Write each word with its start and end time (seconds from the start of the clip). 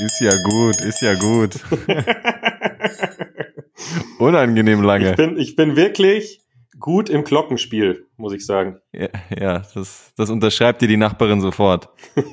Ist 0.00 0.20
ja 0.22 0.32
gut, 0.42 0.80
ist 0.80 1.02
ja 1.02 1.14
gut. 1.14 1.60
Unangenehm 4.18 4.82
lange. 4.82 5.10
Ich 5.10 5.16
bin, 5.16 5.38
ich 5.38 5.56
bin 5.56 5.76
wirklich 5.76 6.40
gut 6.78 7.10
im 7.10 7.22
Glockenspiel, 7.22 8.06
muss 8.16 8.32
ich 8.32 8.46
sagen. 8.46 8.80
Ja, 8.92 9.08
ja 9.38 9.62
das, 9.74 10.14
das 10.16 10.30
unterschreibt 10.30 10.80
dir 10.80 10.88
die 10.88 10.96
Nachbarin 10.96 11.42
sofort. 11.42 11.90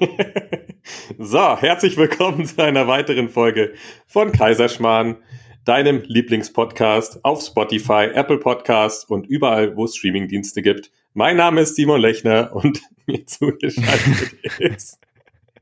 so, 1.17 1.57
herzlich 1.57 1.97
willkommen 1.97 2.45
zu 2.45 2.63
einer 2.63 2.87
weiteren 2.87 3.27
Folge 3.27 3.73
von 4.05 4.31
Kaiserschmarrn, 4.31 5.17
deinem 5.65 6.03
Lieblingspodcast 6.05 7.25
auf 7.25 7.41
Spotify, 7.41 8.11
Apple 8.13 8.37
Podcasts 8.37 9.03
und 9.03 9.27
überall, 9.27 9.75
wo 9.75 9.83
es 9.83 9.97
Streamingdienste 9.97 10.61
gibt. 10.61 10.89
Mein 11.13 11.35
Name 11.35 11.59
ist 11.59 11.75
Simon 11.75 11.99
Lechner 11.99 12.55
und 12.55 12.79
mir 13.07 13.25
zugeschaltet 13.25 14.37
ist 14.59 14.99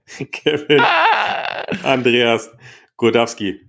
Kevin 0.31 0.81
Andreas 1.83 2.51
Gurdowski. 2.97 3.61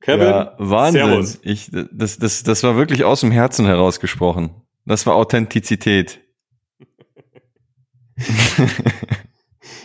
Kevin, 0.00 0.26
ja, 0.26 0.54
Wahnsinn. 0.58 1.06
Servus. 1.06 1.38
Ich, 1.42 1.70
das, 1.92 2.18
das, 2.18 2.42
das 2.42 2.62
war 2.62 2.76
wirklich 2.76 3.04
aus 3.04 3.20
dem 3.20 3.30
Herzen 3.30 3.66
herausgesprochen. 3.66 4.50
Das 4.86 5.06
war 5.06 5.14
Authentizität. 5.14 6.20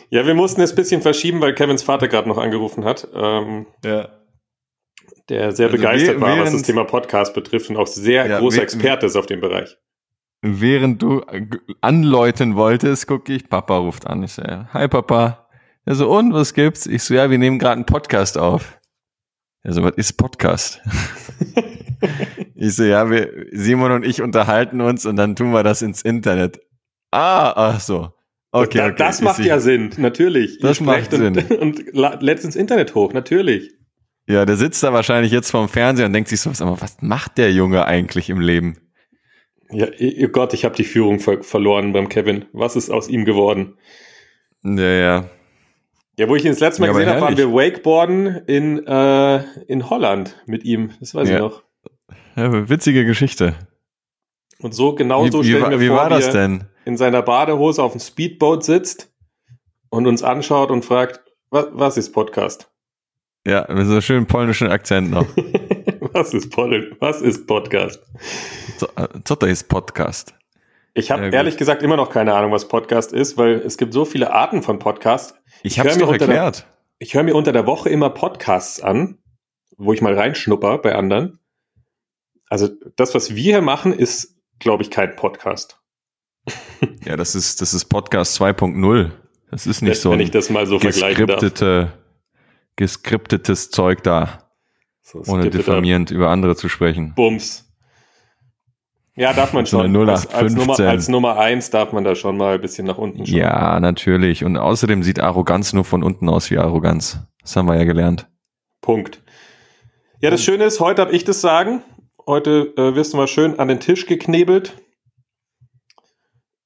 ja, 0.10 0.26
wir 0.26 0.34
mussten 0.34 0.62
es 0.62 0.72
ein 0.72 0.76
bisschen 0.76 1.02
verschieben, 1.02 1.41
weil 1.41 1.54
Kevins 1.54 1.84
Vater 1.84 2.08
gerade 2.08 2.30
noch 2.30 2.38
angerufen 2.38 2.86
hat. 2.86 3.08
Ähm, 3.13 3.68
ja. 3.84 4.10
Der 5.30 5.52
sehr 5.52 5.68
also 5.68 5.77
begeistert 5.77 6.22
war, 6.22 6.38
was 6.38 6.52
das 6.52 6.62
Thema 6.62 6.86
Podcast 6.86 7.34
betrifft 7.34 7.70
und 7.70 7.77
auch 7.77 7.88
sehr 7.88 8.27
ja, 8.27 8.40
großer 8.40 8.62
Experte 8.62 9.08
ist 9.08 9.16
auf 9.16 9.26
dem 9.26 9.41
Bereich. 9.41 9.77
Während 10.48 11.02
du 11.02 11.23
anläuten 11.81 12.55
wolltest, 12.55 13.08
gucke 13.08 13.34
ich, 13.34 13.49
Papa 13.49 13.77
ruft 13.77 14.05
an. 14.05 14.21
Ich 14.21 14.34
so, 14.34 14.43
hi 14.43 14.88
Papa. 14.88 15.48
Er 15.85 15.96
so, 15.96 16.15
und 16.15 16.34
was 16.34 16.54
gibt's? 16.54 16.85
Ich 16.85 17.01
so, 17.01 17.15
ja, 17.15 17.32
wir 17.32 17.40
nehmen 17.40 17.57
gerade 17.57 17.77
einen 17.77 17.88
Podcast 17.88 18.38
auf. 18.38 18.79
Also, 19.63 19.82
was 19.82 19.93
ist 19.96 20.13
Podcast? 20.13 20.82
ich 22.55 22.76
so, 22.76 22.84
ja, 22.84 23.10
wir, 23.10 23.48
Simon 23.54 23.91
und 23.91 24.05
ich 24.05 24.21
unterhalten 24.21 24.82
uns 24.82 25.07
und 25.07 25.16
dann 25.16 25.35
tun 25.35 25.49
wir 25.49 25.63
das 25.63 25.82
ins 25.82 26.04
Internet. 26.04 26.60
Ah, 27.10 27.51
ach 27.55 27.79
so. 27.79 28.13
Okay, 28.51 28.77
da, 28.77 28.85
okay. 28.85 28.96
Das 28.99 29.21
macht 29.21 29.43
ja 29.43 29.60
Sinn, 29.60 29.93
natürlich. 29.98 30.60
Das 30.60 30.79
macht 30.79 31.10
Sinn. 31.10 31.38
Und, 31.60 31.91
und 31.91 32.23
ins 32.23 32.55
Internet 32.55 32.93
hoch, 32.93 33.13
natürlich. 33.13 33.71
Ja, 34.27 34.46
der 34.46 34.57
sitzt 34.57 34.84
da 34.84 34.93
wahrscheinlich 34.93 35.32
jetzt 35.32 35.49
vorm 35.49 35.70
Fernseher 35.70 36.05
und 36.05 36.13
denkt 36.13 36.29
sich 36.29 36.40
so, 36.40 36.51
aber 36.63 36.82
was 36.82 36.98
macht 37.01 37.38
der 37.38 37.51
Junge 37.51 37.85
eigentlich 37.85 38.29
im 38.29 38.40
Leben? 38.40 38.77
Ja, 39.71 39.88
oh 39.88 40.27
Gott, 40.27 40.54
ich 40.54 40.66
habe 40.66 40.76
die 40.76 40.84
Führung 40.84 41.20
ver 41.20 41.44
verloren 41.44 41.94
beim 41.94 42.10
Kevin. 42.10 42.46
Was 42.54 42.76
ist 42.76 42.90
aus 42.90 43.08
ihm 43.08 43.26
geworden? 43.26 43.77
Ja, 44.63 44.84
ja. 44.84 45.30
Ja, 46.18 46.30
wo 46.30 46.35
ich 46.35 46.46
ihn 46.46 46.52
das 46.52 46.60
letzte 46.60 46.82
Mal 46.82 46.88
ja, 46.88 46.94
gesehen 46.94 47.10
habe, 47.10 47.22
waren 47.22 47.38
wir 47.38 47.52
Wakeboarden 47.52 48.44
in, 48.48 48.85
äh, 48.88 49.44
in 49.68 49.90
Holland 49.90 50.41
mit 50.46 50.63
ihm. 50.63 50.91
Das 50.99 51.13
weiß 51.13 51.30
ja. 51.30 51.35
ich 51.35 51.41
noch. 51.41 51.63
Ja, 52.35 52.70
witzige 52.70 53.05
Geschichte. 53.05 53.55
Und 54.60 54.74
so, 54.74 54.96
genau 54.96 55.27
so 55.27 55.44
stellen 55.44 55.70
wir 55.70 55.79
wie 55.82 55.88
vor, 55.88 55.98
war 55.98 56.10
das 56.10 56.32
denn? 56.32 56.66
in 56.85 56.98
seiner 56.98 57.22
Badehose 57.22 57.84
auf 57.84 57.91
dem 57.91 58.00
Speedboat 58.00 58.63
sitzt 58.63 59.12
und 59.90 60.07
uns 60.07 60.24
anschaut 60.24 60.72
und 60.72 60.85
fragt, 60.85 61.20
was, 61.50 61.68
was 61.72 61.98
ist 61.98 62.13
Podcast? 62.13 62.72
Ja, 63.46 63.66
mit 63.70 63.85
so 63.85 63.94
einem 63.94 64.02
schönen 64.02 64.25
polnischen 64.28 64.69
Akzent 64.69 65.12
noch. 65.12 65.28
was, 66.16 66.34
ist 66.34 66.50
Pol 66.50 66.96
was 67.02 67.22
ist 67.22 67.46
Podcast? 67.46 68.02
Co 68.80 69.35
to 69.35 69.46
ist 69.46 69.68
Podcast? 69.68 70.34
Ich 70.94 71.12
habe 71.12 71.28
ehrlich 71.28 71.57
gesagt 71.57 71.84
immer 71.84 71.97
noch 71.97 72.09
keine 72.09 72.34
Ahnung, 72.34 72.53
was 72.53 72.69
Podcast 72.69 73.12
ist, 73.12 73.38
weil 73.38 73.56
es 73.56 73.78
gibt 73.78 73.94
so 73.94 74.06
viele 74.06 74.31
Arten 74.31 74.63
von 74.63 74.80
Podcast. 74.80 75.35
Ich, 75.62 75.78
habe 75.78 75.90
es 75.90 75.97
doch 75.97 76.13
erklärt. 76.13 76.59
Der, 76.59 76.66
ich 77.00 77.16
höre 77.16 77.24
mir 77.24 77.35
unter 77.35 77.51
der 77.51 77.67
Woche 77.67 77.89
immer 77.89 78.09
Podcasts 78.09 78.79
an, 78.81 79.17
wo 79.75 79.91
ich 79.91 80.01
mal 80.01 80.17
reinschnupper 80.17 80.78
bei 80.78 80.95
anderen. 80.95 81.39
Also 82.47 82.69
das, 82.95 83.13
was 83.13 83.35
wir 83.35 83.44
hier 83.44 83.62
machen, 83.62 83.91
ist, 83.91 84.38
glaube 84.59 84.84
ich, 84.84 84.91
kein 84.91 85.18
Podcast. 85.18 85.81
ja, 87.03 87.18
das 87.18 87.35
ist, 87.35 87.59
das 87.59 87.73
ist 87.73 87.85
Podcast 87.85 88.39
2.0. 88.39 89.12
Das 89.51 89.68
ist 89.68 89.81
nicht 89.81 89.91
wenn, 89.91 89.97
so 89.97 90.12
wenn 90.12 90.22
ich 90.22 90.31
das 90.31 90.50
mal 90.50 90.66
so 90.66 90.79
geskriptete, 90.79 91.91
geskriptetes 92.78 93.69
Zeug 93.69 94.01
da, 94.03 94.44
so, 95.05 95.21
ohne 95.27 95.51
diffamierend 95.51 96.09
über 96.09 96.29
andere 96.29 96.55
zu 96.55 96.67
sprechen. 96.67 97.13
Bums. 97.16 97.71
Ja, 99.16 99.33
darf 99.33 99.53
man 99.53 99.67
schon. 99.67 99.93
So 99.93 100.01
als, 100.01 100.27
als, 100.33 100.55
Nummer, 100.55 100.79
als 100.79 101.07
Nummer 101.07 101.38
eins 101.38 101.69
darf 101.69 101.93
man 101.93 102.03
da 102.03 102.16
schon 102.16 102.35
mal 102.38 102.55
ein 102.55 102.61
bisschen 102.61 102.88
nach 102.88 102.97
unten 102.97 103.25
schauen. 103.25 103.38
Ja, 103.38 103.79
natürlich. 103.79 104.44
Und 104.44 104.57
außerdem 104.57 105.03
sieht 105.03 105.19
Arroganz 105.19 105.73
nur 105.73 105.85
von 105.85 106.03
unten 106.03 106.27
aus 106.27 106.49
wie 106.49 106.57
Arroganz. 106.57 107.19
Das 107.39 107.55
haben 107.55 107.67
wir 107.67 107.77
ja 107.77 107.83
gelernt. 107.83 108.27
Punkt. 108.81 109.21
Ja, 110.21 110.31
das 110.31 110.44
Schöne 110.44 110.63
ist, 110.63 110.79
heute 110.79 111.03
habe 111.03 111.13
ich 111.13 111.23
das 111.23 111.39
Sagen. 111.39 111.83
Heute 112.25 112.73
äh, 112.75 112.95
wirst 112.95 113.13
du 113.13 113.17
mal 113.17 113.27
schön 113.27 113.59
an 113.59 113.67
den 113.67 113.79
Tisch 113.79 114.07
geknebelt. 114.07 114.73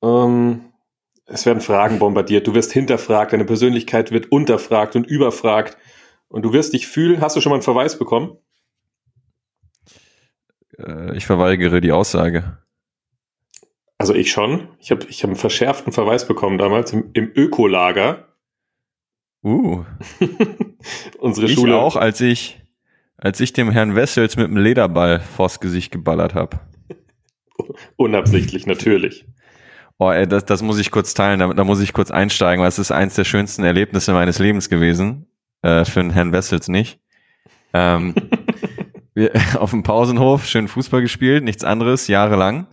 Ähm, 0.02 0.72
es 1.26 1.46
werden 1.46 1.60
Fragen 1.60 2.00
bombardiert. 2.00 2.48
Du 2.48 2.56
wirst 2.56 2.72
hinterfragt. 2.72 3.34
Deine 3.34 3.46
Persönlichkeit 3.46 4.12
wird 4.12 4.32
unterfragt 4.32 4.96
und 4.96 5.06
überfragt. 5.06 5.78
Und 6.30 6.44
du 6.44 6.54
wirst 6.54 6.74
dich 6.74 6.88
fühlen. 6.88 7.22
Hast 7.22 7.36
du 7.36 7.42
schon 7.42 7.50
mal 7.50 7.56
einen 7.56 7.64
Verweis 7.64 8.00
bekommen? 8.00 8.38
Äh, 10.78 11.18
ich 11.18 11.26
verweigere 11.26 11.82
die 11.82 11.92
Aussage. 11.92 12.58
Also 13.98 14.14
ich 14.14 14.32
schon. 14.32 14.70
Ich 14.80 14.92
habe 14.92 15.06
ich 15.10 15.24
hab 15.24 15.30
einen 15.30 15.36
verschärften 15.36 15.92
Verweis 15.92 16.28
bekommen 16.28 16.58
damals 16.58 16.94
im, 16.94 17.10
im 17.14 17.32
Ökolager. 17.36 18.28
Uh. 19.44 19.84
Unsere 21.20 21.48
ich 21.48 21.56
Schule. 21.56 21.78
auch, 21.78 21.96
als 21.96 22.22
ich, 22.22 22.62
als 23.18 23.40
ich 23.40 23.52
dem 23.54 23.72
Herrn 23.72 23.96
Wessels 23.96 24.38
mit 24.38 24.48
dem 24.48 24.58
Lederball 24.58 25.20
vors 25.20 25.60
Gesicht 25.60 25.92
geballert 25.92 26.36
habe. 26.36 26.60
Unabsichtlich, 27.98 28.66
natürlich. 28.68 29.26
Oh, 29.98 30.12
ey, 30.12 30.28
das, 30.28 30.46
das 30.46 30.62
muss 30.62 30.80
ich 30.80 30.92
kurz 30.92 31.14
teilen, 31.14 31.40
da, 31.40 31.54
da 31.54 31.64
muss 31.66 31.82
ich 31.82 31.92
kurz 31.92 32.10
einsteigen, 32.10 32.62
weil 32.62 32.70
es 32.70 32.80
ist 32.80 32.92
eins 32.92 33.16
der 33.16 33.26
schönsten 33.26 33.64
Erlebnisse 33.66 34.14
meines 34.14 34.40
Lebens 34.40 34.70
gewesen. 34.70 35.29
Äh, 35.62 35.86
für 35.86 36.02
den 36.02 36.12
Herrn 36.12 36.32
Wessels 36.32 36.68
nicht. 36.68 37.00
Ähm, 37.74 38.16
wir, 39.14 39.32
auf 39.60 39.72
dem 39.72 39.84
Pausenhof 39.84 40.46
schön 40.46 40.68
Fußball 40.68 41.02
gespielt, 41.02 41.44
nichts 41.44 41.64
anderes, 41.64 42.08
jahrelang. 42.08 42.68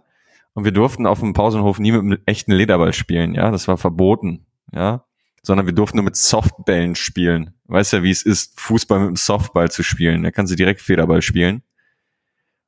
Und 0.54 0.64
wir 0.64 0.72
durften 0.72 1.06
auf 1.06 1.20
dem 1.20 1.34
Pausenhof 1.34 1.78
nie 1.78 1.92
mit 1.92 2.00
einem 2.00 2.18
echten 2.24 2.52
Lederball 2.52 2.94
spielen, 2.94 3.34
ja, 3.34 3.50
das 3.50 3.68
war 3.68 3.76
verboten, 3.76 4.46
ja, 4.72 5.04
sondern 5.42 5.66
wir 5.66 5.74
durften 5.74 5.98
nur 5.98 6.04
mit 6.04 6.16
Softballen 6.16 6.94
spielen. 6.94 7.52
Weißt 7.66 7.92
ja, 7.92 8.02
wie 8.02 8.10
es 8.10 8.22
ist, 8.22 8.58
Fußball 8.58 8.98
mit 9.00 9.06
einem 9.08 9.16
Softball 9.16 9.70
zu 9.70 9.82
spielen. 9.82 10.22
Da 10.22 10.30
kannst 10.30 10.52
du 10.52 10.56
direkt 10.56 10.80
Federball 10.80 11.20
spielen. 11.20 11.62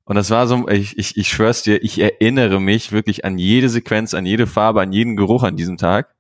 Und 0.05 0.17
das 0.17 0.31
war 0.31 0.47
so, 0.47 0.69
ich, 0.69 0.99
ich, 0.99 1.17
ich 1.17 1.29
schwör's 1.29 1.63
dir, 1.63 1.83
ich 1.83 1.99
erinnere 1.99 2.61
mich 2.61 2.93
wirklich 2.93 3.25
an 3.25 3.39
jede 3.39 3.69
Sequenz, 3.69 4.15
an 4.15 4.27
jede 4.27 4.47
Farbe, 4.47 4.81
an 4.81 4.93
jeden 4.93 5.17
Geruch 5.17 5.43
an 5.43 5.57
diesem 5.57 5.77
Tag. 5.77 6.15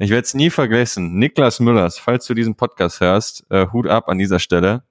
Ich 0.00 0.10
werde 0.10 0.22
es 0.22 0.34
nie 0.34 0.48
vergessen. 0.48 1.18
Niklas 1.18 1.58
Müllers, 1.58 1.98
falls 1.98 2.24
du 2.26 2.34
diesen 2.34 2.54
Podcast 2.54 3.00
hörst, 3.00 3.44
äh, 3.50 3.66
Hut 3.72 3.88
ab 3.88 4.08
an 4.08 4.16
dieser 4.16 4.38
Stelle. 4.38 4.84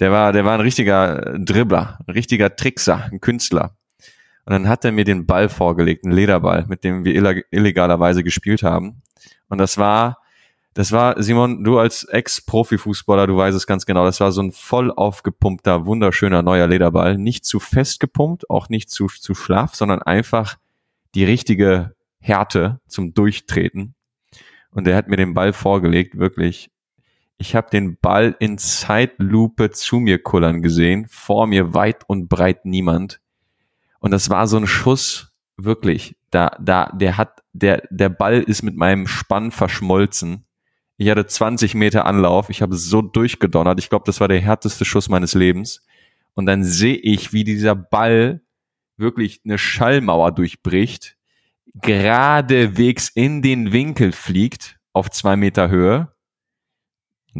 Der 0.00 0.10
war, 0.10 0.32
der 0.32 0.44
war 0.44 0.54
ein 0.54 0.60
richtiger 0.60 1.38
Dribbler, 1.38 2.00
ein 2.04 2.12
richtiger 2.12 2.56
Trickser, 2.56 3.08
ein 3.12 3.20
Künstler. 3.20 3.76
Und 4.44 4.52
dann 4.52 4.68
hat 4.68 4.84
er 4.84 4.90
mir 4.90 5.04
den 5.04 5.24
Ball 5.24 5.48
vorgelegt, 5.48 6.04
einen 6.04 6.14
Lederball, 6.14 6.64
mit 6.66 6.82
dem 6.82 7.04
wir 7.04 7.44
illegalerweise 7.52 8.24
gespielt 8.24 8.64
haben. 8.64 9.02
Und 9.48 9.58
das 9.58 9.78
war, 9.78 10.18
das 10.74 10.90
war, 10.90 11.22
Simon, 11.22 11.62
du 11.62 11.78
als 11.78 12.02
Ex-Profi-Fußballer, 12.02 13.28
du 13.28 13.36
weißt 13.36 13.56
es 13.56 13.68
ganz 13.68 13.86
genau, 13.86 14.04
das 14.04 14.18
war 14.18 14.32
so 14.32 14.42
ein 14.42 14.50
voll 14.50 14.90
aufgepumpter, 14.90 15.86
wunderschöner 15.86 16.42
neuer 16.42 16.66
Lederball. 16.66 17.18
Nicht 17.18 17.44
zu 17.44 17.60
fest 17.60 18.00
gepumpt, 18.00 18.50
auch 18.50 18.68
nicht 18.68 18.90
zu, 18.90 19.06
zu 19.06 19.36
schlaff, 19.36 19.76
sondern 19.76 20.02
einfach 20.02 20.56
die 21.14 21.24
richtige 21.24 21.94
Härte 22.18 22.80
zum 22.88 23.14
Durchtreten. 23.14 23.94
Und 24.74 24.86
er 24.86 24.96
hat 24.96 25.08
mir 25.08 25.16
den 25.16 25.32
Ball 25.32 25.52
vorgelegt, 25.52 26.18
wirklich 26.18 26.70
ich 27.36 27.54
habe 27.54 27.68
den 27.70 27.98
Ball 27.98 28.36
in 28.38 28.58
Zeitlupe 28.58 29.70
zu 29.70 29.98
mir 29.98 30.22
kullern 30.22 30.62
gesehen, 30.62 31.06
vor 31.08 31.46
mir 31.46 31.74
weit 31.74 32.08
und 32.08 32.28
breit 32.28 32.64
niemand. 32.64 33.20
Und 33.98 34.12
das 34.12 34.30
war 34.30 34.46
so 34.46 34.56
ein 34.56 34.66
Schuss, 34.66 35.32
wirklich. 35.56 36.16
Da, 36.30 36.56
da, 36.60 36.86
der 36.94 37.16
hat, 37.16 37.42
der, 37.52 37.82
der 37.90 38.08
Ball 38.08 38.40
ist 38.40 38.62
mit 38.62 38.76
meinem 38.76 39.06
Spann 39.06 39.50
verschmolzen. 39.50 40.44
Ich 40.96 41.10
hatte 41.10 41.26
20 41.26 41.74
Meter 41.74 42.06
Anlauf, 42.06 42.50
ich 42.50 42.62
habe 42.62 42.76
so 42.76 43.02
durchgedonnert. 43.02 43.80
Ich 43.80 43.88
glaube, 43.88 44.04
das 44.06 44.20
war 44.20 44.28
der 44.28 44.40
härteste 44.40 44.84
Schuss 44.84 45.08
meines 45.08 45.34
Lebens. 45.34 45.84
Und 46.34 46.46
dann 46.46 46.62
sehe 46.64 46.96
ich, 46.96 47.32
wie 47.32 47.44
dieser 47.44 47.74
Ball 47.74 48.42
wirklich 48.96 49.40
eine 49.44 49.58
Schallmauer 49.58 50.32
durchbricht, 50.32 51.16
geradewegs 51.74 53.08
in 53.08 53.42
den 53.42 53.72
Winkel 53.72 54.12
fliegt 54.12 54.78
auf 54.92 55.10
zwei 55.10 55.36
Meter 55.36 55.68
Höhe 55.68 56.14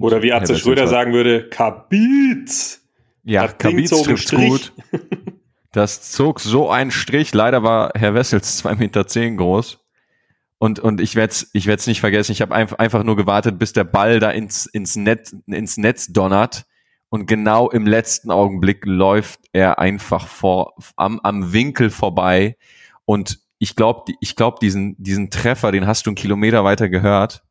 oder 0.00 0.22
wie 0.22 0.32
Atze 0.32 0.56
Schröder 0.56 0.88
sagen 0.88 1.12
würde, 1.12 1.48
Kabitz. 1.48 2.82
Ja, 3.22 3.48
Kabitz 3.48 3.90
trifft 4.02 4.30
gut. 4.30 4.72
Das 5.72 6.12
zog 6.12 6.38
so 6.38 6.70
einen 6.70 6.92
Strich. 6.92 7.34
Leider 7.34 7.64
war 7.64 7.90
Herr 7.96 8.14
Wessels 8.14 8.58
zwei 8.58 8.76
Meter 8.76 9.08
zehn 9.08 9.36
groß. 9.36 9.80
Und, 10.58 10.78
und 10.78 11.00
ich 11.00 11.16
werde 11.16 11.32
es 11.32 11.50
ich 11.52 11.66
werd's 11.66 11.88
nicht 11.88 11.98
vergessen. 11.98 12.30
Ich 12.30 12.40
habe 12.42 12.54
einfach, 12.54 12.78
einfach 12.78 13.02
nur 13.02 13.16
gewartet, 13.16 13.58
bis 13.58 13.72
der 13.72 13.82
Ball 13.82 14.20
da 14.20 14.30
ins, 14.30 14.66
ins, 14.66 14.94
Netz, 14.94 15.34
ins 15.46 15.76
Netz 15.76 16.12
donnert. 16.12 16.66
Und 17.08 17.26
genau 17.26 17.70
im 17.70 17.88
letzten 17.88 18.30
Augenblick 18.30 18.86
läuft 18.86 19.40
er 19.52 19.80
einfach 19.80 20.28
vor, 20.28 20.76
am, 20.94 21.18
am 21.24 21.52
Winkel 21.52 21.90
vorbei. 21.90 22.56
Und 23.04 23.40
ich 23.64 23.76
glaube, 23.76 24.12
ich 24.20 24.36
glaub, 24.36 24.60
diesen, 24.60 24.94
diesen 25.02 25.30
Treffer, 25.30 25.72
den 25.72 25.86
hast 25.86 26.04
du 26.04 26.10
einen 26.10 26.16
Kilometer 26.16 26.64
weiter 26.64 26.90
gehört. 26.90 27.42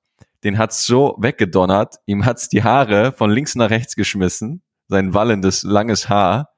Den 0.43 0.59
hat's 0.59 0.85
so 0.85 1.15
weggedonnert. 1.17 1.95
Ihm 2.05 2.23
hat's 2.23 2.49
die 2.49 2.61
Haare 2.61 3.13
von 3.13 3.31
links 3.31 3.55
nach 3.55 3.71
rechts 3.71 3.95
geschmissen. 3.95 4.61
Sein 4.87 5.15
wallendes, 5.15 5.63
langes 5.63 6.09
Haar. 6.09 6.49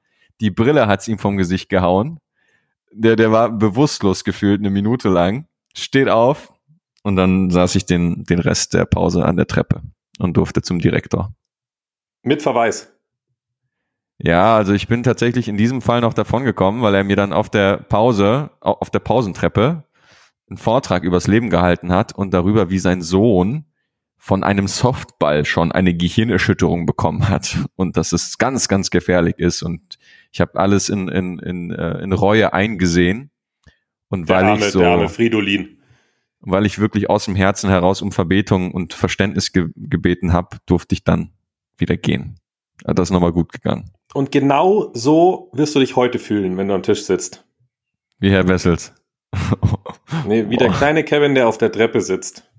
Die 0.42 0.50
Brille 0.50 0.86
hat's 0.86 1.08
ihm 1.08 1.18
vom 1.18 1.38
Gesicht 1.38 1.70
gehauen. 1.70 2.18
Der, 2.92 3.16
der 3.16 3.32
war 3.32 3.50
bewusstlos 3.50 4.24
gefühlt 4.24 4.60
eine 4.60 4.68
Minute 4.68 5.08
lang 5.08 5.46
steht 5.74 6.10
auf 6.10 6.52
und 7.02 7.16
dann 7.16 7.48
saß 7.48 7.74
ich 7.76 7.86
den, 7.86 8.24
den 8.24 8.40
Rest 8.40 8.74
der 8.74 8.84
Pause 8.84 9.24
an 9.24 9.36
der 9.36 9.46
Treppe 9.46 9.80
und 10.18 10.36
durfte 10.36 10.60
zum 10.60 10.80
Direktor. 10.80 11.34
Mit 12.22 12.42
Verweis. 12.42 12.92
Ja, 14.18 14.56
also 14.56 14.72
ich 14.72 14.88
bin 14.88 15.02
tatsächlich 15.02 15.48
in 15.48 15.56
diesem 15.56 15.82
Fall 15.82 16.00
noch 16.00 16.14
davon 16.14 16.44
gekommen, 16.44 16.82
weil 16.82 16.94
er 16.94 17.04
mir 17.04 17.16
dann 17.16 17.32
auf 17.32 17.50
der 17.50 17.76
Pause, 17.76 18.50
auf 18.60 18.90
der 18.90 19.00
Pausentreppe 19.00 19.84
einen 20.48 20.56
Vortrag 20.56 21.02
übers 21.02 21.26
Leben 21.26 21.50
gehalten 21.50 21.92
hat 21.92 22.14
und 22.14 22.32
darüber, 22.32 22.70
wie 22.70 22.78
sein 22.78 23.02
Sohn 23.02 23.66
von 24.16 24.42
einem 24.42 24.66
Softball 24.66 25.44
schon 25.44 25.70
eine 25.70 25.94
Gehirnerschütterung 25.94 26.86
bekommen 26.86 27.28
hat 27.28 27.58
und 27.76 27.96
dass 27.96 28.12
es 28.12 28.38
ganz, 28.38 28.68
ganz 28.68 28.90
gefährlich 28.90 29.38
ist. 29.38 29.62
Und 29.62 29.98
ich 30.32 30.40
habe 30.40 30.58
alles 30.58 30.88
in, 30.88 31.08
in, 31.08 31.38
in, 31.38 31.70
äh, 31.70 31.98
in 31.98 32.12
Reue 32.12 32.52
eingesehen 32.52 33.30
und 34.08 34.28
der 34.28 34.36
weil 34.36 34.44
arme, 34.44 34.66
ich 34.66 34.72
so, 34.72 34.78
der 34.78 34.90
arme 34.90 35.08
Fridolin. 35.08 35.78
weil 36.40 36.64
ich 36.64 36.78
wirklich 36.78 37.10
aus 37.10 37.26
dem 37.26 37.36
Herzen 37.36 37.68
heraus 37.68 38.00
um 38.00 38.12
Verbetung 38.12 38.72
und 38.72 38.94
Verständnis 38.94 39.52
ge 39.52 39.68
gebeten 39.76 40.32
habe, 40.32 40.56
durfte 40.64 40.94
ich 40.94 41.04
dann 41.04 41.32
wieder 41.76 41.96
gehen. 41.96 42.40
Das 42.84 43.08
ist 43.08 43.12
nochmal 43.12 43.32
gut 43.32 43.52
gegangen. 43.52 43.90
Und 44.14 44.32
genau 44.32 44.90
so 44.94 45.50
wirst 45.52 45.74
du 45.74 45.80
dich 45.80 45.96
heute 45.96 46.18
fühlen, 46.18 46.56
wenn 46.56 46.68
du 46.68 46.74
am 46.74 46.82
Tisch 46.82 47.04
sitzt. 47.04 47.44
Wie 48.18 48.30
Herr 48.30 48.48
Wessels. 48.48 48.94
nee, 50.26 50.48
wie 50.48 50.56
der 50.56 50.70
kleine 50.70 51.04
Kevin, 51.04 51.34
der 51.34 51.48
auf 51.48 51.58
der 51.58 51.72
Treppe 51.72 52.00
sitzt. 52.00 52.50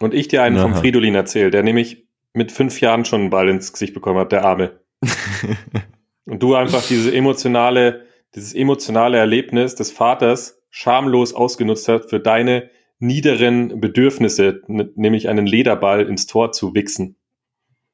Und 0.00 0.14
ich 0.14 0.28
dir 0.28 0.42
einen 0.42 0.56
Aha. 0.56 0.64
vom 0.64 0.74
Fridolin 0.74 1.14
erzähle, 1.14 1.50
der 1.50 1.62
nämlich 1.62 2.06
mit 2.32 2.52
fünf 2.52 2.80
Jahren 2.80 3.04
schon 3.04 3.22
einen 3.22 3.30
Ball 3.30 3.48
ins 3.48 3.72
Gesicht 3.72 3.94
bekommen 3.94 4.18
hat, 4.18 4.32
der 4.32 4.44
Arme. 4.44 4.80
und 6.24 6.42
du 6.42 6.54
einfach 6.54 6.84
diese 6.86 7.14
emotionale 7.14 8.04
dieses 8.34 8.54
emotionale 8.54 9.18
Erlebnis 9.18 9.74
des 9.74 9.92
Vaters 9.92 10.60
schamlos 10.70 11.34
ausgenutzt 11.34 11.88
hat 11.88 12.10
für 12.10 12.20
deine 12.20 12.70
niederen 12.98 13.80
Bedürfnisse, 13.80 14.62
nämlich 14.66 15.28
einen 15.28 15.46
Lederball 15.46 16.08
ins 16.08 16.26
Tor 16.26 16.52
zu 16.52 16.74
wichsen. 16.74 17.16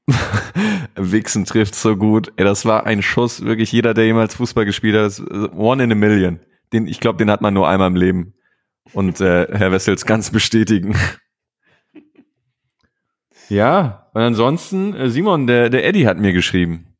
wichsen 0.96 1.44
trifft 1.44 1.74
so 1.74 1.96
gut. 1.96 2.32
Ey, 2.36 2.44
das 2.44 2.64
war 2.64 2.86
ein 2.86 3.02
Schuss, 3.02 3.44
wirklich 3.44 3.72
jeder, 3.72 3.94
der 3.94 4.06
jemals 4.06 4.34
Fußball 4.34 4.64
gespielt 4.64 4.96
hat, 4.96 5.06
ist 5.06 5.22
one 5.54 5.82
in 5.82 5.92
a 5.92 5.94
million. 5.94 6.40
Den, 6.72 6.86
ich 6.86 7.00
glaube, 7.00 7.18
den 7.18 7.30
hat 7.30 7.40
man 7.40 7.54
nur 7.54 7.68
einmal 7.68 7.88
im 7.88 7.96
Leben. 7.96 8.34
Und 8.92 9.20
äh, 9.20 9.46
Herr 9.50 9.72
Wessels 9.72 10.06
ganz 10.06 10.30
bestätigen. 10.30 10.96
ja, 13.48 14.08
und 14.14 14.22
ansonsten, 14.22 14.94
äh, 14.94 15.10
Simon, 15.10 15.46
der, 15.46 15.70
der 15.70 15.84
Eddie 15.84 16.06
hat 16.06 16.18
mir 16.18 16.32
geschrieben. 16.32 16.96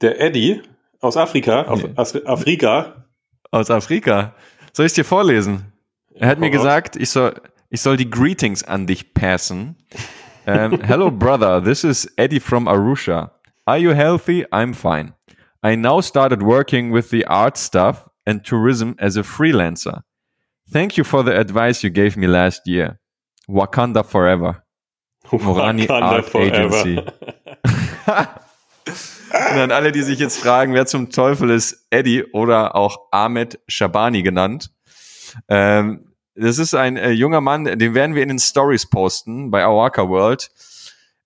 Der 0.00 0.20
Eddie? 0.20 0.62
Aus 1.00 1.16
Afrika? 1.16 1.62
Auf 1.62 1.84
Afrika? 2.26 3.06
Aus 3.50 3.70
Afrika. 3.70 4.34
Soll 4.72 4.86
ich 4.86 4.90
es 4.90 4.94
dir 4.94 5.04
vorlesen? 5.04 5.72
Er 6.14 6.28
hat 6.28 6.38
mir 6.38 6.50
gesagt, 6.50 6.96
ich 6.96 7.10
soll, 7.10 7.40
ich 7.70 7.80
soll 7.80 7.96
die 7.96 8.10
Greetings 8.10 8.64
an 8.64 8.86
dich 8.86 9.14
passen. 9.14 9.76
Um, 10.48 10.80
hello, 10.80 11.10
brother. 11.10 11.60
This 11.60 11.84
is 11.84 12.08
Eddie 12.16 12.38
from 12.38 12.64
Arusha. 12.64 13.30
Are 13.66 13.76
you 13.76 13.90
healthy? 13.90 14.46
I'm 14.50 14.72
fine. 14.72 15.12
I 15.62 15.74
now 15.74 16.00
started 16.00 16.42
working 16.42 16.90
with 16.90 17.10
the 17.10 17.26
art 17.26 17.58
stuff 17.58 18.08
and 18.26 18.42
tourism 18.42 18.96
as 18.98 19.18
a 19.18 19.22
freelancer. 19.22 20.04
Thank 20.70 20.96
you 20.96 21.04
for 21.04 21.22
the 21.22 21.38
advice 21.38 21.84
you 21.84 21.90
gave 21.90 22.16
me 22.16 22.26
last 22.26 22.66
year. 22.66 22.98
Wakanda 23.46 24.02
forever. 24.02 24.64
Morani 25.30 25.86
Wakanda 25.86 26.02
Art 26.02 26.24
forever. 26.24 26.74
Agency. 26.74 26.96
Und 29.52 29.58
an 29.58 29.70
alle, 29.70 29.92
die 29.92 30.00
sich 30.00 30.18
jetzt 30.18 30.38
fragen, 30.38 30.72
wer 30.72 30.86
zum 30.86 31.10
Teufel 31.10 31.50
ist 31.50 31.86
Eddie 31.90 32.24
oder 32.32 32.74
auch 32.74 32.96
Ahmed 33.10 33.60
Shabani 33.68 34.22
genannt. 34.22 34.70
Ähm, 35.50 36.07
das 36.38 36.58
ist 36.58 36.74
ein 36.74 36.96
äh, 36.96 37.10
junger 37.10 37.40
Mann, 37.40 37.64
den 37.64 37.94
werden 37.94 38.14
wir 38.14 38.22
in 38.22 38.28
den 38.28 38.38
Stories 38.38 38.86
posten 38.86 39.50
bei 39.50 39.64
Awaka 39.64 40.08
World, 40.08 40.50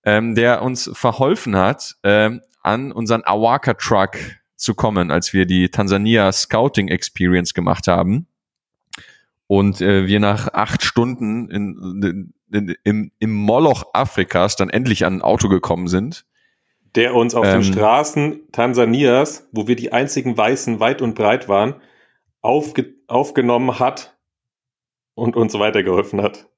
ähm, 0.05 0.35
der 0.35 0.63
uns 0.63 0.91
verholfen 0.93 1.57
hat, 1.57 1.97
ähm, 2.03 2.41
an 2.63 2.93
unseren 2.93 3.23
Awaka 3.25 3.75
Truck 3.75 4.17
zu 4.57 4.75
kommen, 4.75 5.11
als 5.11 5.33
wir 5.33 5.47
die 5.47 5.69
Tansania 5.69 6.31
Scouting 6.33 6.89
Experience 6.89 7.55
gemacht 7.55 7.89
haben. 7.89 8.27
Und 9.47 9.81
äh, 9.81 10.07
wir 10.07 10.21
nach 10.21 10.49
acht 10.55 10.83
Stunden 10.83 11.51
in, 11.51 12.03
in, 12.03 12.35
in, 12.53 12.77
im, 12.85 13.13
im 13.19 13.35
Moloch 13.35 13.85
Afrikas 13.93 14.57
dann 14.57 14.71
endlich 14.71 15.05
an 15.05 15.17
ein 15.17 15.23
Auto 15.23 15.49
gekommen 15.49 15.89
sind 15.89 16.25
der 16.95 17.15
uns 17.15 17.35
auf 17.35 17.47
ähm, 17.47 17.63
den 17.63 17.65
Straßen 17.65 18.41
Tansanias, 18.53 19.49
wo 19.53 19.67
wir 19.67 19.77
die 19.77 19.93
einzigen 19.93 20.37
Weißen 20.37 20.81
weit 20.81 21.03
und 21.03 21.15
breit 21.15 21.49
waren, 21.49 21.77
aufge 22.41 22.95
aufgenommen 23.07 23.79
hat 23.79 24.17
und 25.15 25.37
uns 25.37 25.55
weitergeholfen 25.55 26.23
hat. 26.23 26.49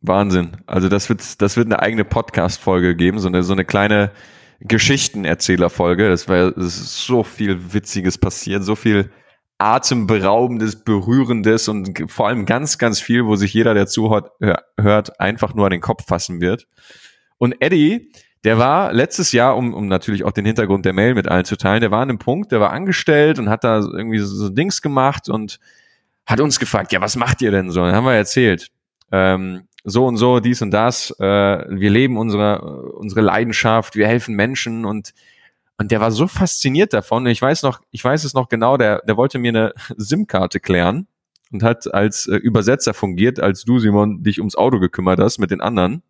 Wahnsinn. 0.00 0.58
Also 0.66 0.88
das 0.88 1.08
wird, 1.08 1.42
das 1.42 1.56
wird 1.56 1.66
eine 1.66 1.80
eigene 1.80 2.04
Podcast-Folge 2.04 2.94
geben, 2.94 3.18
so 3.18 3.28
eine, 3.28 3.42
so 3.42 3.52
eine 3.52 3.64
kleine 3.64 4.12
Geschichtenerzählerfolge. 4.60 6.08
Das 6.08 6.28
war 6.28 6.52
das 6.52 6.76
ist 6.78 7.04
so 7.04 7.22
viel 7.22 7.72
Witziges 7.72 8.18
passiert, 8.18 8.64
so 8.64 8.74
viel 8.74 9.10
atemberaubendes, 9.58 10.84
berührendes 10.84 11.68
und 11.68 12.10
vor 12.10 12.28
allem 12.28 12.46
ganz, 12.46 12.78
ganz 12.78 13.00
viel, 13.00 13.26
wo 13.26 13.34
sich 13.34 13.52
jeder, 13.52 13.74
der 13.74 13.88
zuhört, 13.88 14.30
hört, 14.78 15.20
einfach 15.20 15.54
nur 15.54 15.66
an 15.66 15.72
den 15.72 15.80
Kopf 15.80 16.06
fassen 16.06 16.40
wird. 16.40 16.68
Und 17.38 17.56
Eddie, 17.60 18.12
der 18.44 18.58
war 18.58 18.92
letztes 18.92 19.32
Jahr, 19.32 19.56
um, 19.56 19.74
um 19.74 19.88
natürlich 19.88 20.24
auch 20.24 20.30
den 20.30 20.46
Hintergrund 20.46 20.84
der 20.84 20.92
Mail 20.92 21.14
mit 21.14 21.26
allen 21.26 21.44
zu 21.44 21.56
teilen, 21.56 21.80
der 21.80 21.90
war 21.90 22.02
an 22.02 22.08
einem 22.08 22.20
Punkt, 22.20 22.52
der 22.52 22.60
war 22.60 22.70
angestellt 22.70 23.40
und 23.40 23.48
hat 23.48 23.64
da 23.64 23.80
irgendwie 23.80 24.18
so, 24.18 24.26
so 24.26 24.48
Dings 24.48 24.80
gemacht 24.80 25.28
und 25.28 25.58
hat 26.28 26.40
uns 26.40 26.60
gefragt, 26.60 26.92
ja, 26.92 27.00
was 27.00 27.16
macht 27.16 27.42
ihr 27.42 27.50
denn 27.50 27.70
so? 27.70 27.80
Dann 27.80 27.94
haben 27.94 28.04
wir 28.04 28.12
erzählt, 28.12 28.68
ähm, 29.10 29.62
so 29.82 30.06
und 30.06 30.18
so, 30.18 30.40
dies 30.40 30.60
und 30.62 30.70
das, 30.70 31.10
äh, 31.18 31.24
wir 31.24 31.90
leben 31.90 32.18
unsere, 32.18 32.92
unsere 32.92 33.22
Leidenschaft, 33.22 33.96
wir 33.96 34.06
helfen 34.06 34.36
Menschen 34.36 34.84
und 34.84 35.14
und 35.80 35.92
der 35.92 36.00
war 36.00 36.10
so 36.10 36.26
fasziniert 36.26 36.92
davon. 36.92 37.24
Ich 37.28 37.40
weiß 37.40 37.62
noch, 37.62 37.80
ich 37.92 38.02
weiß 38.02 38.24
es 38.24 38.34
noch 38.34 38.48
genau, 38.48 38.76
der, 38.76 39.00
der 39.06 39.16
wollte 39.16 39.38
mir 39.38 39.50
eine 39.50 39.72
SIM-Karte 39.96 40.58
klären 40.58 41.06
und 41.52 41.62
hat 41.62 41.92
als 41.94 42.26
äh, 42.26 42.34
Übersetzer 42.34 42.94
fungiert, 42.94 43.38
als 43.40 43.64
du, 43.64 43.78
Simon, 43.78 44.24
dich 44.24 44.40
ums 44.40 44.56
Auto 44.56 44.80
gekümmert 44.80 45.20
hast 45.20 45.38
mit 45.38 45.52
den 45.52 45.60
anderen. 45.60 46.02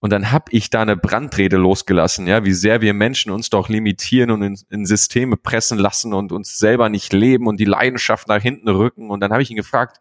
Und 0.00 0.10
dann 0.10 0.32
habe 0.32 0.46
ich 0.50 0.70
da 0.70 0.80
eine 0.80 0.96
Brandrede 0.96 1.58
losgelassen, 1.58 2.26
ja, 2.26 2.44
wie 2.44 2.54
sehr 2.54 2.80
wir 2.80 2.94
Menschen 2.94 3.30
uns 3.30 3.50
doch 3.50 3.68
limitieren 3.68 4.30
und 4.30 4.42
in, 4.42 4.58
in, 4.70 4.86
Systeme 4.86 5.36
pressen 5.36 5.78
lassen 5.78 6.14
und 6.14 6.32
uns 6.32 6.58
selber 6.58 6.88
nicht 6.88 7.12
leben 7.12 7.46
und 7.46 7.60
die 7.60 7.66
Leidenschaft 7.66 8.26
nach 8.26 8.40
hinten 8.40 8.68
rücken. 8.70 9.10
Und 9.10 9.20
dann 9.20 9.30
habe 9.30 9.42
ich 9.42 9.50
ihn 9.50 9.58
gefragt, 9.58 10.00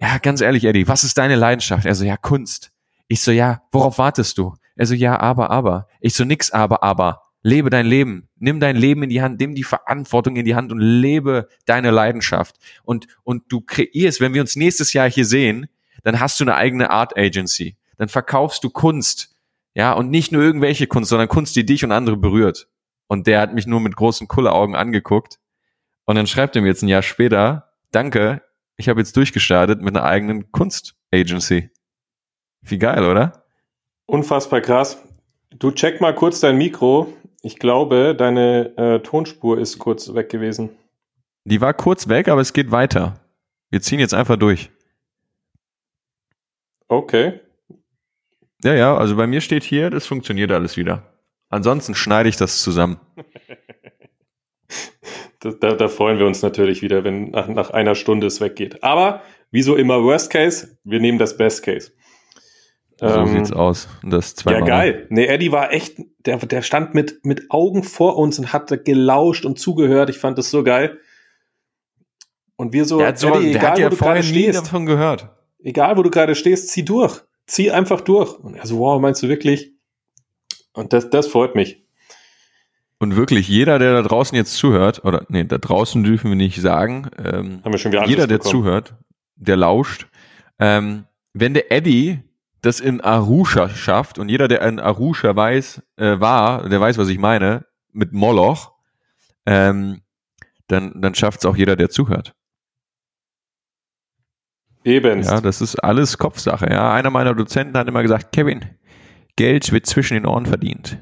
ja, 0.00 0.16
ganz 0.16 0.40
ehrlich, 0.40 0.64
Eddie, 0.64 0.88
was 0.88 1.04
ist 1.04 1.18
deine 1.18 1.36
Leidenschaft? 1.36 1.84
Er 1.84 1.94
so, 1.94 2.04
ja, 2.04 2.16
Kunst. 2.16 2.72
Ich 3.06 3.20
so, 3.20 3.30
ja, 3.30 3.62
worauf 3.70 3.98
wartest 3.98 4.38
du? 4.38 4.54
Er 4.76 4.86
so, 4.86 4.94
ja, 4.94 5.20
aber, 5.20 5.50
aber. 5.50 5.88
Ich 6.00 6.14
so, 6.14 6.24
nix, 6.24 6.50
aber, 6.50 6.82
aber. 6.82 7.20
Lebe 7.42 7.68
dein 7.68 7.84
Leben. 7.84 8.28
Nimm 8.38 8.60
dein 8.60 8.76
Leben 8.76 9.02
in 9.02 9.10
die 9.10 9.20
Hand. 9.20 9.38
Nimm 9.38 9.54
die 9.54 9.62
Verantwortung 9.62 10.36
in 10.36 10.46
die 10.46 10.54
Hand 10.54 10.72
und 10.72 10.78
lebe 10.78 11.48
deine 11.66 11.90
Leidenschaft. 11.90 12.56
Und, 12.82 13.08
und 13.24 13.44
du 13.48 13.60
kreierst, 13.60 14.22
wenn 14.22 14.32
wir 14.32 14.40
uns 14.40 14.56
nächstes 14.56 14.94
Jahr 14.94 15.10
hier 15.10 15.26
sehen, 15.26 15.66
dann 16.02 16.18
hast 16.18 16.40
du 16.40 16.44
eine 16.44 16.54
eigene 16.54 16.90
Art 16.90 17.16
Agency 17.18 17.76
dann 18.02 18.08
verkaufst 18.08 18.64
du 18.64 18.70
Kunst. 18.70 19.36
Ja, 19.74 19.92
und 19.92 20.10
nicht 20.10 20.32
nur 20.32 20.42
irgendwelche 20.42 20.88
Kunst, 20.88 21.10
sondern 21.10 21.28
Kunst, 21.28 21.54
die 21.54 21.64
dich 21.64 21.84
und 21.84 21.92
andere 21.92 22.16
berührt. 22.16 22.68
Und 23.06 23.28
der 23.28 23.40
hat 23.40 23.54
mich 23.54 23.64
nur 23.64 23.78
mit 23.78 23.94
großen 23.94 24.26
Kulleraugen 24.26 24.74
angeguckt. 24.74 25.38
Und 26.04 26.16
dann 26.16 26.26
schreibt 26.26 26.56
er 26.56 26.62
mir 26.62 26.68
jetzt 26.68 26.82
ein 26.82 26.88
Jahr 26.88 27.02
später, 27.02 27.70
danke, 27.92 28.42
ich 28.76 28.88
habe 28.88 28.98
jetzt 28.98 29.16
durchgestartet 29.16 29.80
mit 29.80 29.96
einer 29.96 30.04
eigenen 30.04 30.50
Kunst-Agency. 30.50 31.70
Wie 32.62 32.78
geil, 32.78 33.04
oder? 33.04 33.44
Unfassbar 34.06 34.60
krass. 34.60 35.00
Du 35.50 35.70
check 35.70 36.00
mal 36.00 36.14
kurz 36.14 36.40
dein 36.40 36.58
Mikro. 36.58 37.12
Ich 37.42 37.60
glaube, 37.60 38.16
deine 38.16 38.76
äh, 38.76 38.98
Tonspur 38.98 39.58
ist 39.58 39.78
kurz 39.78 40.12
weg 40.12 40.28
gewesen. 40.28 40.70
Die 41.44 41.60
war 41.60 41.72
kurz 41.72 42.08
weg, 42.08 42.26
aber 42.26 42.40
es 42.40 42.52
geht 42.52 42.72
weiter. 42.72 43.20
Wir 43.70 43.80
ziehen 43.80 44.00
jetzt 44.00 44.14
einfach 44.14 44.36
durch. 44.36 44.70
Okay. 46.88 47.40
Ja, 48.64 48.74
ja, 48.74 48.96
also 48.96 49.16
bei 49.16 49.26
mir 49.26 49.40
steht 49.40 49.64
hier, 49.64 49.90
das 49.90 50.06
funktioniert 50.06 50.52
alles 50.52 50.76
wieder. 50.76 51.14
Ansonsten 51.48 51.94
schneide 51.94 52.28
ich 52.28 52.36
das 52.36 52.62
zusammen. 52.62 52.98
da, 55.40 55.74
da, 55.74 55.88
freuen 55.88 56.18
wir 56.18 56.26
uns 56.26 56.42
natürlich 56.42 56.80
wieder, 56.82 57.04
wenn 57.04 57.30
nach, 57.30 57.48
nach 57.48 57.70
einer 57.70 57.94
Stunde 57.94 58.26
es 58.28 58.40
weggeht. 58.40 58.82
Aber 58.82 59.22
Wieso 59.52 59.76
immer 59.76 60.02
Worst 60.02 60.30
Case? 60.30 60.78
Wir 60.82 60.98
nehmen 60.98 61.18
das 61.18 61.36
Best 61.36 61.62
Case. 61.62 61.92
So 62.98 63.06
ähm, 63.06 63.28
sieht's 63.28 63.52
aus. 63.52 63.86
Das 64.02 64.34
zweimal. 64.34 64.60
Ja, 64.60 64.66
geil. 64.66 65.06
Nee, 65.10 65.26
Eddie 65.26 65.52
war 65.52 65.72
echt, 65.72 65.98
der, 66.24 66.38
der 66.38 66.62
stand 66.62 66.94
mit, 66.94 67.24
mit 67.24 67.50
Augen 67.50 67.84
vor 67.84 68.16
uns 68.16 68.38
und 68.38 68.52
hat 68.52 68.84
gelauscht 68.84 69.44
und 69.44 69.58
zugehört. 69.58 70.08
Ich 70.08 70.18
fand 70.18 70.38
das 70.38 70.50
so 70.50 70.64
geil. 70.64 70.98
Und 72.56 72.72
wir 72.72 72.86
so, 72.86 72.98
der 72.98 73.08
hat, 73.08 73.18
so, 73.18 73.28
Eddie, 73.28 73.52
der 73.52 73.60
egal, 73.60 73.70
hat 73.70 73.76
wo 73.76 73.82
ja 73.82 73.88
du 73.90 73.96
vorher 73.96 74.14
gerade 74.22 74.26
stehst, 74.26 74.58
davon 74.58 74.86
gehört. 74.86 75.28
egal 75.62 75.96
wo 75.98 76.02
du 76.02 76.10
gerade 76.10 76.34
stehst, 76.34 76.68
zieh 76.68 76.84
durch. 76.84 77.20
Zieh 77.52 77.70
einfach 77.70 78.00
durch. 78.00 78.32
Und 78.38 78.54
er 78.54 78.66
so, 78.66 78.78
wow, 78.78 78.98
meinst 78.98 79.22
du 79.22 79.28
wirklich? 79.28 79.72
Und 80.72 80.94
das, 80.94 81.10
das 81.10 81.26
freut 81.26 81.54
mich. 81.54 81.84
Und 82.98 83.14
wirklich, 83.14 83.46
jeder, 83.46 83.78
der 83.78 83.92
da 83.92 84.00
draußen 84.00 84.34
jetzt 84.34 84.54
zuhört, 84.54 85.04
oder 85.04 85.26
nee, 85.28 85.44
da 85.44 85.58
draußen 85.58 86.02
dürfen 86.02 86.30
wir 86.30 86.36
nicht 86.36 86.58
sagen, 86.62 87.10
ähm, 87.18 87.60
Haben 87.62 87.72
wir 87.72 87.76
schon 87.78 87.92
wieder 87.92 88.06
jeder, 88.06 88.26
der 88.26 88.38
bekommen. 88.38 88.50
zuhört, 88.50 88.94
der 89.36 89.58
lauscht, 89.58 90.06
ähm, 90.58 91.04
wenn 91.34 91.52
der 91.52 91.70
Eddie 91.70 92.20
das 92.62 92.80
in 92.80 93.02
Arusha 93.02 93.68
schafft 93.68 94.18
und 94.18 94.30
jeder, 94.30 94.48
der 94.48 94.62
in 94.62 94.80
Arusha 94.80 95.36
weiß, 95.36 95.82
äh, 95.96 96.20
war, 96.20 96.66
der 96.70 96.80
weiß, 96.80 96.96
was 96.96 97.08
ich 97.08 97.18
meine, 97.18 97.66
mit 97.92 98.14
Moloch, 98.14 98.72
ähm, 99.44 100.00
dann, 100.68 101.02
dann 101.02 101.14
schafft 101.14 101.40
es 101.40 101.44
auch 101.44 101.56
jeder, 101.56 101.76
der 101.76 101.90
zuhört. 101.90 102.34
Eben. 104.84 105.22
Ja, 105.22 105.40
das 105.40 105.60
ist 105.60 105.76
alles 105.76 106.18
Kopfsache. 106.18 106.68
Ja, 106.70 106.92
einer 106.92 107.10
meiner 107.10 107.34
Dozenten 107.34 107.76
hat 107.76 107.88
immer 107.88 108.02
gesagt, 108.02 108.32
Kevin, 108.32 108.64
Geld 109.36 109.72
wird 109.72 109.86
zwischen 109.86 110.14
den 110.14 110.26
Ohren 110.26 110.46
verdient. 110.46 110.98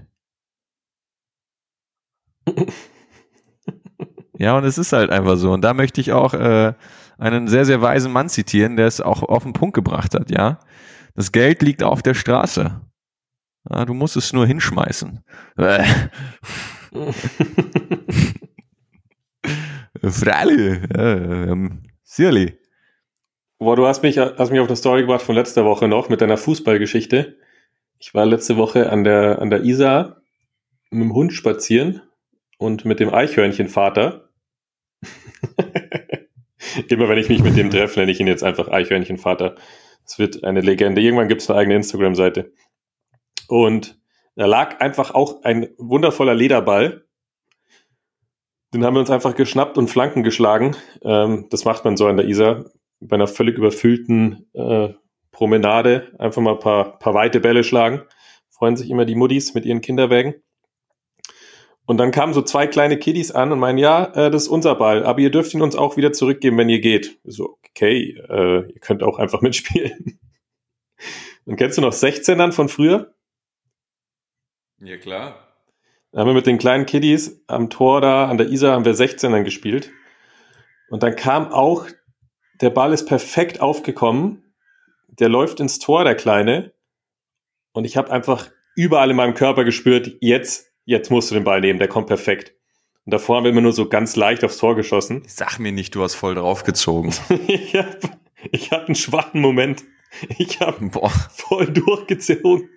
ja, 4.38 4.56
und 4.56 4.64
es 4.64 4.78
ist 4.78 4.92
halt 4.92 5.10
einfach 5.10 5.36
so. 5.36 5.52
Und 5.52 5.62
da 5.62 5.74
möchte 5.74 6.00
ich 6.00 6.12
auch 6.12 6.34
äh, 6.34 6.74
einen 7.18 7.48
sehr, 7.48 7.64
sehr 7.64 7.82
weisen 7.82 8.12
Mann 8.12 8.28
zitieren, 8.28 8.76
der 8.76 8.86
es 8.86 9.00
auch 9.00 9.22
auf 9.22 9.42
den 9.42 9.52
Punkt 9.52 9.74
gebracht 9.74 10.14
hat, 10.14 10.30
ja. 10.30 10.60
Das 11.14 11.32
Geld 11.32 11.62
liegt 11.62 11.82
auf 11.82 12.02
der 12.02 12.14
Straße. 12.14 12.80
Ja, 13.68 13.84
du 13.84 13.94
musst 13.94 14.16
es 14.16 14.32
nur 14.32 14.46
hinschmeißen. 14.46 15.24
Äh. 15.56 15.84
Freilich. 20.02 20.80
Ja, 20.96 21.16
ähm, 21.16 21.82
Sirli. 22.02 22.59
Boah, 23.62 23.76
du 23.76 23.86
hast 23.86 24.02
mich, 24.02 24.16
hast 24.16 24.50
mich 24.50 24.58
auf 24.58 24.68
eine 24.68 24.76
Story 24.76 25.02
gebracht 25.02 25.20
von 25.20 25.34
letzter 25.34 25.66
Woche 25.66 25.86
noch 25.86 26.08
mit 26.08 26.22
deiner 26.22 26.38
Fußballgeschichte. 26.38 27.36
Ich 27.98 28.14
war 28.14 28.24
letzte 28.24 28.56
Woche 28.56 28.88
an 28.88 29.04
der, 29.04 29.38
an 29.38 29.50
der 29.50 29.64
Isar 29.64 30.22
mit 30.90 31.02
dem 31.02 31.12
Hund 31.12 31.34
spazieren 31.34 32.00
und 32.56 32.86
mit 32.86 33.00
dem 33.00 33.12
Eichhörnchenvater. 33.12 34.30
Immer 36.88 37.10
wenn 37.10 37.18
ich 37.18 37.28
mich 37.28 37.42
mit 37.42 37.54
dem 37.58 37.68
treffe, 37.70 38.00
nenne 38.00 38.10
ich 38.10 38.18
ihn 38.18 38.28
jetzt 38.28 38.42
einfach 38.42 38.68
Eichhörnchenvater. 38.68 39.56
Es 40.06 40.18
wird 40.18 40.42
eine 40.42 40.62
Legende. 40.62 41.02
Irgendwann 41.02 41.28
gibt 41.28 41.42
es 41.42 41.50
eine 41.50 41.58
eigene 41.58 41.76
Instagram-Seite. 41.76 42.54
Und 43.46 44.00
da 44.36 44.46
lag 44.46 44.80
einfach 44.80 45.14
auch 45.14 45.42
ein 45.42 45.68
wundervoller 45.76 46.34
Lederball. 46.34 47.04
Den 48.72 48.86
haben 48.86 48.94
wir 48.94 49.00
uns 49.00 49.10
einfach 49.10 49.34
geschnappt 49.34 49.76
und 49.76 49.88
Flanken 49.88 50.22
geschlagen. 50.22 50.76
Ähm, 51.02 51.48
das 51.50 51.66
macht 51.66 51.84
man 51.84 51.98
so 51.98 52.06
an 52.06 52.16
der 52.16 52.26
Isar 52.26 52.64
bei 53.00 53.14
einer 53.14 53.26
völlig 53.26 53.56
überfüllten 53.56 54.46
äh, 54.52 54.90
Promenade. 55.32 56.12
Einfach 56.18 56.42
mal 56.42 56.54
ein 56.54 56.60
paar, 56.60 56.98
paar 56.98 57.14
weite 57.14 57.40
Bälle 57.40 57.64
schlagen. 57.64 58.02
Freuen 58.48 58.76
sich 58.76 58.90
immer 58.90 59.04
die 59.04 59.14
Muddis 59.14 59.54
mit 59.54 59.64
ihren 59.64 59.80
Kinderwägen. 59.80 60.34
Und 61.86 61.96
dann 61.96 62.12
kamen 62.12 62.34
so 62.34 62.42
zwei 62.42 62.66
kleine 62.66 62.98
Kiddies 62.98 63.32
an 63.32 63.50
und 63.50 63.58
meinen, 63.58 63.78
ja, 63.78 64.04
äh, 64.14 64.30
das 64.30 64.44
ist 64.44 64.48
unser 64.48 64.76
Ball, 64.76 65.04
aber 65.04 65.18
ihr 65.18 65.30
dürft 65.30 65.52
ihn 65.54 65.62
uns 65.62 65.74
auch 65.74 65.96
wieder 65.96 66.12
zurückgeben, 66.12 66.56
wenn 66.56 66.68
ihr 66.68 66.80
geht. 66.80 67.18
So, 67.24 67.58
okay, 67.68 68.16
äh, 68.28 68.72
ihr 68.72 68.80
könnt 68.80 69.02
auch 69.02 69.18
einfach 69.18 69.40
mitspielen. 69.42 70.20
Und 71.46 71.56
kennst 71.56 71.78
du 71.78 71.82
noch 71.82 71.92
16ern 71.92 72.52
von 72.52 72.68
früher? 72.68 73.14
Ja, 74.78 74.98
klar. 74.98 75.48
Da 76.12 76.20
haben 76.20 76.28
wir 76.28 76.34
mit 76.34 76.46
den 76.46 76.58
kleinen 76.58 76.86
Kiddies 76.86 77.42
am 77.46 77.70
Tor 77.70 78.00
da, 78.00 78.28
an 78.28 78.38
der 78.38 78.50
Isar 78.50 78.74
haben 78.74 78.84
wir 78.84 78.94
16ern 78.94 79.42
gespielt. 79.42 79.90
Und 80.90 81.02
dann 81.02 81.16
kam 81.16 81.52
auch, 81.52 81.86
der 82.60 82.70
Ball 82.70 82.92
ist 82.92 83.06
perfekt 83.06 83.60
aufgekommen. 83.60 84.42
Der 85.08 85.28
läuft 85.28 85.60
ins 85.60 85.78
Tor, 85.78 86.04
der 86.04 86.14
Kleine. 86.14 86.72
Und 87.72 87.84
ich 87.84 87.96
habe 87.96 88.10
einfach 88.10 88.50
überall 88.74 89.10
in 89.10 89.16
meinem 89.16 89.34
Körper 89.34 89.64
gespürt, 89.64 90.16
jetzt 90.20 90.70
jetzt 90.90 91.10
musst 91.10 91.30
du 91.30 91.34
den 91.36 91.44
Ball 91.44 91.60
nehmen, 91.60 91.78
der 91.78 91.88
kommt 91.88 92.08
perfekt. 92.08 92.54
Und 93.06 93.14
davor 93.14 93.36
haben 93.36 93.44
wir 93.44 93.50
immer 93.50 93.60
nur 93.60 93.72
so 93.72 93.88
ganz 93.88 94.16
leicht 94.16 94.44
aufs 94.44 94.58
Tor 94.58 94.76
geschossen. 94.76 95.22
Sag 95.26 95.58
mir 95.58 95.72
nicht, 95.72 95.94
du 95.94 96.02
hast 96.02 96.16
voll 96.16 96.34
draufgezogen. 96.34 97.14
ich 97.46 97.76
hab, 97.76 98.18
ich 98.50 98.70
hatte 98.72 98.86
einen 98.86 98.94
schwachen 98.94 99.40
Moment. 99.40 99.84
Ich 100.38 100.60
habe 100.60 100.90
voll 101.30 101.66
durchgezogen. 101.66 102.68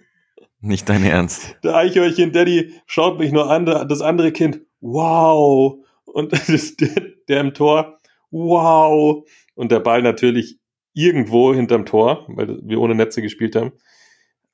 Nicht 0.61 0.87
dein 0.87 1.03
Ernst. 1.03 1.57
Der 1.63 1.75
Eichhörnchen 1.75 2.31
Daddy 2.31 2.73
schaut 2.85 3.17
mich 3.17 3.31
nur 3.31 3.49
an, 3.49 3.65
das 3.65 4.01
andere 4.01 4.31
Kind, 4.31 4.61
wow. 4.79 5.79
Und 6.05 6.31
das, 6.47 6.77
der, 6.77 6.89
der 7.27 7.41
im 7.41 7.53
Tor, 7.53 7.99
wow. 8.29 9.25
Und 9.55 9.71
der 9.71 9.79
Ball 9.79 10.01
natürlich 10.01 10.59
irgendwo 10.93 11.53
hinterm 11.53 11.85
Tor, 11.85 12.25
weil 12.27 12.59
wir 12.63 12.79
ohne 12.79 12.95
Netze 12.95 13.21
gespielt 13.21 13.55
haben. 13.55 13.73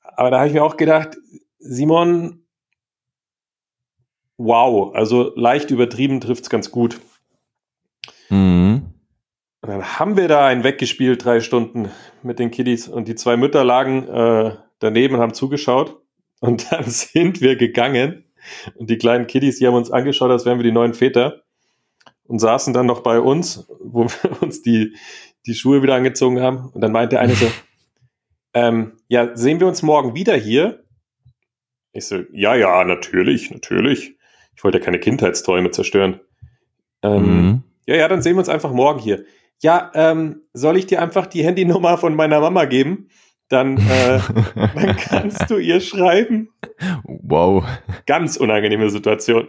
Aber 0.02 0.30
da 0.30 0.38
habe 0.38 0.48
ich 0.48 0.54
mir 0.54 0.64
auch 0.64 0.76
gedacht, 0.76 1.16
Simon, 1.58 2.46
wow, 4.36 4.94
also 4.94 5.32
leicht 5.36 5.70
übertrieben 5.70 6.20
trifft's 6.20 6.50
ganz 6.50 6.70
gut. 6.70 7.00
Mhm. 8.30 8.94
Und 9.62 9.68
dann 9.68 9.98
haben 9.98 10.16
wir 10.16 10.28
da 10.28 10.46
einen 10.46 10.64
weggespielt, 10.64 11.24
drei 11.24 11.40
Stunden 11.40 11.90
mit 12.22 12.38
den 12.38 12.50
Kiddies 12.50 12.88
und 12.88 13.08
die 13.08 13.14
zwei 13.14 13.36
Mütter 13.36 13.62
lagen 13.64 14.08
äh, 14.08 14.56
daneben 14.78 15.16
und 15.16 15.20
haben 15.20 15.34
zugeschaut. 15.34 16.00
Und 16.40 16.72
dann 16.72 16.84
sind 16.84 17.40
wir 17.40 17.56
gegangen 17.56 18.24
und 18.74 18.88
die 18.88 18.98
kleinen 18.98 19.26
Kiddies, 19.26 19.58
die 19.58 19.66
haben 19.66 19.74
uns 19.74 19.90
angeschaut, 19.90 20.30
als 20.30 20.46
wären 20.46 20.58
wir 20.58 20.64
die 20.64 20.72
neuen 20.72 20.94
Väter 20.94 21.42
und 22.30 22.38
saßen 22.38 22.72
dann 22.72 22.86
noch 22.86 23.00
bei 23.00 23.18
uns, 23.18 23.66
wo 23.82 24.04
wir 24.04 24.40
uns 24.42 24.62
die, 24.62 24.96
die 25.46 25.54
Schuhe 25.54 25.82
wieder 25.82 25.96
angezogen 25.96 26.40
haben. 26.40 26.70
Und 26.72 26.80
dann 26.80 26.92
meinte 26.92 27.16
der 27.16 27.20
eine 27.20 27.34
so, 27.34 27.46
ähm, 28.54 28.92
ja, 29.08 29.36
sehen 29.36 29.58
wir 29.58 29.66
uns 29.66 29.82
morgen 29.82 30.14
wieder 30.14 30.36
hier? 30.36 30.84
Ich 31.92 32.06
so, 32.06 32.22
ja, 32.32 32.54
ja, 32.54 32.84
natürlich, 32.84 33.50
natürlich. 33.50 34.16
Ich 34.54 34.62
wollte 34.62 34.78
ja 34.78 34.84
keine 34.84 35.00
Kindheitsträume 35.00 35.72
zerstören. 35.72 36.20
Ähm, 37.02 37.24
Mhm. 37.24 37.62
Ja, 37.86 37.96
ja, 37.96 38.06
dann 38.06 38.22
sehen 38.22 38.36
wir 38.36 38.40
uns 38.40 38.48
einfach 38.48 38.72
morgen 38.72 39.00
hier. 39.00 39.24
Ja, 39.60 39.90
ähm, 39.94 40.42
soll 40.52 40.76
ich 40.76 40.86
dir 40.86 41.02
einfach 41.02 41.26
die 41.26 41.42
Handynummer 41.44 41.98
von 41.98 42.14
meiner 42.14 42.38
Mama 42.38 42.66
geben? 42.66 43.08
Dann, 43.50 43.78
äh, 43.78 44.20
dann 44.74 44.96
kannst 44.96 45.50
du 45.50 45.58
ihr 45.58 45.80
schreiben. 45.80 46.50
Wow. 47.02 47.64
Ganz 48.06 48.36
unangenehme 48.36 48.88
Situation. 48.90 49.48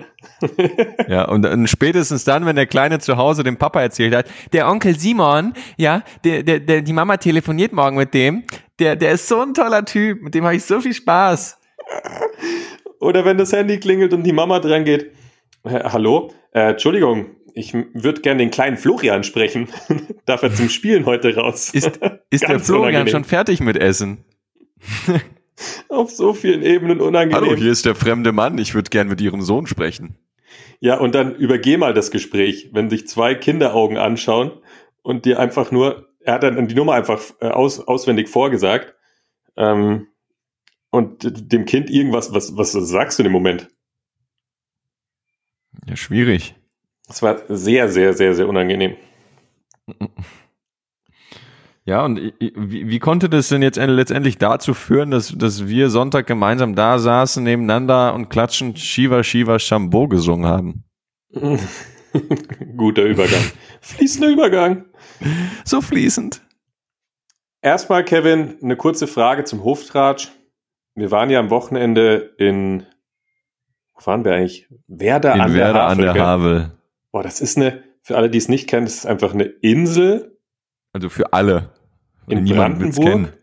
Ja, 1.08 1.30
und 1.30 1.44
dann 1.44 1.68
spätestens 1.68 2.24
dann, 2.24 2.46
wenn 2.48 2.56
der 2.56 2.66
Kleine 2.66 2.98
zu 3.00 3.18
Hause 3.18 3.44
dem 3.44 3.58
Papa 3.58 3.80
erzählt 3.80 4.16
hat, 4.16 4.26
der 4.54 4.68
Onkel 4.68 4.98
Simon, 4.98 5.54
ja, 5.78 6.02
der, 6.24 6.42
der, 6.42 6.60
der, 6.60 6.82
die 6.82 6.94
Mama 6.94 7.18
telefoniert 7.18 7.74
morgen 7.74 7.96
mit 7.96 8.14
dem, 8.16 8.44
der, 8.80 8.96
der 8.96 9.12
ist 9.12 9.28
so 9.28 9.40
ein 9.40 9.54
toller 9.54 9.86
Typ, 9.86 10.24
mit 10.24 10.34
dem 10.34 10.46
habe 10.46 10.56
ich 10.56 10.64
so 10.64 10.82
viel 10.82 10.96
Spaß. 10.96 11.60
Oder 13.00 13.24
wenn 13.24 13.38
das 13.38 13.54
Handy 13.54 13.80
klingelt 13.80 14.14
und 14.14 14.24
die 14.24 14.34
Mama 14.34 14.60
dran 14.60 14.84
geht. 14.84 15.12
Äh, 15.64 15.80
hallo? 15.84 16.32
Äh, 16.54 16.72
Entschuldigung, 16.72 17.28
ich 17.56 17.74
würde 17.74 18.22
gerne 18.22 18.40
den 18.40 18.52
kleinen 18.52 18.78
Florian 18.78 19.24
sprechen. 19.24 19.68
Darf 20.26 20.44
er 20.44 20.54
zum 20.54 20.70
Spielen 20.70 21.06
heute 21.06 21.36
raus? 21.36 21.70
Ist, 21.74 22.00
ist 22.30 22.48
der 22.48 22.60
Florian 22.60 22.90
unangenehm. 22.90 23.08
schon 23.12 23.24
fertig 23.24 23.60
mit 23.60 23.78
Essen? 23.78 24.24
Auf 25.90 26.12
so 26.12 26.34
vielen 26.34 26.64
Ebenen 26.64 27.02
unangenehm. 27.02 27.50
Hallo, 27.50 27.56
hier 27.56 27.72
ist 27.72 27.86
der 27.86 27.96
fremde 27.96 28.32
Mann, 28.32 28.58
ich 28.58 28.74
würde 28.74 28.90
gern 28.90 29.08
mit 29.08 29.22
Ihrem 29.22 29.42
Sohn 29.42 29.68
sprechen. 29.68 30.18
Ja, 30.80 30.98
und 30.98 31.14
dann 31.14 31.36
übergeh 31.36 31.78
mal 31.78 31.94
das 31.94 32.10
Gespräch, 32.10 32.70
wenn 32.74 32.90
sich 32.90 33.08
zwei 33.08 33.36
Kinderaugen 33.36 33.98
anschauen 33.98 34.52
und 35.04 35.26
dir 35.26 35.40
einfach 35.40 35.72
nur, 35.72 36.10
er 36.20 36.36
hat 36.36 36.44
dann 36.44 36.68
die 36.68 36.76
Nummer 36.76 36.94
einfach 36.94 37.22
äh, 37.40 37.48
aus, 37.48 37.80
auswendig 37.80 38.30
vorgesagt 38.30 38.96
ähm, 39.56 40.08
und 40.90 41.52
dem 41.54 41.66
Kind 41.66 41.90
irgendwas, 41.90 42.34
was, 42.34 42.58
was 42.58 42.72
sagst 42.72 43.20
du 43.20 43.24
in 43.24 43.26
dem 43.26 43.34
Moment? 43.34 43.70
Ja, 45.88 45.96
schwierig. 45.96 46.56
Das 47.12 47.22
war 47.22 47.42
sehr, 47.50 47.90
sehr, 47.90 48.14
sehr, 48.14 48.34
sehr 48.34 48.48
unangenehm. 48.48 48.96
Ja, 51.84 52.06
und 52.06 52.18
wie, 52.40 52.88
wie 52.88 53.00
konnte 53.00 53.28
das 53.28 53.50
denn 53.50 53.62
jetzt 53.62 53.78
en- 53.78 53.90
letztendlich 53.90 54.38
dazu 54.38 54.74
führen, 54.74 55.12
dass, 55.12 55.38
dass 55.38 55.68
wir 55.68 55.90
Sonntag 55.90 56.26
gemeinsam 56.26 56.74
da 56.74 57.00
saßen 57.00 57.44
nebeneinander 57.44 58.14
und 58.14 58.30
klatschend 58.30 58.80
Shiva 58.80 59.24
Shiva 59.24 59.60
Shambho 59.60 60.08
gesungen 60.08 60.46
haben? 60.46 60.86
Guter 62.78 63.04
Übergang. 63.04 63.42
Fließender 63.82 64.30
Übergang. 64.30 64.86
So 65.66 65.82
fließend. 65.82 66.42
Erstmal, 67.62 68.06
Kevin, 68.06 68.56
eine 68.64 68.78
kurze 68.78 69.06
Frage 69.06 69.44
zum 69.44 69.66
Hoftratsch. 69.66 70.30
Wir 70.96 71.12
waren 71.12 71.30
ja 71.30 71.42
am 71.42 71.50
Wochenende 71.50 72.36
in, 72.38 72.86
wo 73.96 74.06
waren 74.06 74.24
wir 74.24 74.34
eigentlich? 74.34 74.70
Werder 74.88 75.36
In 75.36 75.42
an 75.42 75.54
Werder 75.56 75.74
der 75.74 75.84
an 75.84 75.90
Havel. 75.98 76.04
der 76.06 76.14
gell? 76.14 76.22
Havel. 76.24 76.72
Boah, 77.12 77.24
das 77.24 77.42
ist 77.42 77.58
eine, 77.58 77.84
für 78.02 78.18
alle, 78.18 78.30
die 78.30 78.38
es 78.38 78.48
nicht 78.48 78.70
kennen, 78.70 78.86
das 78.86 78.96
ist 78.96 79.06
einfach 79.06 79.34
eine 79.34 79.44
Insel 79.44 80.38
Also 80.94 81.10
für 81.10 81.34
alle. 81.34 81.74
In 82.28 82.46
kennen. 82.46 82.58
Brandenburg, 82.58 83.38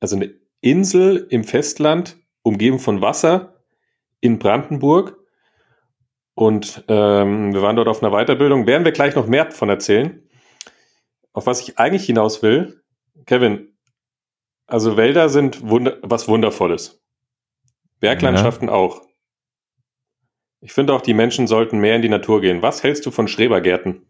also 0.00 0.16
eine 0.16 0.34
Insel 0.60 1.26
im 1.30 1.44
Festland, 1.44 2.16
umgeben 2.42 2.78
von 2.78 3.00
Wasser 3.00 3.64
in 4.20 4.38
Brandenburg. 4.38 5.16
Und 6.34 6.84
ähm, 6.88 7.54
wir 7.54 7.62
waren 7.62 7.76
dort 7.76 7.88
auf 7.88 8.02
einer 8.02 8.12
Weiterbildung. 8.12 8.66
Werden 8.66 8.84
wir 8.84 8.92
gleich 8.92 9.14
noch 9.14 9.26
mehr 9.26 9.50
von 9.52 9.68
erzählen. 9.68 10.22
Auf 11.32 11.46
was 11.46 11.60
ich 11.60 11.78
eigentlich 11.78 12.06
hinaus 12.06 12.42
will, 12.42 12.82
Kevin, 13.26 13.76
also 14.66 14.96
Wälder 14.96 15.28
sind 15.28 15.68
wunder 15.68 15.98
was 16.02 16.28
Wundervolles. 16.28 17.02
Berglandschaften 18.00 18.68
auch. 18.68 19.02
Ich 20.64 20.72
finde 20.72 20.94
auch, 20.94 21.02
die 21.02 21.12
Menschen 21.12 21.46
sollten 21.46 21.78
mehr 21.78 21.94
in 21.94 22.00
die 22.00 22.08
Natur 22.08 22.40
gehen. 22.40 22.62
Was 22.62 22.82
hältst 22.82 23.04
du 23.04 23.10
von 23.10 23.28
Schrebergärten? 23.28 24.00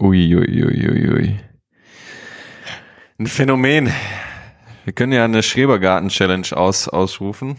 Ui, 0.00 0.36
ui, 0.36 0.64
ui, 0.64 0.88
ui, 0.88 1.08
ui. 1.10 1.40
Ein 3.18 3.26
Phänomen. 3.26 3.92
Wir 4.84 4.92
können 4.92 5.10
ja 5.10 5.24
eine 5.24 5.42
Schrebergarten-Challenge 5.42 6.46
aus, 6.52 6.88
ausrufen. 6.88 7.56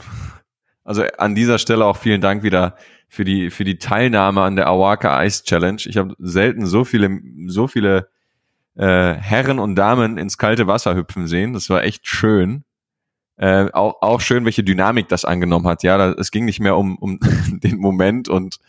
Also 0.85 1.03
an 1.17 1.35
dieser 1.35 1.59
Stelle 1.59 1.83
auch 1.83 1.97
vielen 1.97 2.21
Dank 2.21 2.41
wieder 2.41 2.77
für 3.09 3.25
die, 3.25 3.49
für 3.49 3.65
die 3.65 3.79
Teilnahme 3.79 4.43
an 4.43 4.55
der 4.55 4.67
Awaka 4.67 5.21
Ice 5.25 5.43
Challenge. 5.43 5.81
Ich 5.87 5.97
habe 5.97 6.15
selten 6.19 6.65
so 6.65 6.85
viele, 6.85 7.19
so 7.47 7.67
viele 7.67 8.07
äh, 8.75 9.13
Herren 9.13 9.59
und 9.59 9.75
Damen 9.75 10.17
ins 10.17 10.37
kalte 10.37 10.67
Wasser 10.67 10.95
hüpfen 10.95 11.27
sehen. 11.27 11.51
Das 11.51 11.69
war 11.69 11.83
echt 11.83 12.07
schön. 12.07 12.63
Äh, 13.37 13.71
auch, 13.71 14.01
auch 14.01 14.21
schön, 14.21 14.45
welche 14.45 14.63
Dynamik 14.63 15.07
das 15.09 15.23
angenommen 15.23 15.67
hat. 15.67 15.83
Ja, 15.83 15.97
da, 15.97 16.11
es 16.13 16.31
ging 16.31 16.45
nicht 16.45 16.59
mehr 16.59 16.75
um, 16.75 16.97
um 16.97 17.19
den 17.63 17.77
Moment 17.77 18.29
und 18.29 18.59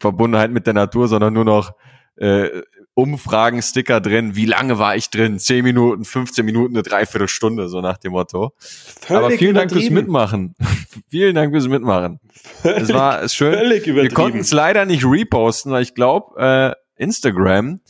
Verbundenheit 0.00 0.50
mit 0.50 0.66
der 0.66 0.74
Natur, 0.74 1.08
sondern 1.08 1.34
nur 1.34 1.44
noch 1.44 1.72
äh, 2.16 2.62
Umfragen, 2.94 3.60
Sticker 3.60 4.00
drin. 4.00 4.36
Wie 4.36 4.46
lange 4.46 4.78
war 4.78 4.94
ich 4.94 5.10
drin? 5.10 5.40
Zehn 5.40 5.64
Minuten, 5.64 6.04
15 6.04 6.44
Minuten, 6.44 6.74
eine 6.74 6.84
Dreiviertelstunde, 6.84 7.68
so 7.68 7.80
nach 7.80 7.98
dem 7.98 8.12
Motto. 8.12 8.52
Völlig 8.58 9.24
Aber 9.24 9.30
vielen 9.32 9.54
Dank 9.56 9.72
fürs. 9.72 9.90
Mitmachen. 9.90 10.54
vielen 11.10 11.34
Dank 11.34 11.52
fürs 11.52 11.66
Mitmachen. 11.66 12.20
Es 12.62 12.92
war 12.92 13.18
es 13.18 13.24
ist 13.26 13.34
schön. 13.34 13.54
Völlig 13.54 13.86
Wir 13.86 14.08
konnten 14.10 14.38
es 14.38 14.52
leider 14.52 14.84
nicht 14.84 15.04
reposten, 15.04 15.72
weil 15.72 15.82
ich 15.82 15.94
glaube, 15.94 16.40
äh, 16.40 17.02
Instagram 17.02 17.80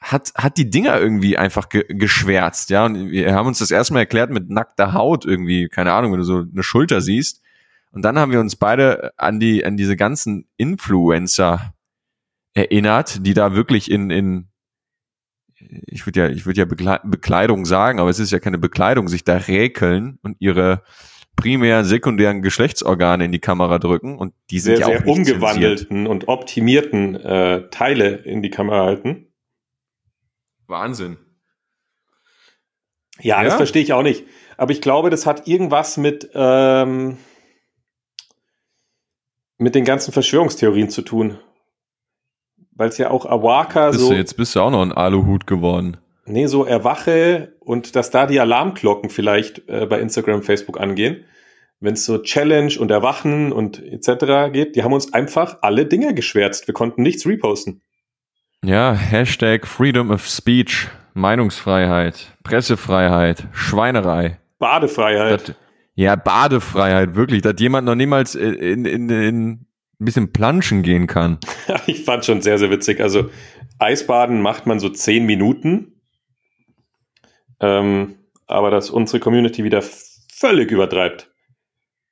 hat, 0.00 0.32
hat 0.34 0.56
die 0.56 0.70
Dinger 0.70 0.98
irgendwie 0.98 1.36
einfach 1.36 1.68
ge 1.68 1.84
geschwärzt, 1.88 2.70
ja. 2.70 2.86
Und 2.86 3.10
wir 3.10 3.34
haben 3.34 3.46
uns 3.46 3.58
das 3.58 3.70
erstmal 3.70 4.02
erklärt 4.02 4.30
mit 4.30 4.50
nackter 4.50 4.94
Haut 4.94 5.24
irgendwie, 5.24 5.68
keine 5.68 5.92
Ahnung, 5.92 6.12
wenn 6.12 6.18
du 6.18 6.24
so 6.24 6.44
eine 6.50 6.62
Schulter 6.62 7.00
siehst. 7.00 7.42
Und 7.92 8.02
dann 8.02 8.18
haben 8.18 8.32
wir 8.32 8.40
uns 8.40 8.56
beide 8.56 9.12
an 9.18 9.40
die, 9.40 9.64
an 9.64 9.76
diese 9.76 9.96
ganzen 9.96 10.46
Influencer 10.56 11.74
erinnert, 12.54 13.26
die 13.26 13.34
da 13.34 13.54
wirklich 13.54 13.90
in, 13.90 14.10
in 14.10 14.48
ich 15.86 16.06
würde 16.06 16.20
ja, 16.20 16.28
ich 16.28 16.46
würde 16.46 16.60
ja 16.60 16.64
Bekle 16.64 17.00
Bekleidung 17.04 17.66
sagen, 17.66 18.00
aber 18.00 18.08
es 18.08 18.18
ist 18.18 18.32
ja 18.32 18.38
keine 18.38 18.58
Bekleidung, 18.58 19.08
sich 19.08 19.24
da 19.24 19.36
räkeln 19.36 20.18
und 20.22 20.36
ihre 20.38 20.82
primären, 21.36 21.84
sekundären 21.84 22.42
Geschlechtsorgane 22.42 23.24
in 23.24 23.32
die 23.32 23.38
Kamera 23.38 23.78
drücken 23.78 24.18
und 24.18 24.32
die 24.50 24.60
sind 24.60 24.76
sehr, 24.76 24.88
ja 24.88 24.94
auch 24.94 24.98
sehr 24.98 25.06
nicht 25.06 25.16
zensiert. 25.16 25.36
umgewandelten 25.36 26.06
und 26.06 26.28
optimierten 26.28 27.16
äh, 27.16 27.68
Teile 27.70 28.16
in 28.16 28.42
die 28.42 28.50
Kamera 28.50 28.84
halten. 28.84 29.26
Wahnsinn. 30.70 31.18
Ja, 33.20 33.38
Ja? 33.38 33.44
das 33.44 33.54
verstehe 33.54 33.82
ich 33.82 33.92
auch 33.92 34.02
nicht. 34.02 34.24
Aber 34.56 34.72
ich 34.72 34.80
glaube, 34.80 35.10
das 35.10 35.26
hat 35.26 35.46
irgendwas 35.46 35.96
mit, 35.96 36.30
ähm, 36.34 37.18
mit 39.58 39.74
den 39.74 39.84
ganzen 39.84 40.12
Verschwörungstheorien 40.12 40.88
zu 40.90 41.02
tun. 41.02 41.38
Weil 42.72 42.88
es 42.88 42.98
ja 42.98 43.10
auch 43.10 43.26
Awaka 43.26 43.90
Bist 43.90 44.00
so, 44.00 44.10
du, 44.10 44.16
jetzt 44.16 44.36
bist 44.36 44.56
du 44.56 44.60
auch 44.60 44.70
noch 44.70 44.82
ein 44.82 44.92
Aluhut 44.92 45.46
geworden. 45.46 45.98
nee, 46.24 46.46
so 46.46 46.64
erwache 46.64 47.54
und 47.60 47.94
dass 47.96 48.10
da 48.10 48.26
die 48.26 48.40
Alarmglocken 48.40 49.10
vielleicht 49.10 49.68
äh, 49.68 49.84
bei 49.86 50.00
Instagram, 50.00 50.42
Facebook 50.42 50.80
angehen. 50.80 51.24
Wenn 51.82 51.94
es 51.94 52.04
so 52.04 52.18
Challenge 52.18 52.72
und 52.78 52.90
Erwachen 52.90 53.52
und 53.52 53.82
etc. 53.82 54.52
geht, 54.52 54.76
die 54.76 54.82
haben 54.82 54.92
uns 54.92 55.12
einfach 55.14 55.58
alle 55.62 55.86
Dinge 55.86 56.14
geschwärzt. 56.14 56.66
Wir 56.66 56.74
konnten 56.74 57.02
nichts 57.02 57.26
reposten. 57.26 57.82
Ja, 58.62 58.92
Hashtag 58.92 59.66
Freedom 59.66 60.10
of 60.10 60.26
Speech, 60.26 60.88
Meinungsfreiheit, 61.14 62.36
Pressefreiheit, 62.42 63.48
Schweinerei. 63.52 64.38
Badefreiheit. 64.58 65.48
Das, 65.48 65.56
ja, 65.94 66.14
Badefreiheit, 66.14 67.14
wirklich, 67.14 67.40
dass 67.40 67.54
jemand 67.58 67.86
noch 67.86 67.94
niemals 67.94 68.34
in, 68.34 68.54
in, 68.54 68.84
in, 68.84 69.08
in 69.08 69.50
ein 69.52 69.66
bisschen 69.98 70.32
planschen 70.32 70.82
gehen 70.82 71.06
kann. 71.06 71.38
Ich 71.86 72.04
fand 72.04 72.26
schon 72.26 72.42
sehr, 72.42 72.58
sehr 72.58 72.70
witzig. 72.70 73.00
Also 73.00 73.30
Eisbaden 73.78 74.42
macht 74.42 74.66
man 74.66 74.78
so 74.78 74.90
zehn 74.90 75.24
Minuten. 75.24 76.02
Ähm, 77.60 78.16
aber 78.46 78.70
dass 78.70 78.90
unsere 78.90 79.20
Community 79.20 79.64
wieder 79.64 79.82
völlig 79.82 80.70
übertreibt. 80.70 81.30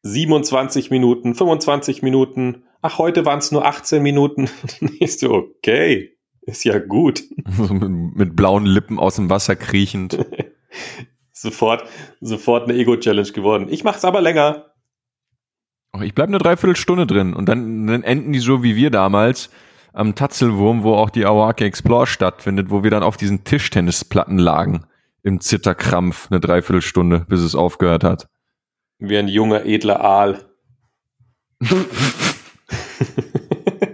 27 0.03 0.91
Minuten, 0.91 1.35
25 1.35 2.03
Minuten. 2.03 2.65
Ach, 2.81 2.97
heute 2.97 3.27
waren 3.27 3.41
es 3.41 3.53
nur 3.53 3.67
18 3.67 4.03
Minuten. 4.03 4.49
Okay, 5.23 6.18
ist 6.49 6.65
ja 6.65 6.79
gut. 6.79 7.23
So 7.51 7.73
mit, 7.73 8.17
mit 8.17 8.37
blauen 8.37 8.67
Lippen 8.67 8.99
aus 8.99 9.17
dem 9.17 9.31
Wasser 9.31 9.57
kriechend. 9.57 10.19
Sofort, 11.33 11.85
sofort 12.21 12.69
eine 12.69 12.77
Ego-Challenge 12.79 13.31
geworden. 13.31 13.69
Ich 13.71 13.85
mach's 13.85 14.05
aber 14.05 14.21
länger. 14.21 14.73
Oh, 15.93 16.01
Ich 16.01 16.13
bleib 16.13 16.29
eine 16.29 16.39
Dreiviertelstunde 16.39 17.07
drin 17.07 17.33
und 17.33 17.49
dann, 17.49 17.87
dann 17.87 18.03
enden 18.03 18.33
die 18.33 18.41
so 18.41 18.65
wie 18.65 18.75
wir 18.75 18.91
damals 18.91 19.51
am 19.93 20.17
Tatzelwurm, 20.17 20.83
wo 20.83 20.95
auch 20.95 21.11
die 21.11 21.25
Awake 21.25 21.65
Explore 21.65 22.09
stattfindet, 22.09 22.71
wo 22.71 22.83
wir 22.83 22.91
dann 22.91 23.05
auf 23.05 23.17
diesen 23.17 23.45
Tischtennisplatten 23.45 24.39
lagen 24.39 24.85
im 25.23 25.41
Zitterkrampf 25.41 26.29
eine 26.31 26.41
Dreiviertelstunde, 26.41 27.25
bis 27.29 27.41
es 27.41 27.55
aufgehört 27.55 28.03
hat. 28.03 28.29
Wie 28.99 29.17
ein 29.17 29.29
junger, 29.29 29.65
edler 29.65 30.01
Aal. 30.01 30.45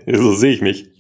so 0.06 0.34
sehe 0.34 0.52
ich 0.52 0.62
mich. 0.62 0.90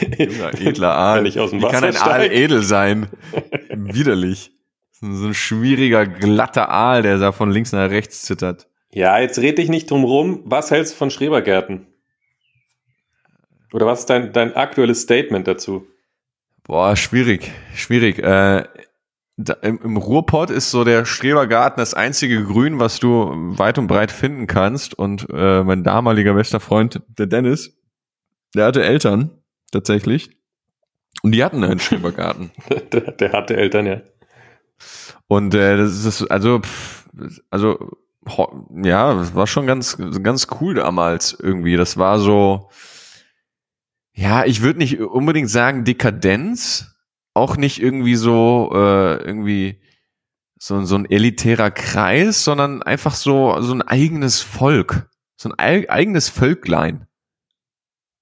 Junger, 0.00 0.54
edler 0.60 0.94
Aal. 0.94 1.18
Wenn 1.18 1.26
ich 1.26 1.38
aus 1.38 1.50
dem 1.50 1.60
Wie 1.60 1.66
kann 1.66 1.82
Wasser 1.82 1.86
ein 1.86 1.96
Aal 1.96 2.20
steige. 2.24 2.34
edel 2.34 2.62
sein? 2.62 3.08
Widerlich. 3.70 4.52
So 5.00 5.26
ein 5.26 5.34
schwieriger, 5.34 6.06
glatter 6.06 6.70
Aal, 6.70 7.02
der 7.02 7.18
da 7.18 7.32
von 7.32 7.50
links 7.50 7.72
nach 7.72 7.90
rechts 7.90 8.22
zittert. 8.22 8.68
Ja, 8.92 9.18
jetzt 9.18 9.38
red 9.38 9.58
dich 9.58 9.68
nicht 9.68 9.90
drum 9.90 10.04
rum. 10.04 10.42
Was 10.44 10.70
hältst 10.70 10.94
du 10.94 10.98
von 10.98 11.10
Schrebergärten? 11.10 11.86
Oder 13.72 13.86
was 13.86 14.00
ist 14.00 14.10
dein, 14.10 14.32
dein 14.32 14.54
aktuelles 14.54 15.02
Statement 15.02 15.48
dazu? 15.48 15.86
Boah, 16.64 16.94
schwierig, 16.94 17.50
schwierig. 17.74 18.18
Äh, 18.18 18.64
da, 19.36 19.54
im, 19.62 19.80
Im 19.82 19.96
Ruhrpott 19.96 20.50
ist 20.50 20.70
so 20.70 20.84
der 20.84 21.04
Strebergarten 21.04 21.80
das 21.80 21.94
einzige 21.94 22.44
Grün, 22.44 22.78
was 22.78 23.00
du 23.00 23.30
weit 23.58 23.78
und 23.78 23.86
breit 23.86 24.12
finden 24.12 24.46
kannst. 24.46 24.94
Und 24.94 25.26
äh, 25.32 25.64
mein 25.64 25.82
damaliger 25.82 26.34
bester 26.34 26.60
Freund, 26.60 27.00
der 27.08 27.26
Dennis, 27.26 27.76
der 28.54 28.66
hatte 28.66 28.84
Eltern 28.84 29.30
tatsächlich. 29.72 30.30
Und 31.22 31.32
die 31.32 31.42
hatten 31.42 31.64
einen 31.64 31.80
Strebergarten. 31.80 32.50
der, 32.92 33.12
der 33.12 33.32
hatte 33.32 33.56
Eltern, 33.56 33.86
ja. 33.86 34.02
Und 35.26 35.54
äh, 35.54 35.76
das 35.76 36.04
ist 36.04 36.30
also, 36.30 36.60
pff, 36.60 37.08
also 37.50 37.90
ja, 38.82 39.14
das 39.14 39.34
war 39.34 39.46
schon 39.46 39.66
ganz, 39.66 39.96
ganz 40.22 40.46
cool 40.60 40.74
damals 40.74 41.36
irgendwie. 41.38 41.76
Das 41.76 41.96
war 41.96 42.18
so, 42.18 42.70
ja, 44.12 44.44
ich 44.44 44.62
würde 44.62 44.78
nicht 44.78 45.00
unbedingt 45.00 45.50
sagen 45.50 45.84
Dekadenz, 45.84 46.94
auch 47.34 47.56
nicht 47.56 47.80
irgendwie 47.80 48.16
so 48.16 48.70
äh, 48.74 49.16
irgendwie 49.24 49.80
so, 50.58 50.84
so 50.84 50.96
ein 50.96 51.10
elitärer 51.10 51.70
Kreis, 51.70 52.44
sondern 52.44 52.82
einfach 52.82 53.14
so 53.14 53.60
so 53.60 53.74
ein 53.74 53.82
eigenes 53.82 54.40
Volk, 54.40 55.08
so 55.36 55.48
ein 55.48 55.58
eig 55.58 55.90
eigenes 55.90 56.28
Völklein. 56.28 57.06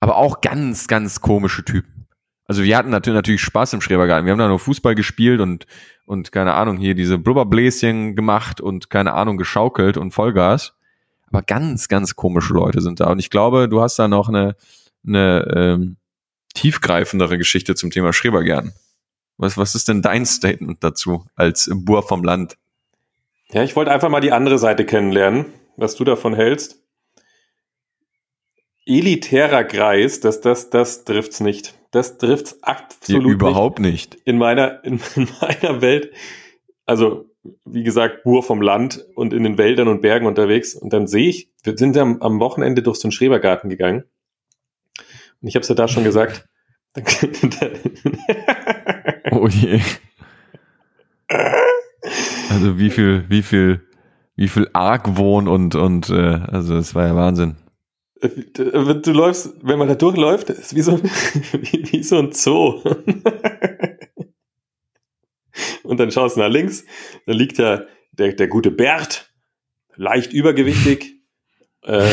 Aber 0.01 0.17
auch 0.17 0.41
ganz, 0.41 0.89
ganz 0.89 1.21
komische 1.21 1.65
Typen. 1.65 2.07
Also 2.47 2.65
wir 2.65 2.77
hatten 2.77 2.91
natürlich, 2.91 3.41
Spaß 3.41 3.75
im 3.75 3.81
Schrebergarten. 3.81 4.27
Wir 4.27 4.33
haben 4.33 4.39
da 4.39 4.49
nur 4.49 4.59
Fußball 4.59 4.95
gespielt 4.95 5.41
und 5.41 5.67
und 6.11 6.33
keine 6.33 6.55
Ahnung, 6.55 6.77
hier 6.77 6.97
diese 6.97 7.19
Blubberbläschen 7.19 8.17
gemacht 8.17 8.61
und 8.61 8.91
keine 8.91 9.13
Ahnung, 9.13 9.37
geschaukelt 9.37 9.97
und 9.97 10.11
Vollgas. 10.11 10.75
Aber 11.29 11.41
ganz, 11.41 11.87
ganz 11.87 12.17
komische 12.17 12.53
Leute 12.53 12.81
sind 12.81 12.99
da. 12.99 13.13
Und 13.13 13.21
ich 13.21 13.31
glaube, 13.31 13.69
du 13.69 13.81
hast 13.81 13.97
da 13.97 14.09
noch 14.09 14.29
eine, 14.29 14.57
eine 15.07 15.47
ähm, 15.55 15.97
tiefgreifendere 16.55 17.39
Geschichte 17.39 17.77
zum 17.77 17.93
Thema 17.93 18.13
Schrebergärten. 18.13 18.73
Was, 19.37 19.57
was 19.57 19.77
ist 19.77 19.87
denn 19.87 20.03
dein 20.03 20.27
Statement 20.27 20.83
dazu 20.83 21.25
als 21.37 21.71
Bur 21.73 22.03
vom 22.03 22.25
Land? 22.25 22.57
Ja, 23.53 23.63
ich 23.63 23.77
wollte 23.77 23.93
einfach 23.93 24.09
mal 24.09 24.21
die 24.21 24.33
andere 24.33 24.59
Seite 24.59 24.85
kennenlernen, 24.85 25.47
was 25.77 25.95
du 25.95 26.03
davon 26.03 26.35
hältst. 26.35 26.83
Elitärer 28.87 29.65
Kreis, 29.65 30.21
das, 30.21 30.41
das, 30.41 30.71
das 30.71 31.05
trifft's 31.05 31.41
nicht. 31.41 31.75
Das 31.91 32.19
trifft's 32.19 32.53
Hier 32.53 32.69
absolut 32.69 33.25
nicht. 33.25 33.35
überhaupt 33.35 33.79
nicht. 33.81 34.17
in 34.25 34.39
meiner, 34.39 34.85
in, 34.85 35.01
in 35.17 35.29
meiner 35.41 35.81
Welt, 35.81 36.13
also 36.87 37.27
wie 37.65 37.83
gesagt, 37.83 38.25
Bur 38.25 38.43
vom 38.43 38.61
Land 38.61 39.05
und 39.15 39.33
in 39.33 39.45
den 39.45 39.59
Wäldern 39.59 39.89
und 39.89 40.03
Bergen 40.03 40.27
unterwegs. 40.27 40.75
Und 40.75 40.93
dann 40.93 41.07
sehe 41.07 41.29
ich, 41.29 41.51
wir 41.63 41.77
sind 41.77 41.97
am, 41.97 42.21
am 42.21 42.41
Wochenende 42.41 42.83
durch 42.83 42.99
so 42.99 43.07
einen 43.07 43.13
Schrebergarten 43.13 43.71
gegangen. 43.71 44.05
Und 45.41 45.49
ich 45.49 45.55
habe 45.55 45.63
es 45.63 45.69
ja 45.69 45.75
da 45.75 45.89
schon 45.89 46.05
gesagt. 46.05 46.47
Oh 49.33 49.47
je. 49.47 49.81
Also 52.51 52.79
wie 52.79 52.91
viel, 52.91 53.25
wie 53.29 53.43
viel, 53.43 53.87
wie 54.35 54.49
viel 54.49 54.69
Argwohn 54.73 55.47
und, 55.47 55.77
und 55.77 56.11
äh, 56.11 56.41
also 56.51 56.77
es 56.77 56.95
war 56.95 57.07
ja 57.07 57.15
Wahnsinn. 57.15 57.57
Du 58.21 59.13
läufst, 59.13 59.55
wenn 59.63 59.79
man 59.79 59.89
da 59.89 59.95
durchläuft, 59.95 60.51
ist 60.51 60.75
wie 60.75 60.83
so, 60.83 61.03
wie, 61.53 61.93
wie 61.93 62.03
so 62.03 62.19
ein 62.19 62.33
Zoo. 62.33 62.83
Und 65.83 65.99
dann 65.99 66.11
schaust 66.11 66.37
du 66.37 66.41
nach 66.41 66.51
links, 66.51 66.85
da 67.27 67.33
liegt 67.33 67.59
ja 67.59 67.85
der, 68.13 68.35
der 68.35 68.49
gute 68.49 68.71
Bert, 68.71 69.33
leicht 69.97 70.33
übergewichtig. 70.33 71.17
äh, 71.83 72.07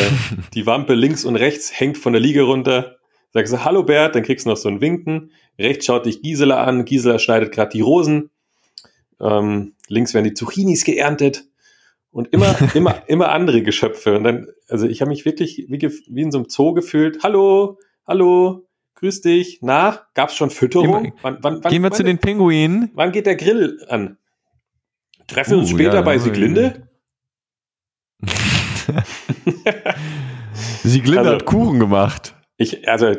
die 0.54 0.66
Wampe 0.66 0.94
links 0.94 1.26
und 1.26 1.36
rechts 1.36 1.78
hängt 1.78 1.98
von 1.98 2.14
der 2.14 2.22
Liege 2.22 2.44
runter. 2.44 2.98
Sagst 3.34 3.52
du, 3.54 3.66
hallo 3.66 3.84
Bert, 3.84 4.16
dann 4.16 4.24
kriegst 4.24 4.46
du 4.46 4.50
noch 4.50 4.58
so 4.58 4.70
ein 4.70 4.80
Winken. 4.80 5.32
Rechts 5.60 5.86
schaut 5.86 6.06
dich 6.06 6.22
Gisela 6.22 6.64
an. 6.64 6.86
Gisela 6.86 7.20
schneidet 7.20 7.52
gerade 7.52 7.72
die 7.72 7.82
Rosen. 7.82 8.30
Ähm, 9.20 9.74
links 9.90 10.14
werden 10.14 10.26
die 10.26 10.34
Zucchinis 10.34 10.86
geerntet 10.86 11.44
und 12.18 12.34
immer, 12.34 12.56
immer, 12.74 13.04
immer 13.06 13.30
andere 13.30 13.62
Geschöpfe. 13.62 14.18
Und 14.18 14.24
dann, 14.24 14.48
also 14.68 14.88
ich 14.88 15.02
habe 15.02 15.10
mich 15.10 15.24
wirklich 15.24 15.66
wie, 15.70 15.80
wie, 15.80 16.22
in 16.22 16.32
so 16.32 16.40
einem 16.40 16.50
Zoo 16.50 16.74
gefühlt. 16.74 17.22
Hallo, 17.22 17.78
hallo, 18.08 18.68
grüß 18.96 19.22
dich. 19.22 19.60
Na, 19.62 20.02
gab's 20.16 20.36
schon 20.36 20.50
Fütterung? 20.50 21.04
Gehen 21.04 21.14
wir, 21.14 21.22
wann, 21.22 21.38
wann, 21.42 21.64
wann, 21.64 21.72
Gehen 21.72 21.84
wir 21.84 21.92
zu 21.92 22.04
den 22.04 22.18
Pinguinen. 22.18 22.90
Wann 22.96 23.12
geht 23.12 23.28
der 23.28 23.36
Grill 23.36 23.86
an? 23.88 24.18
Treffen 25.28 25.52
wir 25.52 25.58
uh, 25.58 25.60
uns 25.60 25.70
später 25.70 25.94
ja, 25.94 26.02
bei 26.02 26.18
Sieglinde? 26.18 26.90
Sieglinde 30.84 31.20
also, 31.20 31.32
hat 31.34 31.46
Kuchen 31.46 31.80
gemacht. 31.80 32.34
Ich, 32.58 32.90
also 32.90 33.14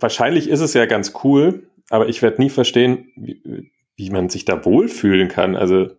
wahrscheinlich 0.00 0.48
ist 0.48 0.60
es 0.60 0.72
ja 0.72 0.86
ganz 0.86 1.12
cool, 1.22 1.68
aber 1.90 2.08
ich 2.08 2.22
werde 2.22 2.40
nie 2.40 2.48
verstehen, 2.48 3.12
wie, 3.14 3.70
wie 3.96 4.08
man 4.08 4.30
sich 4.30 4.46
da 4.46 4.64
wohlfühlen 4.64 5.28
kann. 5.28 5.54
Also 5.54 5.97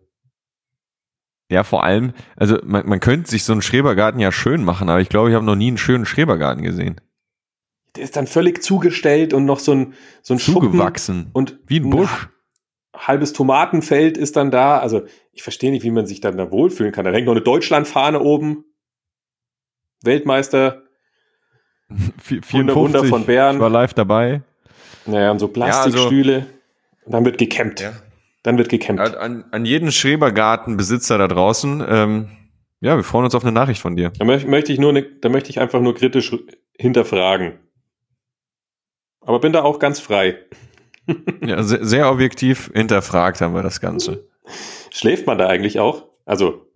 ja, 1.50 1.64
vor 1.64 1.82
allem, 1.82 2.12
also 2.36 2.58
man, 2.64 2.88
man 2.88 3.00
könnte 3.00 3.28
sich 3.28 3.42
so 3.42 3.52
einen 3.52 3.60
Schrebergarten 3.60 4.20
ja 4.20 4.30
schön 4.30 4.64
machen, 4.64 4.88
aber 4.88 5.00
ich 5.00 5.08
glaube, 5.08 5.30
ich 5.30 5.34
habe 5.34 5.44
noch 5.44 5.56
nie 5.56 5.68
einen 5.68 5.78
schönen 5.78 6.06
Schrebergarten 6.06 6.62
gesehen. 6.62 7.00
Der 7.96 8.04
ist 8.04 8.16
dann 8.16 8.28
völlig 8.28 8.62
zugestellt 8.62 9.34
und 9.34 9.46
noch 9.46 9.58
so 9.58 9.72
ein, 9.72 9.94
so 10.22 10.34
ein 10.34 10.38
Zugewachsen. 10.38 11.16
Schuppen 11.16 11.30
und 11.32 11.58
wie 11.66 11.80
ein 11.80 11.90
Busch. 11.90 12.28
Ein 12.92 13.00
halbes 13.08 13.32
Tomatenfeld 13.32 14.16
ist 14.16 14.36
dann 14.36 14.52
da. 14.52 14.78
Also 14.78 15.02
ich 15.32 15.42
verstehe 15.42 15.72
nicht, 15.72 15.82
wie 15.82 15.90
man 15.90 16.06
sich 16.06 16.20
dann 16.20 16.36
da 16.36 16.52
wohlfühlen 16.52 16.92
kann. 16.92 17.04
Da 17.04 17.10
hängt 17.10 17.26
noch 17.26 17.32
eine 17.32 17.42
Deutschlandfahne 17.42 18.20
oben. 18.20 18.64
Weltmeister. 20.04 20.84
54, 22.22 22.52
Wunder, 22.52 22.74
Wunder 22.76 23.04
von 23.04 23.26
Bern. 23.26 23.56
Ich 23.56 23.60
war 23.60 23.70
live 23.70 23.94
dabei. 23.94 24.42
Naja, 25.06 25.32
und 25.32 25.40
so 25.40 25.48
Plastikstühle. 25.48 26.32
Ja, 26.32 26.38
also, 26.38 26.48
und 27.06 27.12
dann 27.12 27.24
wird 27.24 27.38
gecampt. 27.38 27.80
Ja. 27.80 27.92
Dann 28.42 28.56
wird 28.56 28.70
gecampt. 28.70 29.00
An, 29.00 29.44
an 29.50 29.64
jeden 29.64 29.92
Schrebergartenbesitzer 29.92 31.18
da 31.18 31.28
draußen, 31.28 31.84
ähm, 31.86 32.28
ja, 32.80 32.96
wir 32.96 33.04
freuen 33.04 33.26
uns 33.26 33.34
auf 33.34 33.44
eine 33.44 33.52
Nachricht 33.52 33.82
von 33.82 33.96
dir. 33.96 34.10
Da 34.18 34.24
möchte 34.24 34.72
ich 34.72 34.78
nur, 34.78 34.92
ne, 34.92 35.02
da 35.02 35.28
möchte 35.28 35.50
ich 35.50 35.60
einfach 35.60 35.80
nur 35.80 35.94
kritisch 35.94 36.34
hinterfragen. 36.78 37.58
Aber 39.20 39.38
bin 39.40 39.52
da 39.52 39.62
auch 39.62 39.78
ganz 39.78 40.00
frei. 40.00 40.38
ja, 41.44 41.62
sehr, 41.62 41.84
sehr 41.84 42.10
objektiv 42.10 42.70
hinterfragt 42.72 43.42
haben 43.42 43.54
wir 43.54 43.62
das 43.62 43.80
Ganze. 43.80 44.26
Schläft 44.90 45.26
man 45.26 45.36
da 45.36 45.46
eigentlich 45.46 45.78
auch? 45.78 46.08
Also. 46.24 46.66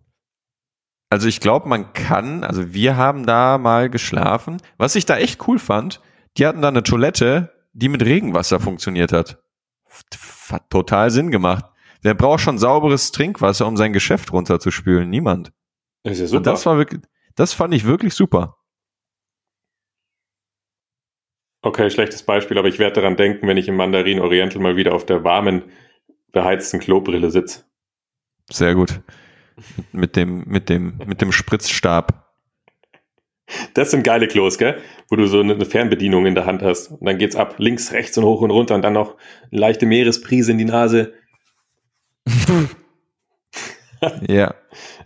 Also 1.08 1.28
ich 1.28 1.40
glaube, 1.40 1.68
man 1.68 1.94
kann, 1.94 2.44
also 2.44 2.74
wir 2.74 2.96
haben 2.96 3.24
da 3.24 3.56
mal 3.56 3.88
geschlafen. 3.88 4.58
Was 4.76 4.96
ich 4.96 5.06
da 5.06 5.16
echt 5.16 5.48
cool 5.48 5.58
fand, 5.58 6.02
die 6.36 6.46
hatten 6.46 6.60
da 6.60 6.68
eine 6.68 6.82
Toilette, 6.82 7.54
die 7.72 7.88
mit 7.88 8.04
Regenwasser 8.04 8.60
funktioniert 8.60 9.12
hat 9.12 9.43
hat 10.50 10.70
total 10.70 11.10
Sinn 11.10 11.30
gemacht. 11.30 11.64
Wer 12.02 12.14
braucht 12.14 12.40
schon 12.40 12.58
sauberes 12.58 13.12
Trinkwasser, 13.12 13.66
um 13.66 13.76
sein 13.76 13.92
Geschäft 13.92 14.32
runterzuspülen? 14.32 15.08
Niemand. 15.08 15.52
Das 16.02 16.14
ist 16.14 16.20
ja 16.20 16.26
super. 16.26 16.36
Und 16.38 16.46
das 16.46 16.66
war 16.66 16.76
wirklich, 16.76 17.00
das 17.34 17.54
fand 17.54 17.72
ich 17.74 17.84
wirklich 17.84 18.14
super. 18.14 18.58
Okay, 21.62 21.88
schlechtes 21.88 22.22
Beispiel, 22.22 22.58
aber 22.58 22.68
ich 22.68 22.78
werde 22.78 23.00
daran 23.00 23.16
denken, 23.16 23.48
wenn 23.48 23.56
ich 23.56 23.68
im 23.68 23.76
Mandarin 23.76 24.20
Oriental 24.20 24.60
mal 24.60 24.76
wieder 24.76 24.94
auf 24.94 25.06
der 25.06 25.24
warmen, 25.24 25.62
beheizten 26.30 26.78
Klobrille 26.78 27.30
sitze. 27.30 27.64
Sehr 28.50 28.74
gut. 28.74 29.00
Mit 29.92 30.14
dem, 30.16 30.44
mit 30.46 30.68
dem, 30.68 30.98
mit 31.06 31.22
dem 31.22 31.32
Spritzstab. 31.32 32.23
Das 33.74 33.90
sind 33.90 34.04
geile 34.04 34.26
Klos, 34.26 34.58
gell? 34.58 34.80
Wo 35.08 35.16
du 35.16 35.26
so 35.26 35.40
eine 35.40 35.64
Fernbedienung 35.64 36.26
in 36.26 36.34
der 36.34 36.46
Hand 36.46 36.62
hast. 36.62 36.90
Und 36.92 37.04
dann 37.04 37.18
geht's 37.18 37.36
ab, 37.36 37.56
links, 37.58 37.92
rechts 37.92 38.16
und 38.16 38.24
hoch 38.24 38.40
und 38.40 38.50
runter 38.50 38.74
und 38.74 38.82
dann 38.82 38.94
noch 38.94 39.16
eine 39.50 39.60
leichte 39.60 39.86
Meeresprise 39.86 40.52
in 40.52 40.58
die 40.58 40.64
Nase. 40.64 41.12
ja. 44.28 44.54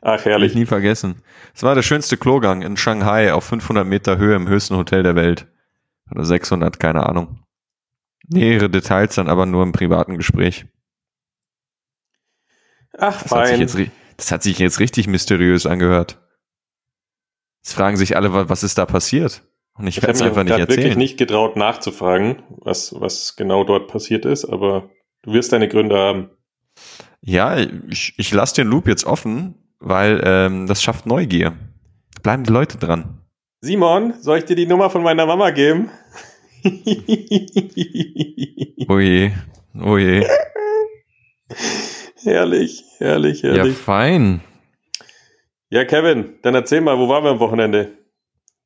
Ach, 0.01 0.25
herrlich. 0.25 0.53
Ich 0.53 0.59
nie 0.59 0.67
vergessen. 0.67 1.23
Es 1.55 1.63
war 1.63 1.75
der 1.75 1.83
schönste 1.83 2.17
Klogang 2.17 2.63
in 2.63 2.77
Shanghai 2.77 3.33
auf 3.33 3.45
500 3.45 3.87
Meter 3.87 4.19
Höhe 4.19 4.37
im 4.37 4.49
höchsten 4.49 4.77
Hotel 4.77 5.03
der 5.03 5.17
Welt. 5.17 5.47
Oder 6.11 6.25
600, 6.25 6.79
keine 6.79 7.07
Ahnung. 7.07 7.41
Nähere 8.29 8.71
Details 8.71 9.15
dann 9.17 9.29
aber 9.29 9.47
nur 9.47 9.63
im 9.63 9.73
privaten 9.73 10.17
Gespräch. 10.17 10.67
Ach, 12.97 13.23
das 13.23 13.31
fein. 13.31 13.53
Hat 13.53 13.61
jetzt, 13.61 13.79
das 14.17 14.33
hat 14.33 14.43
sich 14.43 14.59
jetzt 14.59 14.81
richtig 14.81 15.07
mysteriös 15.09 15.67
angehört. 15.67 16.21
Jetzt 17.69 17.75
fragen 17.75 17.99
sich 17.99 18.17
alle, 18.17 18.49
was 18.49 18.63
ist 18.63 18.79
da 18.79 18.87
passiert? 18.87 19.43
Und 19.75 19.87
ich, 19.89 19.99
ich 19.99 20.03
werde 20.03 20.15
es 20.15 20.23
einfach 20.23 20.43
nicht 20.43 20.53
erzählen. 20.53 20.71
Ich 20.71 20.77
habe 20.77 20.85
wirklich 20.85 20.97
nicht 20.97 21.19
getraut 21.19 21.55
nachzufragen, 21.55 22.43
was, 22.49 22.99
was 22.99 23.37
genau 23.37 23.63
dort 23.63 23.89
passiert 23.89 24.25
ist, 24.25 24.47
aber 24.47 24.89
du 25.21 25.35
wirst 25.35 25.53
deine 25.53 25.69
Gründe 25.69 25.95
haben. 25.95 26.31
Ja, 27.21 27.59
ich, 27.59 28.15
ich 28.17 28.33
lasse 28.33 28.55
den 28.55 28.69
Loop 28.69 28.89
jetzt 28.89 29.05
offen, 29.05 29.55
weil 29.81 30.23
ähm, 30.25 30.67
das 30.67 30.83
schafft 30.83 31.05
Neugier. 31.05 31.59
Bleiben 32.23 32.43
die 32.45 32.53
Leute 32.53 32.79
dran. 32.79 33.19
Simon, 33.61 34.15
soll 34.19 34.39
ich 34.39 34.47
dir 34.47 34.57
die 34.57 34.65
Nummer 34.65 34.89
von 34.89 35.03
meiner 35.03 35.27
Mama 35.27 35.51
geben? 35.51 35.91
oh 38.89 38.99
je, 38.99 39.33
oh 39.79 39.99
je. 39.99 40.27
herrlich, 42.25 42.83
herrlich, 42.97 43.43
herrlich. 43.43 43.67
Ja, 43.67 43.75
fein. 43.75 44.41
Ja, 45.71 45.85
Kevin, 45.85 46.39
dann 46.43 46.55
erzähl 46.55 46.81
mal, 46.81 46.99
wo 46.99 47.09
waren 47.09 47.25
wir 47.25 47.31
am 47.31 47.41
Wochenende? 47.41 47.99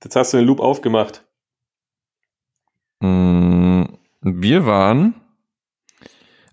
Jetzt 0.05 0.15
hast 0.15 0.33
du 0.33 0.37
den 0.37 0.47
Loop 0.47 0.61
aufgemacht. 0.61 1.25
Mm, 3.01 3.85
wir 4.21 4.67
waren. 4.67 5.15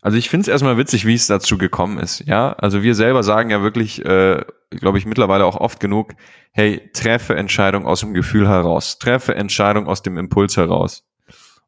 Also 0.02 0.18
ich 0.18 0.30
finde 0.30 0.44
es 0.44 0.48
erstmal 0.48 0.78
witzig, 0.78 1.06
wie 1.06 1.14
es 1.14 1.28
dazu 1.28 1.58
gekommen 1.58 2.00
ist. 2.00 2.24
Ja, 2.26 2.54
also 2.54 2.82
wir 2.82 2.96
selber 2.96 3.22
sagen 3.22 3.52
ja 3.52 3.62
wirklich, 3.62 4.04
äh, 4.04 4.44
glaube 4.72 4.98
ich, 4.98 5.06
mittlerweile 5.06 5.46
auch 5.46 5.58
oft 5.58 5.80
genug, 5.80 6.14
hey, 6.52 6.90
treffe 6.94 7.36
Entscheidung 7.36 7.86
aus 7.86 8.00
dem 8.00 8.14
Gefühl 8.14 8.48
heraus, 8.48 8.98
treffe 8.98 9.36
Entscheidung 9.36 9.88
aus 9.88 10.02
dem 10.02 10.18
Impuls 10.18 10.58
heraus. 10.58 11.08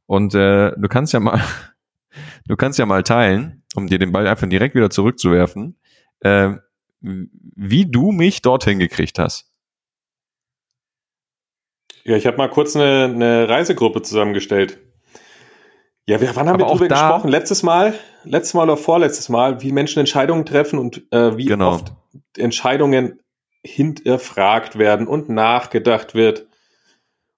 Und 0.07 0.33
äh, 0.33 0.71
du 0.75 0.87
kannst 0.87 1.13
ja 1.13 1.19
mal, 1.19 1.41
du 2.47 2.55
kannst 2.55 2.79
ja 2.79 2.87
mal 2.87 3.03
teilen, 3.03 3.63
um 3.75 3.85
dir 3.85 3.99
den 3.99 4.11
Ball 4.11 4.27
einfach 4.27 4.49
direkt 4.49 4.73
wieder 4.73 4.89
zurückzuwerfen. 4.89 5.77
Äh, 6.21 6.55
wie 7.01 7.85
du 7.85 8.11
mich 8.11 8.41
dorthin 8.41 8.79
gekriegt 8.79 9.19
hast. 9.19 9.47
Ja, 12.03 12.15
ich 12.15 12.25
habe 12.25 12.37
mal 12.37 12.49
kurz 12.49 12.75
eine, 12.75 13.05
eine, 13.05 13.49
Reisegruppe 13.49 14.01
zusammengestellt. 14.01 14.79
Ja, 16.07 16.19
wir, 16.19 16.35
wann 16.35 16.47
haben 16.47 16.55
Aber 16.55 16.63
wir 16.63 16.67
darüber 16.67 16.87
gesprochen? 16.87 17.27
Letztes 17.29 17.63
Mal? 17.63 17.93
Letztes 18.23 18.53
Mal 18.53 18.63
oder 18.63 18.77
vorletztes 18.77 19.29
Mal, 19.29 19.61
wie 19.61 19.71
Menschen 19.71 19.99
Entscheidungen 19.99 20.45
treffen 20.45 20.79
und 20.79 21.03
äh, 21.11 21.37
wie 21.37 21.45
genau. 21.45 21.73
oft 21.73 21.93
Entscheidungen 22.37 23.21
hinterfragt 23.63 24.77
werden 24.79 25.07
und 25.07 25.29
nachgedacht 25.29 26.15
wird. 26.15 26.47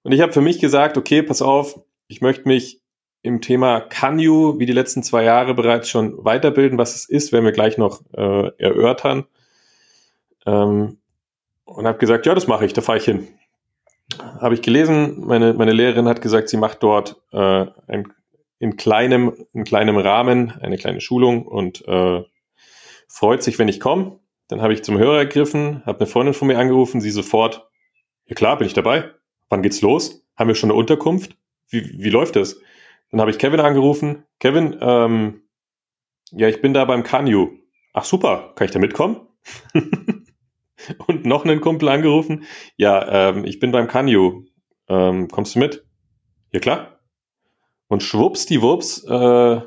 Und 0.02 0.12
ich 0.12 0.20
habe 0.20 0.32
für 0.32 0.40
mich 0.40 0.60
gesagt, 0.60 0.96
okay, 0.96 1.22
pass 1.22 1.42
auf, 1.42 1.80
ich 2.08 2.20
möchte 2.20 2.48
mich 2.48 2.80
im 3.22 3.40
Thema 3.40 3.80
Canyu, 3.80 4.58
wie 4.58 4.66
die 4.66 4.72
letzten 4.72 5.02
zwei 5.02 5.24
Jahre 5.24 5.54
bereits 5.54 5.88
schon 5.88 6.24
weiterbilden. 6.24 6.78
Was 6.78 6.94
es 6.94 7.08
ist, 7.08 7.32
werden 7.32 7.44
wir 7.44 7.52
gleich 7.52 7.78
noch 7.78 8.02
äh, 8.12 8.50
erörtern. 8.58 9.26
Ähm, 10.46 10.98
und 11.64 11.86
habe 11.86 11.98
gesagt, 11.98 12.26
ja, 12.26 12.34
das 12.34 12.46
mache 12.46 12.66
ich, 12.66 12.72
da 12.72 12.82
fahre 12.82 12.98
ich 12.98 13.04
hin. 13.04 13.28
Habe 14.40 14.54
ich 14.54 14.62
gelesen, 14.62 15.24
meine, 15.26 15.54
meine 15.54 15.72
Lehrerin 15.72 16.08
hat 16.08 16.20
gesagt, 16.20 16.48
sie 16.48 16.56
macht 16.56 16.82
dort 16.82 17.22
äh, 17.32 17.66
ein, 17.86 18.12
in, 18.58 18.76
kleinem, 18.76 19.46
in 19.52 19.64
kleinem 19.64 19.96
Rahmen 19.96 20.52
eine 20.60 20.76
kleine 20.76 21.00
Schulung 21.00 21.46
und 21.46 21.86
äh, 21.88 22.22
freut 23.08 23.42
sich, 23.42 23.58
wenn 23.58 23.68
ich 23.68 23.80
komme. 23.80 24.20
Dann 24.48 24.60
habe 24.60 24.74
ich 24.74 24.84
zum 24.84 24.98
Hörer 24.98 25.18
ergriffen, 25.18 25.82
habe 25.86 26.00
eine 26.00 26.06
Freundin 26.06 26.34
von 26.34 26.48
mir 26.48 26.58
angerufen, 26.58 27.00
sie 27.00 27.10
sofort, 27.10 27.66
ja 28.26 28.34
klar, 28.34 28.58
bin 28.58 28.66
ich 28.66 28.74
dabei. 28.74 29.10
Wann 29.48 29.62
geht's 29.62 29.80
los? 29.80 30.26
Haben 30.36 30.48
wir 30.48 30.54
schon 30.54 30.70
eine 30.70 30.78
Unterkunft? 30.78 31.36
Wie, 31.68 32.02
wie 32.02 32.10
läuft 32.10 32.36
das? 32.36 32.60
Dann 33.10 33.20
habe 33.20 33.30
ich 33.30 33.38
Kevin 33.38 33.60
angerufen. 33.60 34.24
Kevin, 34.38 34.76
ähm, 34.80 35.42
ja, 36.30 36.48
ich 36.48 36.60
bin 36.60 36.74
da 36.74 36.84
beim 36.84 37.04
Canyu. 37.04 37.58
Ach 37.92 38.04
super, 38.04 38.52
kann 38.56 38.66
ich 38.66 38.72
da 38.72 38.78
mitkommen? 38.78 39.20
und 41.06 41.26
noch 41.26 41.44
einen 41.44 41.60
Kumpel 41.60 41.88
angerufen. 41.88 42.44
Ja, 42.76 43.30
ähm, 43.30 43.44
ich 43.44 43.58
bin 43.58 43.72
beim 43.72 43.88
Kanyu. 43.88 44.44
Ähm, 44.88 45.28
kommst 45.28 45.54
du 45.54 45.58
mit? 45.58 45.84
Ja, 46.52 46.60
klar. 46.60 47.00
Und 47.88 48.02
schwupps 48.02 48.46
die 48.46 48.62
Wups, 48.62 49.04
äh, 49.04 49.60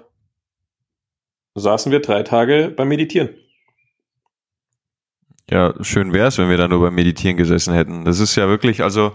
saßen 1.56 1.92
wir 1.92 2.00
drei 2.00 2.24
Tage 2.24 2.74
beim 2.76 2.88
Meditieren. 2.88 3.30
Ja, 5.50 5.74
schön 5.82 6.14
wäre 6.14 6.28
es, 6.28 6.38
wenn 6.38 6.50
wir 6.50 6.58
da 6.58 6.68
nur 6.68 6.82
beim 6.82 6.96
Meditieren 6.96 7.38
gesessen 7.38 7.74
hätten. 7.74 8.04
Das 8.04 8.20
ist 8.20 8.36
ja 8.36 8.48
wirklich 8.50 8.84
also 8.84 9.14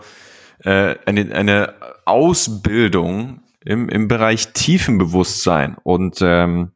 äh, 0.65 0.97
eine, 1.05 1.35
eine 1.35 1.75
Ausbildung 2.07 3.43
im, 3.65 3.89
im 3.89 4.09
Bereich 4.09 4.53
Tiefenbewusstsein 4.53 5.77
und 5.83 6.19
ähm, 6.23 6.73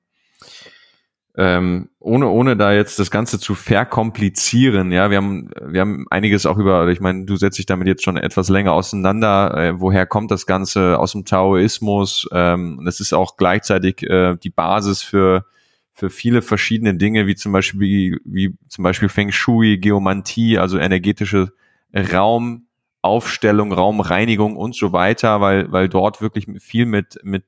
ähm, 1.38 1.90
ohne, 2.00 2.28
ohne 2.28 2.56
da 2.56 2.72
jetzt 2.72 2.98
das 2.98 3.10
Ganze 3.10 3.38
zu 3.38 3.54
verkomplizieren, 3.54 4.90
ja, 4.90 5.10
wir 5.10 5.18
haben, 5.18 5.50
wir 5.60 5.82
haben 5.82 6.06
einiges 6.10 6.46
auch 6.46 6.56
über, 6.56 6.88
ich 6.88 7.00
meine, 7.00 7.26
du 7.26 7.36
setzt 7.36 7.58
dich 7.58 7.66
damit 7.66 7.86
jetzt 7.88 8.04
schon 8.04 8.16
etwas 8.16 8.48
länger 8.48 8.72
auseinander, 8.72 9.54
äh, 9.54 9.80
woher 9.80 10.06
kommt 10.06 10.30
das 10.30 10.46
Ganze? 10.46 10.98
Aus 10.98 11.12
dem 11.12 11.26
Taoismus, 11.26 12.26
ähm, 12.32 12.80
das 12.86 13.00
ist 13.00 13.12
auch 13.12 13.36
gleichzeitig 13.36 14.02
äh, 14.04 14.36
die 14.36 14.48
Basis 14.48 15.02
für, 15.02 15.44
für 15.92 16.08
viele 16.08 16.40
verschiedene 16.40 16.94
Dinge, 16.94 17.26
wie 17.26 17.34
zum 17.34 17.52
Beispiel, 17.52 17.80
wie, 17.80 18.18
wie 18.24 18.56
zum 18.68 18.84
Beispiel 18.84 19.10
Feng 19.10 19.30
Shui, 19.30 19.76
Geomantie, 19.76 20.58
also 20.58 20.78
energetische 20.78 21.52
Raumaufstellung, 21.94 23.72
Raumreinigung 23.72 24.56
und 24.56 24.74
so 24.74 24.92
weiter, 24.92 25.42
weil, 25.42 25.70
weil 25.70 25.90
dort 25.90 26.22
wirklich 26.22 26.46
viel 26.62 26.86
mit, 26.86 27.18
mit 27.22 27.44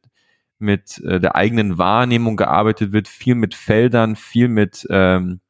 mit 0.59 0.99
äh, 1.05 1.21
der 1.21 1.37
eigenen 1.37 1.79
Wahrnehmung 1.79 2.37
gearbeitet 2.37 2.93
wird, 2.93 3.09
viel 3.09 3.35
mit 3.35 3.55
Feldern, 3.55 4.17
viel 4.17 4.49
mit 4.49 4.87
ähm, 4.91 5.41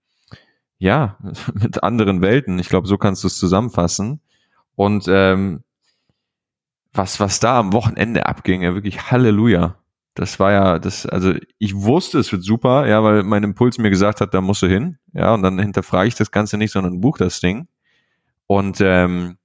ja 0.78 1.18
mit 1.54 1.82
anderen 1.82 2.20
Welten. 2.20 2.58
Ich 2.58 2.68
glaube, 2.68 2.86
so 2.86 2.98
kannst 2.98 3.24
du 3.24 3.28
es 3.28 3.38
zusammenfassen. 3.38 4.20
Und 4.76 5.06
ähm, 5.08 5.64
was 6.92 7.20
was 7.20 7.40
da 7.40 7.58
am 7.58 7.72
Wochenende 7.72 8.26
abging, 8.26 8.62
ja 8.62 8.74
wirklich 8.74 9.10
Halleluja. 9.10 9.76
Das 10.14 10.40
war 10.40 10.50
ja 10.50 10.78
das, 10.80 11.06
also 11.06 11.34
ich 11.58 11.76
wusste, 11.76 12.18
es 12.18 12.32
wird 12.32 12.42
super, 12.42 12.88
ja, 12.88 13.04
weil 13.04 13.22
mein 13.22 13.44
Impuls 13.44 13.78
mir 13.78 13.90
gesagt 13.90 14.20
hat, 14.20 14.34
da 14.34 14.40
musst 14.40 14.62
du 14.62 14.66
hin, 14.66 14.98
ja, 15.12 15.32
und 15.32 15.42
dann 15.42 15.60
hinterfrage 15.60 16.08
ich 16.08 16.16
das 16.16 16.32
Ganze 16.32 16.58
nicht, 16.58 16.72
sondern 16.72 17.00
buch 17.00 17.18
das 17.18 17.38
Ding. 17.38 17.68
Und 18.48 18.80
ähm, 18.80 19.38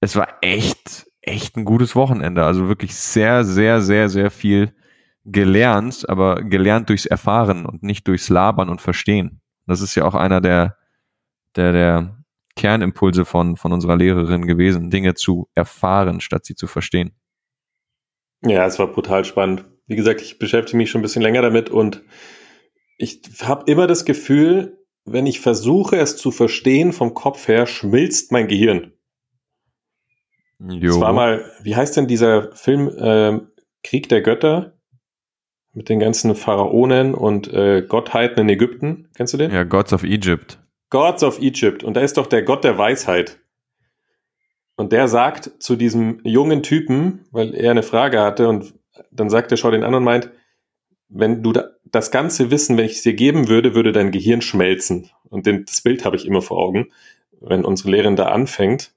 es 0.00 0.14
war 0.14 0.28
echt 0.42 1.06
echt 1.22 1.56
ein 1.56 1.64
gutes 1.64 1.96
Wochenende. 1.96 2.44
Also 2.44 2.68
wirklich 2.68 2.94
sehr, 2.94 3.44
sehr, 3.44 3.80
sehr, 3.80 4.08
sehr 4.08 4.30
viel 4.30 4.74
gelernt, 5.24 6.08
aber 6.08 6.42
gelernt 6.42 6.88
durchs 6.88 7.06
Erfahren 7.06 7.64
und 7.64 7.82
nicht 7.82 8.06
durchs 8.08 8.28
Labern 8.28 8.68
und 8.68 8.80
Verstehen. 8.80 9.40
Das 9.66 9.80
ist 9.80 9.94
ja 9.94 10.04
auch 10.04 10.14
einer 10.14 10.40
der, 10.40 10.76
der, 11.54 11.72
der 11.72 12.24
Kernimpulse 12.56 13.24
von, 13.24 13.56
von 13.56 13.72
unserer 13.72 13.96
Lehrerin 13.96 14.46
gewesen, 14.46 14.90
Dinge 14.90 15.14
zu 15.14 15.48
erfahren, 15.54 16.20
statt 16.20 16.44
sie 16.44 16.56
zu 16.56 16.66
verstehen. 16.66 17.12
Ja, 18.44 18.66
es 18.66 18.78
war 18.78 18.88
brutal 18.88 19.24
spannend. 19.24 19.64
Wie 19.86 19.96
gesagt, 19.96 20.20
ich 20.20 20.38
beschäftige 20.38 20.76
mich 20.76 20.90
schon 20.90 21.00
ein 21.00 21.02
bisschen 21.02 21.22
länger 21.22 21.42
damit 21.42 21.70
und 21.70 22.02
ich 22.98 23.22
habe 23.42 23.70
immer 23.70 23.86
das 23.86 24.04
Gefühl, 24.04 24.78
wenn 25.04 25.26
ich 25.26 25.40
versuche, 25.40 25.96
es 25.96 26.16
zu 26.16 26.30
verstehen 26.30 26.92
vom 26.92 27.14
Kopf 27.14 27.48
her, 27.48 27.66
schmilzt 27.66 28.32
mein 28.32 28.48
Gehirn. 28.48 28.92
Jo. 30.68 30.90
Es 30.90 31.00
war 31.00 31.12
mal, 31.12 31.44
wie 31.62 31.74
heißt 31.74 31.96
denn 31.96 32.06
dieser 32.06 32.52
Film 32.52 32.88
äh, 32.88 33.40
Krieg 33.82 34.08
der 34.08 34.22
Götter? 34.22 34.74
Mit 35.74 35.88
den 35.88 36.00
ganzen 36.00 36.34
Pharaonen 36.34 37.14
und 37.14 37.50
äh, 37.50 37.80
Gottheiten 37.80 38.40
in 38.40 38.48
Ägypten. 38.50 39.08
Kennst 39.16 39.32
du 39.32 39.38
den? 39.38 39.50
Ja, 39.50 39.64
Gods 39.64 39.94
of 39.94 40.02
Egypt. 40.02 40.58
Gods 40.90 41.22
of 41.22 41.40
Egypt. 41.40 41.82
Und 41.82 41.96
da 41.96 42.02
ist 42.02 42.18
doch 42.18 42.26
der 42.26 42.42
Gott 42.42 42.62
der 42.62 42.76
Weisheit. 42.76 43.40
Und 44.76 44.92
der 44.92 45.08
sagt 45.08 45.50
zu 45.60 45.76
diesem 45.76 46.20
jungen 46.24 46.62
Typen, 46.62 47.24
weil 47.30 47.54
er 47.54 47.70
eine 47.70 47.82
Frage 47.82 48.20
hatte, 48.20 48.48
und 48.48 48.74
dann 49.10 49.30
sagt 49.30 49.50
er, 49.50 49.56
schau 49.56 49.70
den 49.70 49.82
an 49.82 49.94
und 49.94 50.04
meint, 50.04 50.30
wenn 51.08 51.42
du 51.42 51.52
da, 51.52 51.70
das 51.84 52.10
ganze 52.10 52.50
Wissen, 52.50 52.76
wenn 52.76 52.84
ich 52.84 52.92
es 52.92 53.02
dir 53.02 53.14
geben 53.14 53.48
würde, 53.48 53.74
würde 53.74 53.92
dein 53.92 54.10
Gehirn 54.10 54.42
schmelzen. 54.42 55.10
Und 55.28 55.46
den, 55.46 55.64
das 55.64 55.80
Bild 55.80 56.04
habe 56.04 56.16
ich 56.16 56.26
immer 56.26 56.42
vor 56.42 56.58
Augen, 56.58 56.90
wenn 57.40 57.64
unsere 57.64 57.90
Lehrerin 57.90 58.16
da 58.16 58.26
anfängt, 58.26 58.92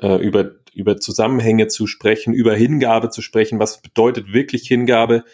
äh, 0.00 0.16
über 0.16 0.44
über 0.78 0.98
Zusammenhänge 0.98 1.66
zu 1.66 1.88
sprechen, 1.88 2.32
über 2.32 2.54
Hingabe 2.54 3.10
zu 3.10 3.20
sprechen. 3.20 3.58
Was 3.58 3.82
bedeutet 3.82 4.32
wirklich 4.32 4.68
Hingabe? 4.68 5.24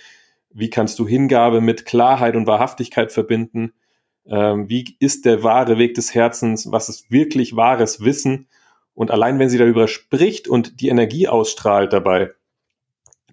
Wie 0.51 0.71
kannst 0.71 0.99
du 0.99 1.07
Hingabe 1.07 1.61
mit 1.61 1.85
Klarheit 1.85 2.35
und 2.35 2.47
Wahrhaftigkeit 2.47 3.13
verbinden? 3.13 3.75
Ähm, 4.27 4.71
wie 4.71 4.97
ist 5.01 5.27
der 5.27 5.43
wahre 5.43 5.77
Weg 5.77 5.95
des 5.95 6.15
Herzens? 6.15 6.73
Was 6.73 6.89
ist 6.89 7.11
wirklich 7.11 7.55
wahres 7.57 8.03
Wissen? 8.03 8.49
Und 8.95 9.11
allein 9.11 9.39
wenn 9.39 9.51
sie 9.51 9.59
darüber 9.59 9.87
spricht 9.87 10.49
und 10.49 10.81
die 10.81 10.89
Energie 10.89 11.29
ausstrahlt 11.29 11.93
dabei 11.93 12.31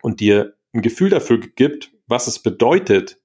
und 0.02 0.20
dir 0.20 0.54
ein 0.74 0.82
Gefühl 0.82 1.10
dafür 1.10 1.40
gibt, 1.40 1.92
was 2.08 2.28
es 2.28 2.40
bedeutet, 2.40 3.22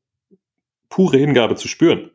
pure 0.89 1.17
Hingabe 1.17 1.57
zu 1.57 1.67
spüren, 1.67 2.13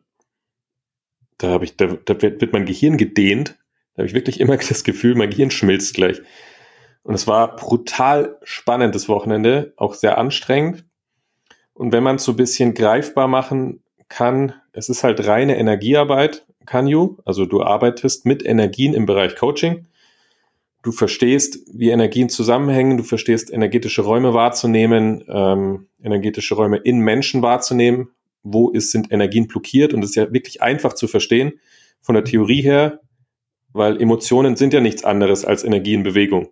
da 1.36 1.48
habe 1.48 1.66
ich, 1.66 1.76
da, 1.76 1.98
da 2.02 2.22
wird, 2.22 2.40
wird 2.40 2.52
mein 2.54 2.64
Gehirn 2.64 2.96
gedehnt. 2.96 3.58
Da 3.94 3.98
habe 3.98 4.06
ich 4.06 4.14
wirklich 4.14 4.40
immer 4.40 4.56
das 4.68 4.84
Gefühl, 4.84 5.16
mein 5.16 5.28
Gehirn 5.28 5.50
schmilzt 5.50 5.92
gleich. 5.92 6.22
Und 7.02 7.14
es 7.14 7.26
war 7.26 7.56
brutal 7.56 8.38
spannendes 8.42 9.08
Wochenende, 9.08 9.72
auch 9.76 9.94
sehr 9.94 10.18
anstrengend. 10.18 10.84
Und 11.74 11.92
wenn 11.92 12.02
man 12.02 12.16
es 12.16 12.24
so 12.24 12.32
ein 12.32 12.36
bisschen 12.36 12.74
greifbar 12.74 13.28
machen 13.28 13.82
kann, 14.08 14.54
es 14.72 14.88
ist 14.88 15.04
halt 15.04 15.26
reine 15.26 15.56
Energiearbeit, 15.56 16.46
Kanyu. 16.66 17.16
Also 17.24 17.46
du 17.46 17.62
arbeitest 17.62 18.26
mit 18.26 18.44
Energien 18.44 18.94
im 18.94 19.06
Bereich 19.06 19.36
Coaching. 19.36 19.86
Du 20.82 20.92
verstehst, 20.92 21.58
wie 21.72 21.90
Energien 21.90 22.28
zusammenhängen, 22.28 22.96
du 22.96 23.04
verstehst, 23.04 23.52
energetische 23.52 24.02
Räume 24.02 24.34
wahrzunehmen, 24.34 25.24
ähm, 25.28 25.86
energetische 26.02 26.54
Räume 26.54 26.78
in 26.78 26.98
Menschen 26.98 27.42
wahrzunehmen. 27.42 28.10
Wo 28.42 28.70
ist, 28.70 28.90
sind 28.90 29.12
Energien 29.12 29.46
blockiert? 29.46 29.94
Und 29.94 30.02
es 30.02 30.10
ist 30.10 30.16
ja 30.16 30.32
wirklich 30.32 30.60
einfach 30.60 30.92
zu 30.92 31.06
verstehen 31.06 31.52
von 32.00 32.14
der 32.14 32.24
Theorie 32.24 32.62
her, 32.62 33.00
weil 33.72 34.00
Emotionen 34.00 34.56
sind 34.56 34.72
ja 34.74 34.80
nichts 34.80 35.04
anderes 35.04 35.44
als 35.44 35.62
Energie 35.62 35.94
in 35.94 36.02
Bewegung. 36.02 36.48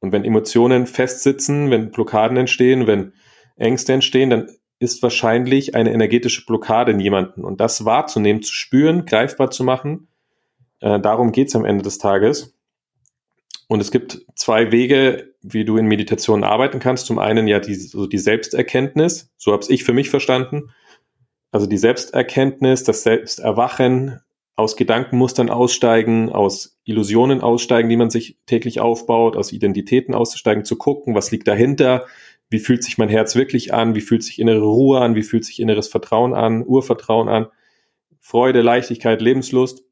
Und 0.00 0.12
wenn 0.12 0.24
Emotionen 0.24 0.86
festsitzen, 0.86 1.70
wenn 1.70 1.90
Blockaden 1.90 2.36
entstehen, 2.36 2.86
wenn 2.86 3.12
Ängste 3.56 3.92
entstehen, 3.92 4.30
dann 4.30 4.50
ist 4.78 5.02
wahrscheinlich 5.02 5.74
eine 5.74 5.92
energetische 5.92 6.46
Blockade 6.46 6.92
in 6.92 7.00
jemanden. 7.00 7.44
Und 7.44 7.60
das 7.60 7.84
wahrzunehmen, 7.84 8.42
zu 8.42 8.54
spüren, 8.54 9.04
greifbar 9.04 9.50
zu 9.50 9.62
machen, 9.62 10.08
äh, 10.80 10.98
darum 10.98 11.32
geht's 11.32 11.54
am 11.54 11.66
Ende 11.66 11.84
des 11.84 11.98
Tages. 11.98 12.56
Und 13.68 13.80
es 13.80 13.90
gibt 13.90 14.26
zwei 14.34 14.72
Wege, 14.72 15.34
wie 15.42 15.64
du 15.64 15.76
in 15.76 15.86
Meditation 15.86 16.42
arbeiten 16.42 16.80
kannst. 16.80 17.06
Zum 17.06 17.18
einen 17.18 17.46
ja 17.46 17.60
die, 17.60 17.74
so 17.74 18.06
die 18.06 18.18
Selbsterkenntnis, 18.18 19.30
so 19.36 19.52
habe 19.52 19.64
ich 19.68 19.84
für 19.84 19.92
mich 19.92 20.10
verstanden. 20.10 20.70
Also 21.52 21.66
die 21.66 21.78
Selbsterkenntnis, 21.78 22.84
das 22.84 23.02
Selbsterwachen, 23.02 24.20
aus 24.56 24.76
Gedankenmustern 24.76 25.48
aussteigen, 25.48 26.30
aus 26.30 26.78
Illusionen 26.84 27.40
aussteigen, 27.40 27.88
die 27.88 27.96
man 27.96 28.10
sich 28.10 28.38
täglich 28.46 28.80
aufbaut, 28.80 29.36
aus 29.36 29.52
Identitäten 29.52 30.14
auszusteigen, 30.14 30.64
zu 30.64 30.76
gucken, 30.76 31.14
was 31.14 31.30
liegt 31.30 31.48
dahinter, 31.48 32.06
wie 32.50 32.58
fühlt 32.58 32.82
sich 32.82 32.98
mein 32.98 33.08
Herz 33.08 33.36
wirklich 33.36 33.72
an, 33.72 33.94
wie 33.94 34.00
fühlt 34.00 34.22
sich 34.22 34.38
innere 34.38 34.62
Ruhe 34.62 35.00
an, 35.00 35.14
wie 35.14 35.22
fühlt 35.22 35.44
sich 35.44 35.60
inneres 35.60 35.88
Vertrauen 35.88 36.34
an, 36.34 36.64
Urvertrauen 36.66 37.28
an, 37.28 37.46
Freude, 38.20 38.60
Leichtigkeit, 38.60 39.22
Lebenslust. 39.22 39.84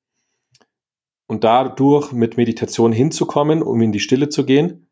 Und 1.27 1.45
dadurch 1.45 2.13
mit 2.13 2.37
Meditation 2.37 2.91
hinzukommen, 2.91 3.63
um 3.63 3.81
in 3.83 3.93
die 3.93 4.01
Stille 4.01 4.29
zu 4.29 4.45
gehen. 4.45 4.89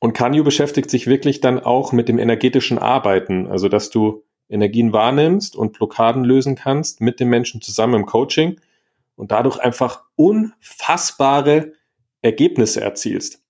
Und 0.00 0.12
Kanyu 0.12 0.44
beschäftigt 0.44 0.90
sich 0.90 1.06
wirklich 1.06 1.40
dann 1.40 1.58
auch 1.58 1.92
mit 1.92 2.08
dem 2.08 2.18
energetischen 2.18 2.78
Arbeiten, 2.78 3.46
also 3.48 3.68
dass 3.68 3.90
du 3.90 4.22
Energien 4.48 4.92
wahrnimmst 4.92 5.56
und 5.56 5.72
Blockaden 5.72 6.22
lösen 6.22 6.54
kannst 6.54 7.00
mit 7.00 7.18
dem 7.18 7.28
Menschen 7.28 7.60
zusammen 7.60 7.94
im 7.94 8.06
Coaching 8.06 8.60
und 9.16 9.32
dadurch 9.32 9.58
einfach 9.58 10.04
unfassbare 10.14 11.72
Ergebnisse 12.22 12.80
erzielst. 12.80 13.42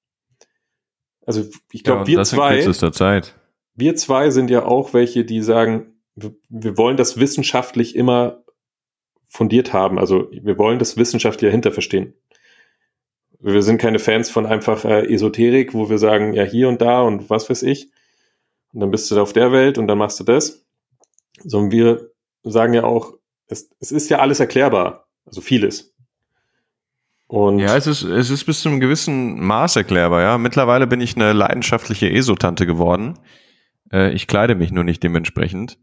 Also 1.26 1.44
ich 1.72 1.84
glaube, 1.84 2.02
ja, 2.02 2.06
wir 2.06 2.24
zwei, 2.24 2.64
wir 3.74 3.96
zwei 3.96 4.30
sind 4.30 4.48
ja 4.48 4.64
auch 4.64 4.94
welche, 4.94 5.24
die 5.24 5.42
sagen, 5.42 6.00
wir 6.14 6.78
wollen 6.78 6.96
das 6.96 7.18
wissenschaftlich 7.18 7.94
immer 7.94 8.44
fundiert 9.26 9.72
haben. 9.72 9.98
Also 9.98 10.30
wir 10.30 10.56
wollen 10.56 10.78
das 10.78 10.96
wissenschaftlich 10.96 11.48
dahinter 11.48 11.72
verstehen. 11.72 12.14
Wir 13.38 13.62
sind 13.62 13.78
keine 13.78 13.98
Fans 13.98 14.30
von 14.30 14.46
einfach 14.46 14.84
äh, 14.84 15.12
Esoterik, 15.12 15.74
wo 15.74 15.90
wir 15.90 15.98
sagen, 15.98 16.32
ja 16.32 16.42
hier 16.42 16.68
und 16.68 16.80
da 16.80 17.02
und 17.02 17.28
was 17.28 17.50
weiß 17.50 17.64
ich. 17.64 17.90
Und 18.72 18.80
dann 18.80 18.90
bist 18.90 19.10
du 19.10 19.14
da 19.14 19.22
auf 19.22 19.32
der 19.32 19.52
Welt 19.52 19.78
und 19.78 19.88
dann 19.88 19.98
machst 19.98 20.18
du 20.20 20.24
das. 20.24 20.64
Sondern 21.44 21.70
wir 21.70 22.10
sagen 22.44 22.72
ja 22.72 22.84
auch, 22.84 23.14
es, 23.48 23.68
es 23.78 23.92
ist 23.92 24.08
ja 24.08 24.20
alles 24.20 24.40
erklärbar. 24.40 25.05
Also 25.26 25.40
vieles. 25.40 25.92
Und 27.28 27.58
ja, 27.58 27.76
es 27.76 27.86
ist, 27.86 28.02
es 28.02 28.30
ist 28.30 28.44
bis 28.44 28.60
zu 28.60 28.68
einem 28.68 28.80
gewissen 28.80 29.44
Maß 29.44 29.76
erklärbar, 29.76 30.22
ja. 30.22 30.38
Mittlerweile 30.38 30.86
bin 30.86 31.00
ich 31.00 31.16
eine 31.16 31.32
leidenschaftliche 31.32 32.10
Esotante 32.10 32.66
geworden. 32.66 33.18
Äh, 33.92 34.12
ich 34.12 34.28
kleide 34.28 34.54
mich 34.54 34.70
nur 34.70 34.84
nicht 34.84 35.02
dementsprechend. 35.02 35.78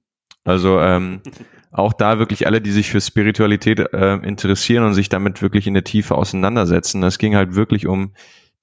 Also 0.46 0.80
ähm, 0.80 1.22
auch 1.72 1.92
da 1.94 2.18
wirklich 2.18 2.48
alle, 2.48 2.62
die 2.62 2.72
sich 2.72 2.90
für 2.90 3.02
Spiritualität 3.02 3.80
äh, 3.80 4.16
interessieren 4.16 4.86
und 4.86 4.94
sich 4.94 5.10
damit 5.10 5.42
wirklich 5.42 5.68
in 5.68 5.74
der 5.74 5.84
Tiefe 5.84 6.16
auseinandersetzen. 6.16 7.04
Es 7.04 7.18
ging 7.18 7.36
halt 7.36 7.56
wirklich 7.56 7.88
um 7.88 8.14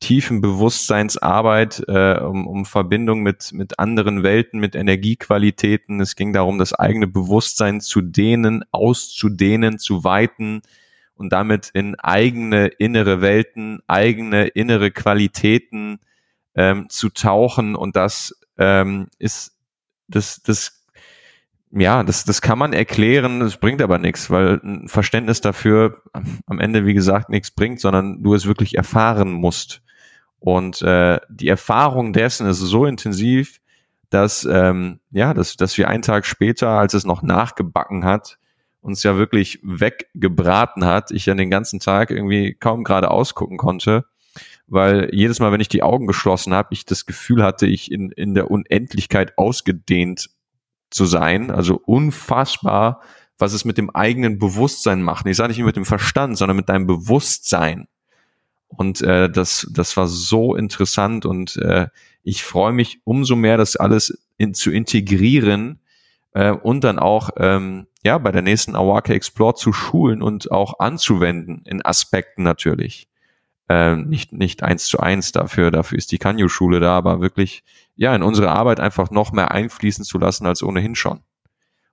tiefen 0.00 0.40
Bewusstseinsarbeit, 0.40 1.84
äh, 1.86 2.18
um, 2.18 2.46
um 2.46 2.64
Verbindung 2.64 3.20
mit, 3.20 3.52
mit 3.52 3.78
anderen 3.78 4.22
Welten, 4.22 4.58
mit 4.58 4.74
Energiequalitäten. 4.74 6.00
Es 6.00 6.16
ging 6.16 6.32
darum, 6.32 6.58
das 6.58 6.72
eigene 6.72 7.06
Bewusstsein 7.06 7.80
zu 7.80 8.00
dehnen, 8.00 8.64
auszudehnen, 8.72 9.78
zu 9.78 10.02
weiten 10.02 10.62
und 11.14 11.32
damit 11.32 11.70
in 11.74 12.00
eigene 12.00 12.68
innere 12.68 13.20
Welten, 13.20 13.80
eigene 13.86 14.48
innere 14.48 14.90
Qualitäten 14.90 16.00
ähm, 16.54 16.88
zu 16.88 17.10
tauchen. 17.10 17.76
Und 17.76 17.94
das 17.94 18.34
ähm, 18.56 19.08
ist 19.18 19.54
das, 20.08 20.42
das 20.42 20.80
ja, 21.72 22.02
das, 22.02 22.24
das 22.24 22.40
kann 22.40 22.58
man 22.58 22.72
erklären, 22.72 23.40
das 23.40 23.58
bringt 23.58 23.80
aber 23.80 23.98
nichts, 23.98 24.28
weil 24.30 24.60
ein 24.64 24.88
Verständnis 24.88 25.40
dafür 25.40 26.02
am 26.46 26.58
Ende, 26.58 26.84
wie 26.84 26.94
gesagt, 26.94 27.28
nichts 27.28 27.52
bringt, 27.52 27.80
sondern 27.80 28.22
du 28.22 28.34
es 28.34 28.46
wirklich 28.46 28.76
erfahren 28.76 29.30
musst. 29.30 29.82
Und 30.40 30.82
äh, 30.82 31.20
die 31.28 31.48
Erfahrung 31.48 32.12
dessen 32.12 32.46
ist 32.46 32.58
so 32.58 32.86
intensiv, 32.86 33.60
dass 34.08 34.44
ähm, 34.44 35.00
ja, 35.10 35.34
dass, 35.34 35.56
dass 35.56 35.78
wir 35.78 35.88
einen 35.88 36.02
Tag 36.02 36.26
später, 36.26 36.70
als 36.70 36.94
es 36.94 37.04
noch 37.04 37.22
nachgebacken 37.22 38.04
hat, 38.04 38.38
uns 38.80 39.02
ja 39.02 39.16
wirklich 39.16 39.60
weggebraten 39.62 40.84
hat, 40.84 41.10
ich 41.10 41.26
ja 41.26 41.34
den 41.34 41.50
ganzen 41.50 41.80
Tag 41.80 42.10
irgendwie 42.10 42.54
kaum 42.54 42.82
gerade 42.82 43.10
ausgucken 43.10 43.58
konnte, 43.58 44.06
weil 44.66 45.10
jedes 45.12 45.38
Mal, 45.38 45.52
wenn 45.52 45.60
ich 45.60 45.68
die 45.68 45.82
Augen 45.82 46.06
geschlossen 46.06 46.54
habe, 46.54 46.70
ich 46.72 46.86
das 46.86 47.04
Gefühl 47.04 47.42
hatte, 47.42 47.66
ich 47.66 47.92
in, 47.92 48.10
in 48.10 48.34
der 48.34 48.50
Unendlichkeit 48.50 49.36
ausgedehnt 49.36 50.30
zu 50.90 51.04
sein. 51.04 51.50
Also 51.50 51.80
unfassbar, 51.84 53.02
was 53.38 53.52
es 53.52 53.64
mit 53.64 53.78
dem 53.78 53.90
eigenen 53.90 54.38
Bewusstsein 54.38 55.02
macht. 55.02 55.26
Ich 55.26 55.36
sage 55.36 55.52
nicht 55.52 55.62
mit 55.62 55.76
dem 55.76 55.84
Verstand, 55.84 56.38
sondern 56.38 56.56
mit 56.56 56.68
deinem 56.68 56.86
Bewusstsein. 56.86 57.88
Und 58.76 59.02
äh, 59.02 59.28
das, 59.28 59.66
das 59.72 59.96
war 59.96 60.06
so 60.06 60.54
interessant 60.54 61.26
und 61.26 61.56
äh, 61.56 61.88
ich 62.22 62.44
freue 62.44 62.72
mich 62.72 63.00
umso 63.04 63.34
mehr, 63.34 63.56
das 63.56 63.76
alles 63.76 64.22
in, 64.38 64.54
zu 64.54 64.70
integrieren 64.70 65.80
äh, 66.32 66.52
und 66.52 66.84
dann 66.84 66.98
auch 66.98 67.30
ähm, 67.36 67.88
ja 68.04 68.16
bei 68.18 68.30
der 68.30 68.42
nächsten 68.42 68.76
Awake 68.76 69.12
Explore 69.12 69.54
zu 69.54 69.72
schulen 69.72 70.22
und 70.22 70.50
auch 70.52 70.78
anzuwenden 70.78 71.62
in 71.64 71.84
Aspekten 71.84 72.44
natürlich. 72.44 73.08
Äh, 73.68 73.96
nicht 73.96 74.32
nicht 74.32 74.62
eins 74.62 74.86
zu 74.86 75.00
eins 75.00 75.32
dafür, 75.32 75.70
dafür 75.70 75.98
ist 75.98 76.12
die 76.12 76.18
Kanyo-Schule 76.18 76.80
da, 76.80 76.96
aber 76.96 77.20
wirklich 77.20 77.64
ja 77.96 78.14
in 78.14 78.22
unsere 78.22 78.50
Arbeit 78.50 78.80
einfach 78.80 79.10
noch 79.10 79.32
mehr 79.32 79.50
einfließen 79.50 80.04
zu 80.04 80.18
lassen 80.18 80.46
als 80.46 80.62
ohnehin 80.62 80.94
schon. 80.94 81.20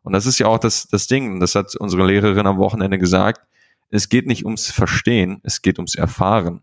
Und 0.04 0.14
das 0.14 0.26
ist 0.26 0.40
ja 0.40 0.48
auch 0.48 0.60
das, 0.60 0.88
das 0.88 1.08
Ding, 1.08 1.40
das 1.40 1.56
hat 1.56 1.76
unsere 1.76 2.06
Lehrerin 2.06 2.48
am 2.48 2.60
Wochenende 2.60 2.98
gesagt, 2.98 3.42
es 3.90 4.10
geht 4.10 4.28
nicht 4.28 4.46
ums 4.46 4.72
Verstehen, 4.72 5.40
es 5.44 5.62
geht 5.62 5.80
ums 5.80 5.96
Erfahren. 5.96 6.62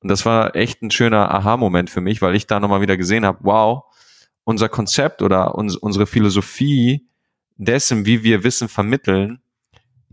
Und 0.00 0.10
das 0.10 0.24
war 0.24 0.54
echt 0.54 0.82
ein 0.82 0.90
schöner 0.90 1.34
Aha-Moment 1.34 1.90
für 1.90 2.00
mich, 2.00 2.22
weil 2.22 2.34
ich 2.34 2.46
da 2.46 2.60
nochmal 2.60 2.80
wieder 2.80 2.96
gesehen 2.96 3.24
habe, 3.24 3.38
wow, 3.42 3.84
unser 4.44 4.68
Konzept 4.68 5.22
oder 5.22 5.56
uns, 5.56 5.76
unsere 5.76 6.06
Philosophie 6.06 7.08
dessen, 7.56 8.06
wie 8.06 8.22
wir 8.22 8.44
Wissen 8.44 8.68
vermitteln, 8.68 9.40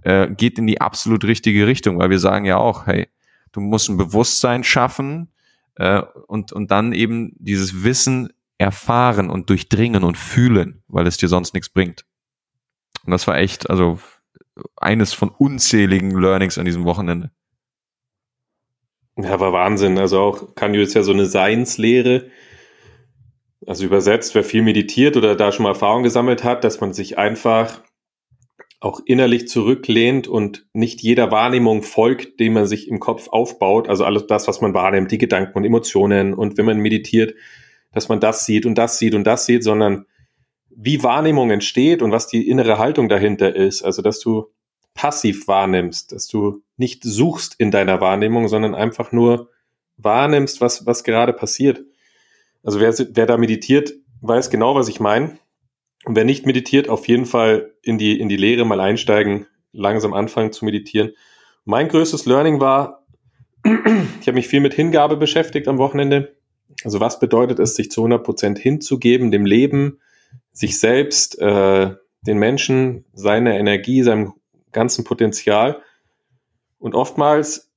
äh, 0.02 0.30
geht 0.30 0.58
in 0.58 0.68
die 0.68 0.82
absolut 0.82 1.24
richtige 1.24 1.68
Richtung, 1.68 2.00
weil 2.00 2.10
wir 2.10 2.20
sagen 2.20 2.46
ja 2.46 2.58
auch, 2.58 2.88
hey, 2.88 3.08
du 3.52 3.62
musst 3.62 3.90
ein 3.90 3.98
Bewusstsein 3.98 4.64
schaffen 4.64 5.32
äh, 5.76 6.02
und, 6.28 6.52
und 6.52 6.72
dann 6.72 6.94
eben 6.94 7.34
dieses 7.40 7.84
Wissen 7.84 8.30
erfahren 8.58 9.30
und 9.30 9.50
durchdringen 9.50 10.04
und 10.04 10.18
fühlen, 10.18 10.84
weil 10.88 11.08
es 11.08 11.18
dir 11.18 11.28
sonst 11.28 11.54
nichts 11.54 11.70
bringt. 11.70 12.06
Und 13.06 13.12
das 13.12 13.28
war 13.28 13.38
echt, 13.38 13.70
also 13.70 14.00
eines 14.78 15.14
von 15.14 15.30
unzähligen 15.30 16.12
Learnings 16.12 16.58
an 16.58 16.66
diesem 16.66 16.86
Wochenende. 16.86 17.32
Ja, 19.18 19.40
war 19.40 19.54
Wahnsinn. 19.54 19.98
Also 19.98 20.20
auch 20.20 20.56
Kanyo 20.56 20.82
ist 20.82 20.94
ja 20.94 21.04
so 21.04 21.14
eine 21.14 21.26
Seinslehre. 21.26 22.30
Also 23.66 23.86
übersetzt, 23.86 24.36
wer 24.36 24.44
viel 24.44 24.62
meditiert 24.62 25.18
oder 25.18 25.36
da 25.36 25.52
schon 25.52 25.64
mal 25.64 25.70
Erfahrung 25.70 26.04
gesammelt 26.04 26.44
hat, 26.44 26.64
dass 26.64 26.82
man 26.82 26.94
sich 26.94 27.18
einfach 27.18 27.82
auch 28.82 29.00
innerlich 29.06 29.48
zurücklehnt 29.48 30.28
und 30.28 30.68
nicht 30.74 31.02
jeder 31.02 31.32
Wahrnehmung 31.32 31.82
folgt, 31.82 32.40
die 32.40 32.50
man 32.50 32.68
sich 32.68 32.88
im 32.88 33.00
Kopf 33.00 33.30
aufbaut. 33.30 33.88
Also 33.88 34.06
alles 34.06 34.28
das, 34.28 34.48
was 34.48 34.62
man 34.62 34.74
wahrnimmt, 34.74 35.12
die 35.12 35.18
Gedanken 35.18 35.58
und 35.58 35.66
Emotionen. 35.66 36.34
Und 36.34 36.58
wenn 36.58 36.66
man 36.66 36.78
meditiert, 36.78 37.34
dass 37.94 38.10
man 38.10 38.20
das 38.20 38.46
sieht 38.46 38.66
und 38.66 38.78
das 38.78 39.00
sieht 39.00 39.16
und 39.16 39.24
das 39.24 39.46
sieht, 39.46 39.64
sondern 39.64 40.06
wie 40.70 41.02
Wahrnehmung 41.02 41.50
entsteht 41.50 42.02
und 42.02 42.12
was 42.12 42.28
die 42.28 42.48
innere 42.48 42.78
Haltung 42.78 43.08
dahinter 43.08 43.56
ist. 43.56 43.82
Also, 43.82 44.02
dass 44.02 44.20
du 44.20 44.52
passiv 44.96 45.48
wahrnimmst, 45.48 46.12
dass 46.14 46.28
du 46.28 46.64
nicht 46.78 47.04
suchst 47.04 47.56
in 47.60 47.70
deiner 47.70 48.02
Wahrnehmung, 48.02 48.48
sondern 48.48 48.74
einfach 48.74 49.12
nur 49.12 49.50
wahrnimmst, 49.98 50.62
was, 50.62 50.88
was 50.88 51.04
gerade 51.04 51.34
passiert. 51.34 51.82
Also 52.64 52.80
wer, 52.80 52.94
wer 52.98 53.26
da 53.28 53.38
meditiert, 53.38 53.94
weiß 54.22 54.50
genau, 54.50 54.74
was 54.74 54.88
ich 54.88 55.00
meine. 55.00 55.38
Und 56.06 56.16
wer 56.16 56.26
nicht 56.26 56.46
meditiert, 56.46 56.90
auf 56.90 57.08
jeden 57.08 57.26
Fall 57.26 57.74
in 57.82 57.98
die, 57.98 58.20
in 58.20 58.30
die 58.30 58.38
Lehre 58.38 58.66
mal 58.66 58.80
einsteigen, 58.80 59.46
langsam 59.72 60.14
anfangen 60.14 60.52
zu 60.52 60.66
meditieren. 60.66 61.12
Mein 61.66 61.90
größtes 61.90 62.26
Learning 62.26 62.60
war, 62.60 63.06
ich 63.64 64.28
habe 64.28 64.34
mich 64.34 64.48
viel 64.48 64.62
mit 64.62 64.74
Hingabe 64.74 65.18
beschäftigt 65.18 65.68
am 65.68 65.78
Wochenende. 65.78 66.36
Also 66.84 67.00
was 67.00 67.20
bedeutet 67.20 67.60
es, 67.60 67.76
sich 67.76 67.92
zu 67.92 68.02
100 68.02 68.24
Prozent 68.24 68.60
hinzugeben, 68.60 69.32
dem 69.32 69.46
Leben, 69.46 70.00
sich 70.52 70.80
selbst, 70.80 71.40
äh, 71.40 71.96
den 72.22 72.38
Menschen, 72.38 73.06
seiner 73.14 73.56
Energie, 73.56 74.04
seinem 74.04 74.34
ganzen 74.76 75.04
Potenzial. 75.04 75.82
Und 76.78 76.94
oftmals, 76.94 77.74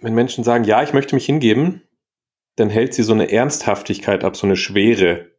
wenn 0.00 0.14
Menschen 0.14 0.44
sagen, 0.44 0.62
ja, 0.62 0.84
ich 0.84 0.92
möchte 0.92 1.16
mich 1.16 1.26
hingeben, 1.26 1.82
dann 2.54 2.70
hält 2.70 2.94
sie 2.94 3.02
so 3.02 3.12
eine 3.12 3.32
Ernsthaftigkeit 3.32 4.22
ab, 4.22 4.36
so 4.36 4.46
eine 4.46 4.56
Schwere. 4.56 5.32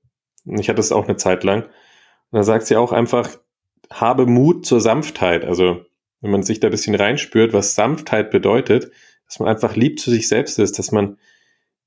Und 0.46 0.60
ich 0.60 0.68
hatte 0.68 0.82
es 0.82 0.92
auch 0.92 1.08
eine 1.08 1.16
Zeit 1.16 1.46
lang. 1.46 1.64
Und 1.64 2.38
da 2.38 2.44
sagt 2.44 2.66
sie 2.66 2.76
auch 2.76 2.92
einfach, 2.92 3.30
habe 3.90 4.26
Mut 4.26 4.66
zur 4.66 4.82
Sanftheit. 4.82 5.46
Also, 5.46 5.86
wenn 6.22 6.32
man 6.32 6.44
sich 6.44 6.60
da 6.60 6.68
ein 6.68 6.72
bisschen 6.72 6.96
reinspürt, 6.96 7.54
was 7.54 7.76
Sanftheit 7.76 8.32
bedeutet, 8.32 8.92
dass 9.28 9.40
man 9.40 9.50
einfach 9.50 9.76
lieb 9.76 10.00
zu 10.00 10.10
sich 10.10 10.28
selbst 10.28 10.60
ist, 10.60 10.80
dass 10.80 10.92
man 10.92 11.18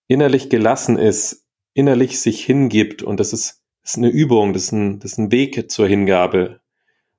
innerlich 0.06 0.48
gelassen 0.48 0.96
ist, 0.98 1.46
innerlich 1.74 2.20
sich 2.20 2.44
hingibt. 2.44 3.02
Und 3.02 3.18
das 3.18 3.32
ist, 3.32 3.62
das 3.82 3.92
ist 3.92 3.98
eine 3.98 4.08
Übung, 4.08 4.52
das 4.52 4.64
ist 4.64 4.72
ein, 4.72 5.00
das 5.00 5.12
ist 5.12 5.18
ein 5.18 5.32
Weg 5.32 5.70
zur 5.70 5.88
Hingabe. 5.88 6.60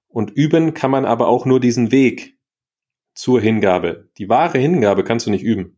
Und 0.08 0.32
üben 0.32 0.74
kann 0.74 0.92
man 0.92 1.06
aber 1.06 1.28
auch 1.28 1.46
nur 1.46 1.60
diesen 1.60 1.92
Weg 1.92 2.38
zur 3.14 3.42
Hingabe. 3.42 4.10
Die 4.18 4.30
wahre 4.30 4.58
Hingabe 4.58 5.04
kannst 5.04 5.26
du 5.26 5.32
nicht 5.32 5.44
üben. 5.44 5.78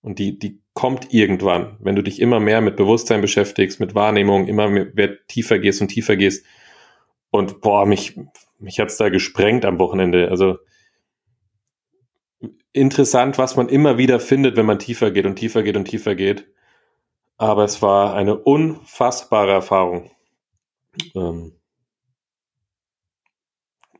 Und 0.00 0.18
die, 0.18 0.38
die 0.38 0.62
kommt 0.74 1.12
irgendwann, 1.12 1.76
wenn 1.80 1.96
du 1.96 2.02
dich 2.02 2.20
immer 2.20 2.40
mehr 2.40 2.60
mit 2.60 2.76
Bewusstsein 2.76 3.20
beschäftigst, 3.20 3.80
mit 3.80 3.94
Wahrnehmung, 3.94 4.46
immer 4.46 4.68
mehr 4.68 5.26
tiefer 5.26 5.58
gehst 5.58 5.80
und 5.80 5.88
tiefer 5.88 6.16
gehst. 6.16 6.46
Und 7.30 7.60
boah, 7.60 7.84
mich, 7.84 8.18
mich 8.58 8.78
hat's 8.78 8.96
da 8.96 9.08
gesprengt 9.08 9.64
am 9.64 9.78
Wochenende. 9.78 10.30
Also 10.30 10.58
interessant, 12.72 13.38
was 13.38 13.56
man 13.56 13.68
immer 13.68 13.98
wieder 13.98 14.20
findet, 14.20 14.56
wenn 14.56 14.66
man 14.66 14.78
tiefer 14.78 15.10
geht 15.10 15.26
und 15.26 15.36
tiefer 15.36 15.62
geht 15.62 15.76
und 15.76 15.86
tiefer 15.86 16.14
geht. 16.14 16.46
Aber 17.36 17.64
es 17.64 17.82
war 17.82 18.14
eine 18.14 18.36
unfassbare 18.36 19.52
Erfahrung. 19.52 20.10
Ähm, 21.14 21.57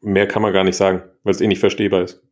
mehr 0.01 0.27
kann 0.27 0.43
man 0.43 0.53
gar 0.53 0.65
nicht 0.65 0.77
sagen, 0.77 1.03
weil 1.25 1.35
es 1.35 1.41
eh 1.41 1.47
nicht 1.47 1.61
verstehbar 1.61 2.03
ist. 2.03 2.23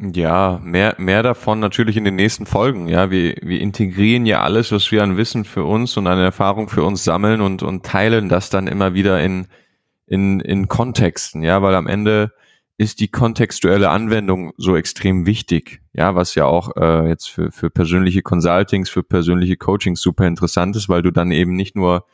Ja, 0.00 0.60
mehr, 0.62 0.94
mehr 0.98 1.24
davon 1.24 1.58
natürlich 1.58 1.96
in 1.96 2.04
den 2.04 2.14
nächsten 2.14 2.46
Folgen. 2.46 2.86
Ja, 2.86 3.10
wir, 3.10 3.34
wir 3.42 3.60
integrieren 3.60 4.26
ja 4.26 4.42
alles, 4.42 4.70
was 4.70 4.92
wir 4.92 5.02
an 5.02 5.16
Wissen 5.16 5.44
für 5.44 5.64
uns 5.64 5.96
und 5.96 6.06
an 6.06 6.20
Erfahrung 6.20 6.68
für 6.68 6.84
uns 6.84 7.02
sammeln 7.02 7.40
und, 7.40 7.64
und 7.64 7.84
teilen 7.84 8.28
das 8.28 8.48
dann 8.48 8.68
immer 8.68 8.94
wieder 8.94 9.20
in, 9.20 9.48
in, 10.06 10.38
in 10.38 10.68
Kontexten. 10.68 11.42
Ja, 11.42 11.62
weil 11.62 11.74
am 11.74 11.88
Ende 11.88 12.32
ist 12.76 13.00
die 13.00 13.08
kontextuelle 13.08 13.90
Anwendung 13.90 14.52
so 14.56 14.76
extrem 14.76 15.26
wichtig. 15.26 15.82
Ja, 15.92 16.14
was 16.14 16.36
ja 16.36 16.44
auch 16.44 16.76
äh, 16.76 17.08
jetzt 17.08 17.28
für, 17.28 17.50
für 17.50 17.68
persönliche 17.68 18.22
Consultings, 18.22 18.88
für 18.88 19.02
persönliche 19.02 19.56
Coachings 19.56 20.00
super 20.00 20.28
interessant 20.28 20.76
ist, 20.76 20.88
weil 20.88 21.02
du 21.02 21.10
dann 21.10 21.32
eben 21.32 21.56
nicht 21.56 21.74
nur, 21.74 22.06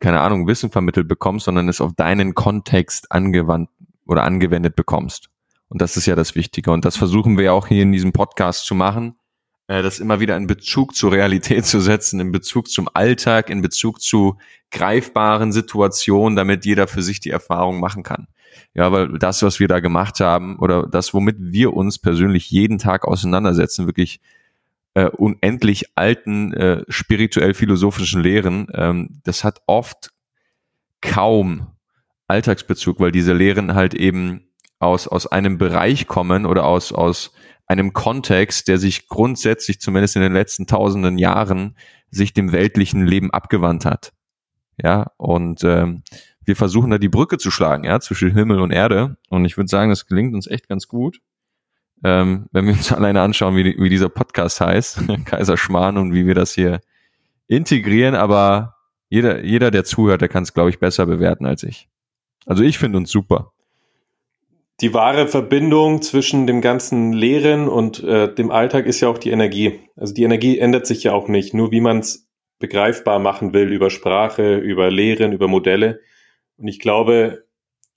keine 0.00 0.20
Ahnung, 0.20 0.48
Wissen 0.48 0.72
vermittelt 0.72 1.06
bekommst, 1.06 1.44
sondern 1.44 1.68
es 1.68 1.80
auf 1.80 1.92
deinen 1.94 2.34
Kontext 2.34 3.12
angewandt 3.12 3.70
oder 4.06 4.24
angewendet 4.24 4.76
bekommst. 4.76 5.30
Und 5.68 5.80
das 5.80 5.96
ist 5.96 6.06
ja 6.06 6.14
das 6.14 6.34
Wichtige. 6.34 6.70
Und 6.70 6.84
das 6.84 6.96
versuchen 6.96 7.38
wir 7.38 7.54
auch 7.54 7.66
hier 7.66 7.82
in 7.82 7.92
diesem 7.92 8.12
Podcast 8.12 8.66
zu 8.66 8.74
machen, 8.74 9.16
äh, 9.68 9.82
das 9.82 10.00
immer 10.00 10.20
wieder 10.20 10.36
in 10.36 10.46
Bezug 10.46 10.94
zur 10.94 11.12
Realität 11.12 11.64
zu 11.64 11.80
setzen, 11.80 12.20
in 12.20 12.32
Bezug 12.32 12.68
zum 12.68 12.88
Alltag, 12.92 13.48
in 13.48 13.62
Bezug 13.62 14.00
zu 14.00 14.36
greifbaren 14.70 15.52
Situationen, 15.52 16.36
damit 16.36 16.64
jeder 16.64 16.86
für 16.88 17.02
sich 17.02 17.20
die 17.20 17.30
Erfahrung 17.30 17.80
machen 17.80 18.02
kann. 18.02 18.28
Ja, 18.74 18.92
weil 18.92 19.18
das, 19.18 19.42
was 19.42 19.60
wir 19.60 19.68
da 19.68 19.80
gemacht 19.80 20.20
haben 20.20 20.58
oder 20.58 20.86
das, 20.86 21.14
womit 21.14 21.36
wir 21.38 21.72
uns 21.72 21.98
persönlich 21.98 22.50
jeden 22.50 22.78
Tag 22.78 23.06
auseinandersetzen, 23.06 23.86
wirklich 23.86 24.20
äh, 24.94 25.06
unendlich 25.06 25.86
alten 25.94 26.52
äh, 26.52 26.84
spirituell-philosophischen 26.88 28.22
Lehren, 28.22 28.66
ähm, 28.74 29.20
das 29.24 29.42
hat 29.42 29.62
oft 29.66 30.10
kaum 31.00 31.71
Alltagsbezug, 32.32 32.98
weil 32.98 33.12
diese 33.12 33.34
Lehren 33.34 33.74
halt 33.74 33.94
eben 33.94 34.48
aus, 34.78 35.06
aus 35.06 35.26
einem 35.26 35.58
Bereich 35.58 36.06
kommen 36.06 36.46
oder 36.46 36.64
aus, 36.64 36.92
aus 36.92 37.32
einem 37.66 37.92
Kontext, 37.92 38.68
der 38.68 38.78
sich 38.78 39.08
grundsätzlich, 39.08 39.80
zumindest 39.80 40.16
in 40.16 40.22
den 40.22 40.32
letzten 40.32 40.66
tausenden 40.66 41.18
Jahren, 41.18 41.76
sich 42.10 42.32
dem 42.32 42.52
weltlichen 42.52 43.06
Leben 43.06 43.30
abgewandt 43.30 43.84
hat. 43.84 44.12
Ja, 44.82 45.12
und 45.18 45.62
ähm, 45.64 46.02
wir 46.44 46.56
versuchen 46.56 46.90
da 46.90 46.98
die 46.98 47.08
Brücke 47.08 47.38
zu 47.38 47.50
schlagen, 47.50 47.84
ja, 47.84 48.00
zwischen 48.00 48.32
Himmel 48.32 48.60
und 48.60 48.72
Erde. 48.72 49.16
Und 49.28 49.44
ich 49.44 49.56
würde 49.56 49.68
sagen, 49.68 49.90
das 49.90 50.06
gelingt 50.06 50.34
uns 50.34 50.46
echt 50.46 50.68
ganz 50.68 50.88
gut. 50.88 51.20
Ähm, 52.02 52.46
wenn 52.50 52.66
wir 52.66 52.72
uns 52.72 52.92
alleine 52.92 53.20
anschauen, 53.20 53.56
wie, 53.56 53.76
wie 53.78 53.88
dieser 53.88 54.08
Podcast 54.08 54.60
heißt, 54.60 55.02
Kaiser 55.24 55.56
Schmarrn 55.56 55.98
und 55.98 56.12
wie 56.14 56.26
wir 56.26 56.34
das 56.34 56.54
hier 56.54 56.80
integrieren, 57.46 58.14
aber 58.14 58.76
jeder, 59.08 59.44
jeder, 59.44 59.70
der 59.70 59.84
zuhört, 59.84 60.22
der 60.22 60.28
kann 60.28 60.42
es, 60.42 60.54
glaube 60.54 60.70
ich, 60.70 60.78
besser 60.78 61.04
bewerten 61.04 61.44
als 61.44 61.62
ich. 61.62 61.88
Also 62.46 62.62
ich 62.62 62.78
finde 62.78 62.98
uns 62.98 63.10
super. 63.10 63.52
Die 64.80 64.94
wahre 64.94 65.28
Verbindung 65.28 66.02
zwischen 66.02 66.46
dem 66.46 66.60
ganzen 66.60 67.12
Lehren 67.12 67.68
und 67.68 68.02
äh, 68.02 68.34
dem 68.34 68.50
Alltag 68.50 68.86
ist 68.86 69.00
ja 69.00 69.08
auch 69.08 69.18
die 69.18 69.30
Energie. 69.30 69.80
Also 69.96 70.12
die 70.12 70.24
Energie 70.24 70.58
ändert 70.58 70.86
sich 70.86 71.04
ja 71.04 71.12
auch 71.12 71.28
nicht, 71.28 71.54
nur 71.54 71.70
wie 71.70 71.80
man 71.80 71.98
es 71.98 72.28
begreifbar 72.58 73.18
machen 73.18 73.52
will 73.52 73.72
über 73.72 73.90
Sprache, 73.90 74.56
über 74.56 74.90
Lehren, 74.90 75.32
über 75.32 75.46
Modelle. 75.46 76.00
Und 76.56 76.68
ich 76.68 76.78
glaube, 76.78 77.44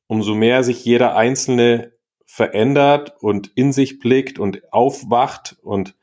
umso 0.08 0.36
mehr 0.36 0.64
sich 0.64 0.84
jeder 0.86 1.16
Einzelne 1.16 1.94
verändert 2.26 3.16
und 3.20 3.52
in 3.56 3.72
sich 3.72 4.00
blickt 4.00 4.40
und 4.40 4.72
aufwacht 4.74 5.58
und 5.62 5.96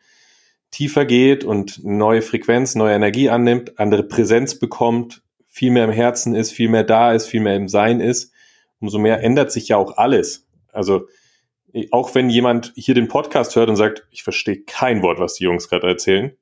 tiefer 0.71 1.05
geht 1.05 1.45
und 1.45 1.85
neue 1.85 2.23
Frequenz, 2.23 2.75
neue 2.75 2.95
Energie 2.95 3.29
annimmt, 3.29 3.79
andere 3.79 4.05
Präsenz 4.05 4.59
bekommt, 4.59 5.23
viel 5.49 5.71
mehr 5.71 5.85
im 5.85 5.93
Herzen 5.93 6.35
ist, 6.35 6.53
viel 6.53 6.69
mehr 6.69 6.85
da 6.85 7.13
ist, 7.13 7.27
viel 7.27 7.41
mehr 7.41 7.57
im 7.57 7.69
Sein 7.69 8.01
ist, 8.01 8.32
umso 8.83 8.99
mehr 8.99 9.23
ändert 9.23 9.51
sich 9.53 9.69
ja 9.69 9.77
auch 9.79 9.97
alles. 9.97 10.47
Also 10.73 11.07
auch 11.91 12.15
wenn 12.15 12.29
jemand 12.29 12.73
hier 12.77 12.95
den 12.95 13.09
Podcast 13.09 13.57
hört 13.57 13.71
und 13.71 13.77
sagt, 13.77 14.07
ich 14.11 14.23
verstehe 14.23 14.63
kein 14.65 15.03
Wort, 15.03 15.19
was 15.19 15.35
die 15.35 15.45
Jungs 15.45 15.69
gerade 15.69 15.87
erzählen, 15.87 16.37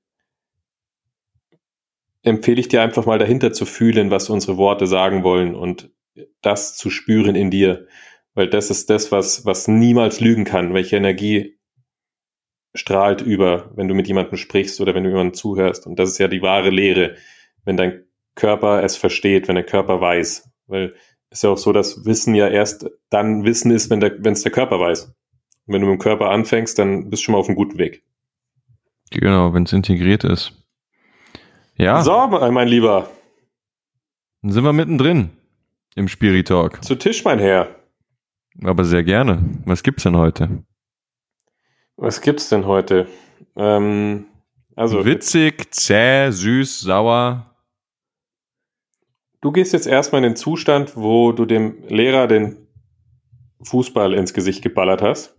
empfehle 2.23 2.61
ich 2.61 2.69
dir 2.69 2.83
einfach 2.83 3.07
mal 3.07 3.19
dahinter 3.19 3.53
zu 3.53 3.65
fühlen, 3.65 4.11
was 4.11 4.29
unsere 4.29 4.57
Worte 4.57 4.87
sagen 4.87 5.23
wollen 5.23 5.55
und 5.55 5.91
das 6.43 6.77
zu 6.77 6.91
spüren 6.91 7.37
in 7.37 7.51
dir. 7.51 7.87
Weil 8.35 8.49
das 8.49 8.71
ist 8.71 8.91
das, 8.91 9.13
was, 9.13 9.45
was 9.45 9.69
niemals 9.69 10.21
lügen 10.21 10.45
kann, 10.45 10.75
welche 10.75 10.97
Energie 10.97 11.59
strahlt 12.75 13.21
über, 13.21 13.71
wenn 13.75 13.89
du 13.89 13.95
mit 13.95 14.07
jemandem 14.07 14.37
sprichst 14.37 14.81
oder 14.81 14.95
wenn 14.95 15.05
du 15.05 15.11
jemandem 15.11 15.35
zuhörst. 15.35 15.87
Und 15.87 15.99
das 15.99 16.11
ist 16.11 16.19
ja 16.19 16.29
die 16.29 16.43
wahre 16.43 16.71
Lehre, 16.71 17.17
wenn 17.65 17.77
dein 17.77 18.05
Körper 18.35 18.83
es 18.83 18.97
versteht, 18.97 19.49
wenn 19.49 19.57
der 19.57 19.65
Körper 19.65 20.01
weiß. 20.01 20.51
Weil 20.67 20.95
ist 21.31 21.43
ja 21.45 21.51
auch 21.51 21.59
so, 21.59 21.73
dass 21.73 22.05
Wissen 22.05 22.35
ja 22.35 22.49
erst 22.49 22.91
dann 23.09 23.45
Wissen 23.45 23.71
ist, 23.71 23.91
wenn 23.91 24.01
der, 24.01 24.25
es 24.27 24.43
der 24.43 24.53
Körper 24.53 24.81
weiß. 24.81 25.05
Und 25.05 25.15
wenn 25.75 25.81
du 25.81 25.87
mit 25.87 25.99
dem 25.99 26.03
Körper 26.03 26.31
anfängst, 26.31 26.79
dann 26.79 27.11
bist 27.11 27.23
du 27.23 27.25
schon 27.27 27.33
mal 27.33 27.39
auf 27.39 27.49
einem 27.49 27.57
guten 27.57 27.79
Weg. 27.79 28.03
Genau, 29.11 29.55
wenn 29.55 29.65
es 29.65 29.73
integriert 29.73 30.25
ist. 30.25 30.53
Ja. 31.77 32.03
So, 32.03 32.27
mein 32.27 32.69
Lieber. 32.69 33.09
Dann 34.43 34.53
sind 34.53 34.65
wir 34.65 34.73
mittendrin 34.73 35.31
im 35.95 36.09
Spirit 36.09 36.49
Talk. 36.49 36.85
Zu 36.85 36.97
Tisch, 36.97 37.25
mein 37.25 37.39
Herr. 37.39 37.75
Aber 38.63 38.85
sehr 38.85 39.03
gerne. 39.03 39.45
Was 39.65 39.83
gibt's 39.83 40.03
denn 40.03 40.17
heute? 40.17 40.65
Was 41.97 42.21
gibt's 42.21 42.49
denn 42.49 42.67
heute? 42.67 43.07
Ähm, 43.57 44.27
also 44.77 45.05
witzig, 45.05 45.73
zäh, 45.75 46.31
süß, 46.31 46.81
sauer. 46.81 47.50
Du 49.41 49.53
gehst 49.53 49.73
jetzt 49.73 49.87
erstmal 49.87 50.23
in 50.23 50.31
den 50.31 50.37
Zustand, 50.37 50.97
wo 50.97 51.33
du 51.33 51.47
dem 51.47 51.83
Lehrer 51.89 52.27
den 52.27 52.69
Fußball 53.63 54.15
ins 54.15 54.35
Gesicht 54.35 54.63
geballert 54.63 55.03
hast. 55.03 55.37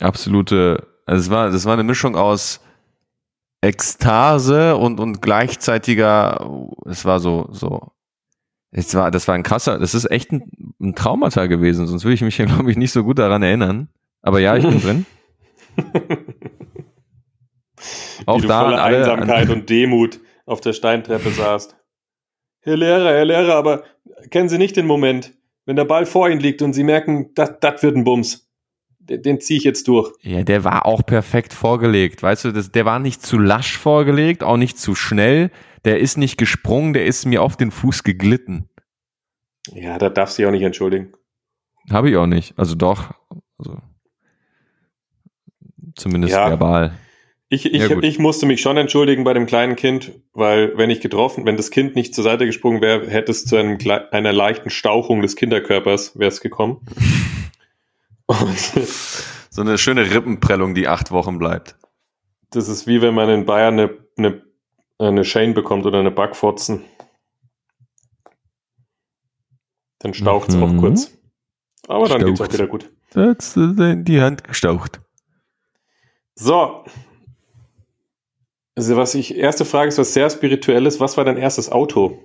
Absolute, 0.00 0.86
also 1.06 1.20
es 1.22 1.30
war, 1.30 1.50
das 1.50 1.64
war 1.64 1.74
eine 1.74 1.84
Mischung 1.84 2.16
aus 2.16 2.60
Ekstase 3.62 4.76
und, 4.76 5.00
und 5.00 5.22
gleichzeitiger, 5.22 6.68
es 6.84 7.04
war 7.04 7.20
so, 7.20 7.48
so 7.50 7.92
es 8.70 8.94
war, 8.94 9.10
das 9.10 9.26
war 9.26 9.34
ein 9.34 9.42
krasser, 9.42 9.78
das 9.78 9.94
ist 9.94 10.10
echt 10.10 10.32
ein, 10.32 10.50
ein 10.80 10.94
Traumata 10.94 11.46
gewesen, 11.46 11.86
sonst 11.86 12.04
würde 12.04 12.14
ich 12.14 12.22
mich 12.22 12.36
ja, 12.36 12.44
glaube 12.44 12.70
ich, 12.70 12.76
nicht 12.76 12.92
so 12.92 13.04
gut 13.04 13.18
daran 13.18 13.42
erinnern. 13.42 13.88
Aber 14.22 14.40
ja, 14.40 14.56
ich 14.56 14.66
bin 14.66 14.80
drin. 14.80 15.06
Auch 18.26 18.42
Wie 18.42 18.46
da 18.46 18.62
voller 18.64 18.82
alle, 18.82 18.98
Einsamkeit 18.98 19.50
und 19.50 19.70
Demut 19.70 20.20
auf 20.46 20.60
der 20.60 20.72
Steintreppe 20.72 21.30
saßt. 21.30 21.75
Herr 22.66 22.76
Lehrer, 22.76 23.08
Herr 23.08 23.24
Lehrer, 23.24 23.54
aber 23.54 23.84
kennen 24.30 24.48
Sie 24.48 24.58
nicht 24.58 24.76
den 24.76 24.86
Moment, 24.86 25.32
wenn 25.64 25.76
der 25.76 25.84
Ball 25.84 26.04
vor 26.04 26.28
Ihnen 26.28 26.40
liegt 26.40 26.60
und 26.60 26.74
Sie 26.74 26.84
merken, 26.84 27.30
das 27.34 27.82
wird 27.82 27.96
ein 27.96 28.04
Bums. 28.04 28.46
Den, 28.98 29.22
den 29.22 29.40
ziehe 29.40 29.56
ich 29.56 29.64
jetzt 29.64 29.88
durch. 29.88 30.12
Ja, 30.20 30.42
der 30.42 30.64
war 30.64 30.84
auch 30.84 31.06
perfekt 31.06 31.54
vorgelegt. 31.54 32.22
Weißt 32.22 32.44
du, 32.44 32.52
das, 32.52 32.72
der 32.72 32.84
war 32.84 32.98
nicht 32.98 33.22
zu 33.22 33.38
lasch 33.38 33.78
vorgelegt, 33.78 34.42
auch 34.42 34.56
nicht 34.56 34.78
zu 34.78 34.94
schnell 34.94 35.50
der 35.86 36.00
ist 36.00 36.18
nicht 36.18 36.36
gesprungen, 36.36 36.92
der 36.92 37.06
ist 37.06 37.24
mir 37.26 37.42
auf 37.42 37.56
den 37.56 37.70
Fuß 37.70 38.02
geglitten. 38.02 38.68
Ja, 39.72 39.98
da 39.98 40.10
darfst 40.10 40.36
du 40.36 40.42
dich 40.42 40.48
auch 40.48 40.52
nicht 40.52 40.64
entschuldigen. 40.64 41.12
Habe 41.90 42.10
ich 42.10 42.16
auch 42.16 42.26
nicht. 42.26 42.58
Also 42.58 42.74
doch. 42.74 43.14
Also 43.56 43.78
zumindest 45.94 46.34
ja. 46.34 46.48
verbal. 46.48 46.98
Ich, 47.48 47.64
ich, 47.66 47.88
ja, 47.88 47.98
ich 48.02 48.18
musste 48.18 48.44
mich 48.44 48.60
schon 48.60 48.76
entschuldigen 48.76 49.22
bei 49.22 49.32
dem 49.32 49.46
kleinen 49.46 49.76
Kind, 49.76 50.12
weil 50.32 50.76
wenn 50.76 50.90
ich 50.90 51.00
getroffen, 51.00 51.46
wenn 51.46 51.56
das 51.56 51.70
Kind 51.70 51.94
nicht 51.94 52.12
zur 52.12 52.24
Seite 52.24 52.44
gesprungen 52.44 52.80
wäre, 52.80 53.08
hätte 53.08 53.30
es 53.30 53.44
zu 53.44 53.56
einem, 53.56 53.78
einer 54.10 54.32
leichten 54.32 54.70
Stauchung 54.70 55.22
des 55.22 55.36
Kinderkörpers 55.36 56.18
wäre 56.18 56.28
es 56.28 56.40
gekommen. 56.40 56.80
so 59.50 59.60
eine 59.60 59.78
schöne 59.78 60.10
Rippenprellung, 60.10 60.74
die 60.74 60.88
acht 60.88 61.12
Wochen 61.12 61.38
bleibt. 61.38 61.76
Das 62.50 62.68
ist 62.68 62.88
wie 62.88 63.00
wenn 63.00 63.14
man 63.14 63.28
in 63.28 63.46
Bayern 63.46 63.78
eine, 63.78 63.96
eine 64.16 64.42
eine 64.98 65.24
Shane 65.24 65.54
bekommt 65.54 65.86
oder 65.86 66.00
eine 66.00 66.10
Backfotzen. 66.10 66.84
Dann 69.98 70.14
staucht 70.14 70.50
es 70.50 70.56
mhm. 70.56 70.62
auch 70.62 70.76
kurz. 70.80 71.12
Aber 71.88 72.08
dann 72.08 72.24
geht 72.24 72.34
es 72.34 72.40
auch 72.40 72.52
wieder 72.52 72.66
gut. 72.66 72.90
Hat's 73.14 73.56
in 73.56 74.04
die 74.04 74.20
Hand 74.20 74.44
gestaucht. 74.44 75.00
So. 76.34 76.84
Also 78.76 78.96
was 78.98 79.14
ich, 79.14 79.36
erste 79.36 79.64
Frage 79.64 79.88
ist 79.88 79.96
was 79.96 80.12
sehr 80.12 80.28
Spirituelles. 80.28 81.00
Was 81.00 81.16
war 81.16 81.24
dein 81.24 81.38
erstes 81.38 81.72
Auto? 81.72 82.22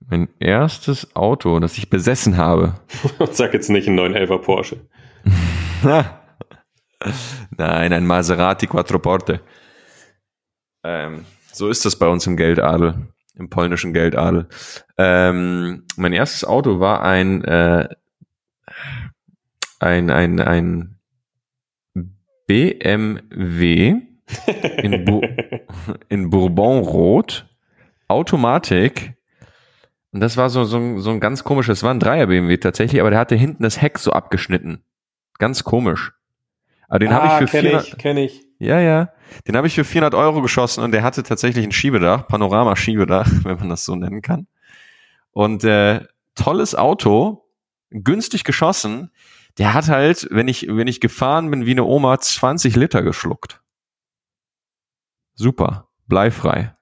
Mein 0.00 0.28
erstes 0.38 1.14
Auto, 1.14 1.60
das 1.60 1.76
ich 1.76 1.90
besessen 1.90 2.38
habe. 2.38 2.74
Sag 3.30 3.52
jetzt 3.52 3.68
nicht 3.68 3.88
einen 3.88 3.98
911er 3.98 4.38
Porsche. 4.38 4.80
Nein, 7.56 7.92
ein 7.92 8.06
Maserati 8.06 8.66
Quattroporte. 8.66 9.42
Ähm, 10.82 11.26
so 11.52 11.68
ist 11.68 11.84
das 11.84 11.96
bei 11.96 12.08
uns 12.08 12.26
im 12.26 12.38
Geldadel, 12.38 13.08
im 13.34 13.50
polnischen 13.50 13.92
Geldadel. 13.92 14.48
Ähm, 14.96 15.84
mein 15.96 16.14
erstes 16.14 16.44
Auto 16.44 16.80
war 16.80 17.02
ein, 17.02 17.44
äh, 17.44 17.88
ein, 19.78 20.10
ein, 20.10 20.40
ein 20.40 20.98
BMW 22.46 24.13
in, 24.82 25.04
Bu 25.04 25.20
in 26.08 26.30
Bourbon 26.30 26.80
Rot, 26.80 27.46
Automatik. 28.08 29.14
Und 30.12 30.20
das 30.20 30.36
war 30.36 30.48
so, 30.48 30.64
so, 30.64 30.98
so 30.98 31.10
ein 31.10 31.20
ganz 31.20 31.44
komisches, 31.44 31.82
war 31.82 31.92
ein 31.92 32.00
Dreier 32.00 32.26
BMW 32.28 32.56
tatsächlich, 32.58 33.00
aber 33.00 33.10
der 33.10 33.18
hatte 33.18 33.34
hinten 33.34 33.62
das 33.62 33.82
Heck 33.82 33.98
so 33.98 34.12
abgeschnitten. 34.12 34.82
Ganz 35.38 35.64
komisch. 35.64 36.12
Aber 36.88 37.00
den 37.00 37.08
ah, 37.12 37.14
habe 37.14 37.44
ich 37.44 37.50
für 37.50 37.56
kenn 37.56 37.66
400, 37.66 37.88
ich, 37.88 37.98
kenn 37.98 38.16
ich. 38.16 38.46
Ja, 38.58 38.80
ja. 38.80 39.08
Den 39.48 39.56
habe 39.56 39.66
ich 39.66 39.74
für 39.74 39.84
400 39.84 40.14
Euro 40.14 40.42
geschossen 40.42 40.84
und 40.84 40.92
der 40.92 41.02
hatte 41.02 41.22
tatsächlich 41.22 41.64
ein 41.64 41.72
Schiebedach, 41.72 42.28
Panorama-Schiebedach, 42.28 43.28
wenn 43.42 43.58
man 43.58 43.68
das 43.68 43.84
so 43.84 43.96
nennen 43.96 44.22
kann. 44.22 44.46
Und 45.32 45.64
äh, 45.64 46.00
tolles 46.36 46.74
Auto, 46.74 47.48
günstig 47.90 48.44
geschossen. 48.44 49.10
Der 49.58 49.74
hat 49.74 49.88
halt, 49.88 50.28
wenn 50.30 50.48
ich, 50.48 50.66
wenn 50.68 50.86
ich 50.86 51.00
gefahren 51.00 51.50
bin 51.50 51.66
wie 51.66 51.72
eine 51.72 51.84
Oma, 51.84 52.18
20 52.18 52.76
Liter 52.76 53.02
geschluckt. 53.02 53.60
Super, 55.34 55.88
bleifrei. 56.06 56.74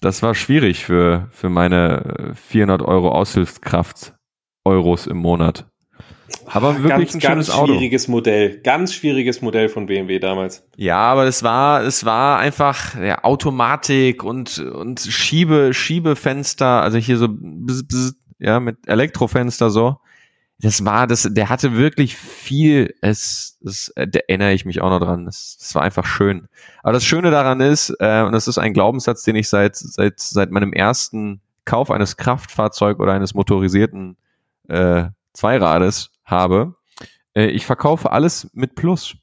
Das 0.00 0.22
war 0.22 0.34
schwierig 0.34 0.84
für, 0.84 1.28
für 1.32 1.48
meine 1.48 2.34
400 2.34 2.82
Euro 2.82 3.10
Aushilfskraft 3.10 4.14
Euros 4.64 5.06
im 5.06 5.16
Monat. 5.16 5.66
Aber 6.46 6.82
wirklich 6.82 7.12
ganz, 7.12 7.14
ein 7.14 7.20
schönes 7.20 7.48
ganz 7.48 7.58
schwieriges 7.58 8.04
Auto. 8.04 8.12
Modell, 8.12 8.60
ganz 8.60 8.94
schwieriges 8.94 9.40
Modell 9.42 9.68
von 9.68 9.86
BMW 9.86 10.18
damals. 10.18 10.66
Ja, 10.76 10.98
aber 10.98 11.24
es 11.24 11.42
war, 11.42 11.82
es 11.82 12.04
war 12.04 12.38
einfach 12.38 12.94
ja, 13.00 13.24
Automatik 13.24 14.22
und 14.24 14.58
und 14.58 15.00
Schiebe, 15.00 15.74
Schiebefenster, 15.74 16.82
also 16.82 16.98
hier 16.98 17.16
so 17.16 17.28
ja 18.38 18.60
mit 18.60 18.76
Elektrofenster 18.86 19.70
so. 19.70 19.96
Das 20.60 20.84
war 20.84 21.06
das, 21.06 21.28
der 21.30 21.48
hatte 21.48 21.76
wirklich 21.76 22.16
viel. 22.16 22.94
Es, 23.00 23.58
das, 23.60 23.92
da 23.94 24.18
erinnere 24.26 24.52
ich 24.52 24.64
mich 24.64 24.80
auch 24.80 24.90
noch 24.90 24.98
dran. 24.98 25.24
Das, 25.24 25.56
das 25.58 25.74
war 25.76 25.82
einfach 25.82 26.04
schön. 26.04 26.48
Aber 26.82 26.92
das 26.92 27.04
Schöne 27.04 27.30
daran 27.30 27.60
ist, 27.60 27.94
äh, 28.00 28.22
und 28.22 28.32
das 28.32 28.48
ist 28.48 28.58
ein 28.58 28.72
Glaubenssatz, 28.72 29.22
den 29.22 29.36
ich 29.36 29.48
seit 29.48 29.76
seit 29.76 30.18
seit 30.18 30.50
meinem 30.50 30.72
ersten 30.72 31.40
Kauf 31.64 31.90
eines 31.92 32.16
Kraftfahrzeug 32.16 32.98
oder 32.98 33.12
eines 33.12 33.34
motorisierten 33.34 34.16
äh, 34.68 35.04
Zweirades 35.32 36.10
habe. 36.24 36.74
Äh, 37.34 37.46
ich 37.46 37.64
verkaufe 37.64 38.10
alles 38.10 38.50
mit 38.52 38.74
Plus. 38.74 39.16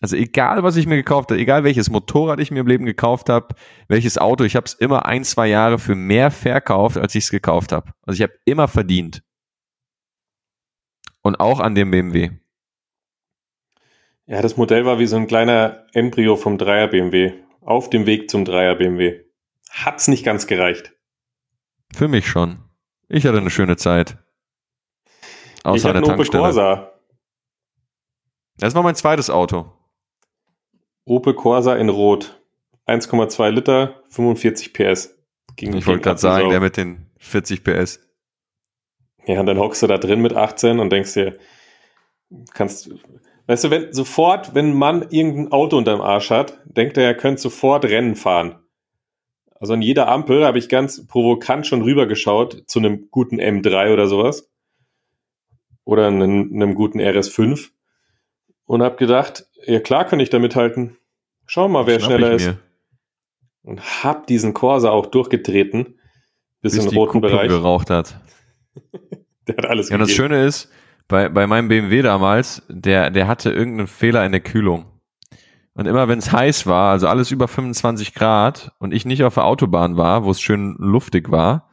Also 0.00 0.16
egal, 0.16 0.62
was 0.62 0.76
ich 0.76 0.86
mir 0.86 0.96
gekauft 0.96 1.30
habe, 1.30 1.40
egal 1.40 1.64
welches 1.64 1.90
Motorrad 1.90 2.38
ich 2.38 2.50
mir 2.50 2.60
im 2.60 2.66
Leben 2.66 2.84
gekauft 2.84 3.30
habe, 3.30 3.54
welches 3.88 4.18
Auto, 4.18 4.44
ich 4.44 4.54
habe 4.54 4.66
es 4.66 4.74
immer 4.74 5.06
ein, 5.06 5.24
zwei 5.24 5.48
Jahre 5.48 5.78
für 5.78 5.94
mehr 5.94 6.30
verkauft, 6.30 6.98
als 6.98 7.14
ich 7.14 7.24
es 7.24 7.30
gekauft 7.30 7.72
habe. 7.72 7.92
Also 8.06 8.16
ich 8.16 8.22
habe 8.22 8.38
immer 8.44 8.68
verdient. 8.68 9.22
Und 11.22 11.40
auch 11.40 11.60
an 11.60 11.74
dem 11.74 11.90
BMW. 11.90 12.30
Ja, 14.26 14.42
das 14.42 14.56
Modell 14.56 14.84
war 14.84 14.98
wie 14.98 15.06
so 15.06 15.16
ein 15.16 15.26
kleiner 15.26 15.86
Embryo 15.92 16.36
vom 16.36 16.58
Dreier 16.58 16.88
BMW. 16.88 17.32
Auf 17.60 17.90
dem 17.90 18.06
Weg 18.06 18.30
zum 18.30 18.44
Dreier 18.44 18.74
BMW. 18.74 19.24
Hat's 19.70 20.08
nicht 20.08 20.24
ganz 20.24 20.46
gereicht. 20.46 20.94
Für 21.94 22.08
mich 22.08 22.28
schon. 22.28 22.58
Ich 23.08 23.26
hatte 23.26 23.38
eine 23.38 23.50
schöne 23.50 23.76
Zeit. 23.76 24.18
Außer 25.64 25.76
ich 25.76 25.84
hatte 25.84 25.98
eine 25.98 26.14
Opel 26.14 26.26
Corsa. 26.26 26.92
Das 28.58 28.74
war 28.74 28.82
mein 28.82 28.94
zweites 28.94 29.30
Auto. 29.30 29.72
Opel 31.04 31.34
Corsa 31.34 31.76
in 31.76 31.88
Rot. 31.88 32.42
1,2 32.86 33.50
Liter, 33.50 34.02
45 34.08 34.72
PS. 34.72 35.18
Ging 35.56 35.74
ich 35.74 35.86
wollte 35.86 36.02
gerade 36.02 36.20
sagen, 36.20 36.50
der 36.50 36.60
mit 36.60 36.76
den 36.76 37.10
40 37.18 37.64
PS. 37.64 38.00
Ja, 39.28 39.40
und 39.40 39.46
dann 39.46 39.58
hockst 39.58 39.82
du 39.82 39.86
da 39.86 39.98
drin 39.98 40.22
mit 40.22 40.32
18 40.32 40.80
und 40.80 40.90
denkst 40.90 41.12
dir, 41.12 41.36
kannst, 42.54 42.90
weißt 43.46 43.64
du, 43.64 43.70
wenn 43.70 43.92
sofort, 43.92 44.54
wenn 44.54 44.70
ein 44.70 44.74
Mann 44.74 45.06
irgendein 45.10 45.52
Auto 45.52 45.76
unterm 45.76 46.00
Arsch 46.00 46.30
hat, 46.30 46.58
denkt 46.64 46.96
er, 46.96 47.04
er 47.04 47.14
könnte 47.14 47.42
sofort 47.42 47.84
Rennen 47.84 48.16
fahren. 48.16 48.58
Also 49.60 49.74
an 49.74 49.82
jeder 49.82 50.08
Ampel 50.08 50.46
habe 50.46 50.58
ich 50.58 50.70
ganz 50.70 51.06
provokant 51.06 51.66
schon 51.66 51.82
rübergeschaut 51.82 52.64
zu 52.66 52.78
einem 52.78 53.10
guten 53.10 53.38
M3 53.38 53.92
oder 53.92 54.06
sowas. 54.06 54.50
Oder 55.84 56.06
einem, 56.06 56.50
einem 56.50 56.74
guten 56.74 56.98
RS5. 56.98 57.68
Und 58.64 58.82
habe 58.82 58.96
gedacht, 58.96 59.46
ja 59.66 59.80
klar 59.80 60.06
kann 60.06 60.20
ich 60.20 60.30
da 60.30 60.38
mithalten. 60.38 60.96
Schau 61.44 61.68
mal, 61.68 61.86
wer 61.86 62.00
schneller 62.00 62.32
ist. 62.32 62.54
Und 63.62 64.02
hab 64.02 64.26
diesen 64.26 64.54
Corsa 64.54 64.88
auch 64.90 65.06
durchgetreten, 65.06 65.98
bis, 66.62 66.72
bis 66.72 66.84
in 66.84 66.90
den 66.90 66.98
roten 66.98 67.20
Bereich. 67.20 67.48
geraucht 67.48 67.90
hat. 67.90 68.18
der 69.46 69.56
hat 69.56 69.66
alles 69.66 69.88
Ja, 69.88 69.96
und 69.96 70.00
das 70.00 70.12
Schöne 70.12 70.44
ist, 70.44 70.70
bei, 71.08 71.28
bei 71.28 71.46
meinem 71.46 71.68
BMW 71.68 72.02
damals, 72.02 72.62
der, 72.68 73.10
der 73.10 73.26
hatte 73.26 73.50
irgendeinen 73.50 73.88
Fehler 73.88 74.24
in 74.24 74.32
der 74.32 74.42
Kühlung. 74.42 74.86
Und 75.74 75.86
immer 75.86 76.08
wenn 76.08 76.18
es 76.18 76.32
heiß 76.32 76.66
war, 76.66 76.90
also 76.90 77.06
alles 77.06 77.30
über 77.30 77.46
25 77.46 78.12
Grad 78.12 78.72
und 78.78 78.92
ich 78.92 79.04
nicht 79.04 79.22
auf 79.22 79.34
der 79.34 79.44
Autobahn 79.44 79.96
war, 79.96 80.24
wo 80.24 80.30
es 80.30 80.40
schön 80.40 80.74
luftig 80.78 81.30
war, 81.30 81.70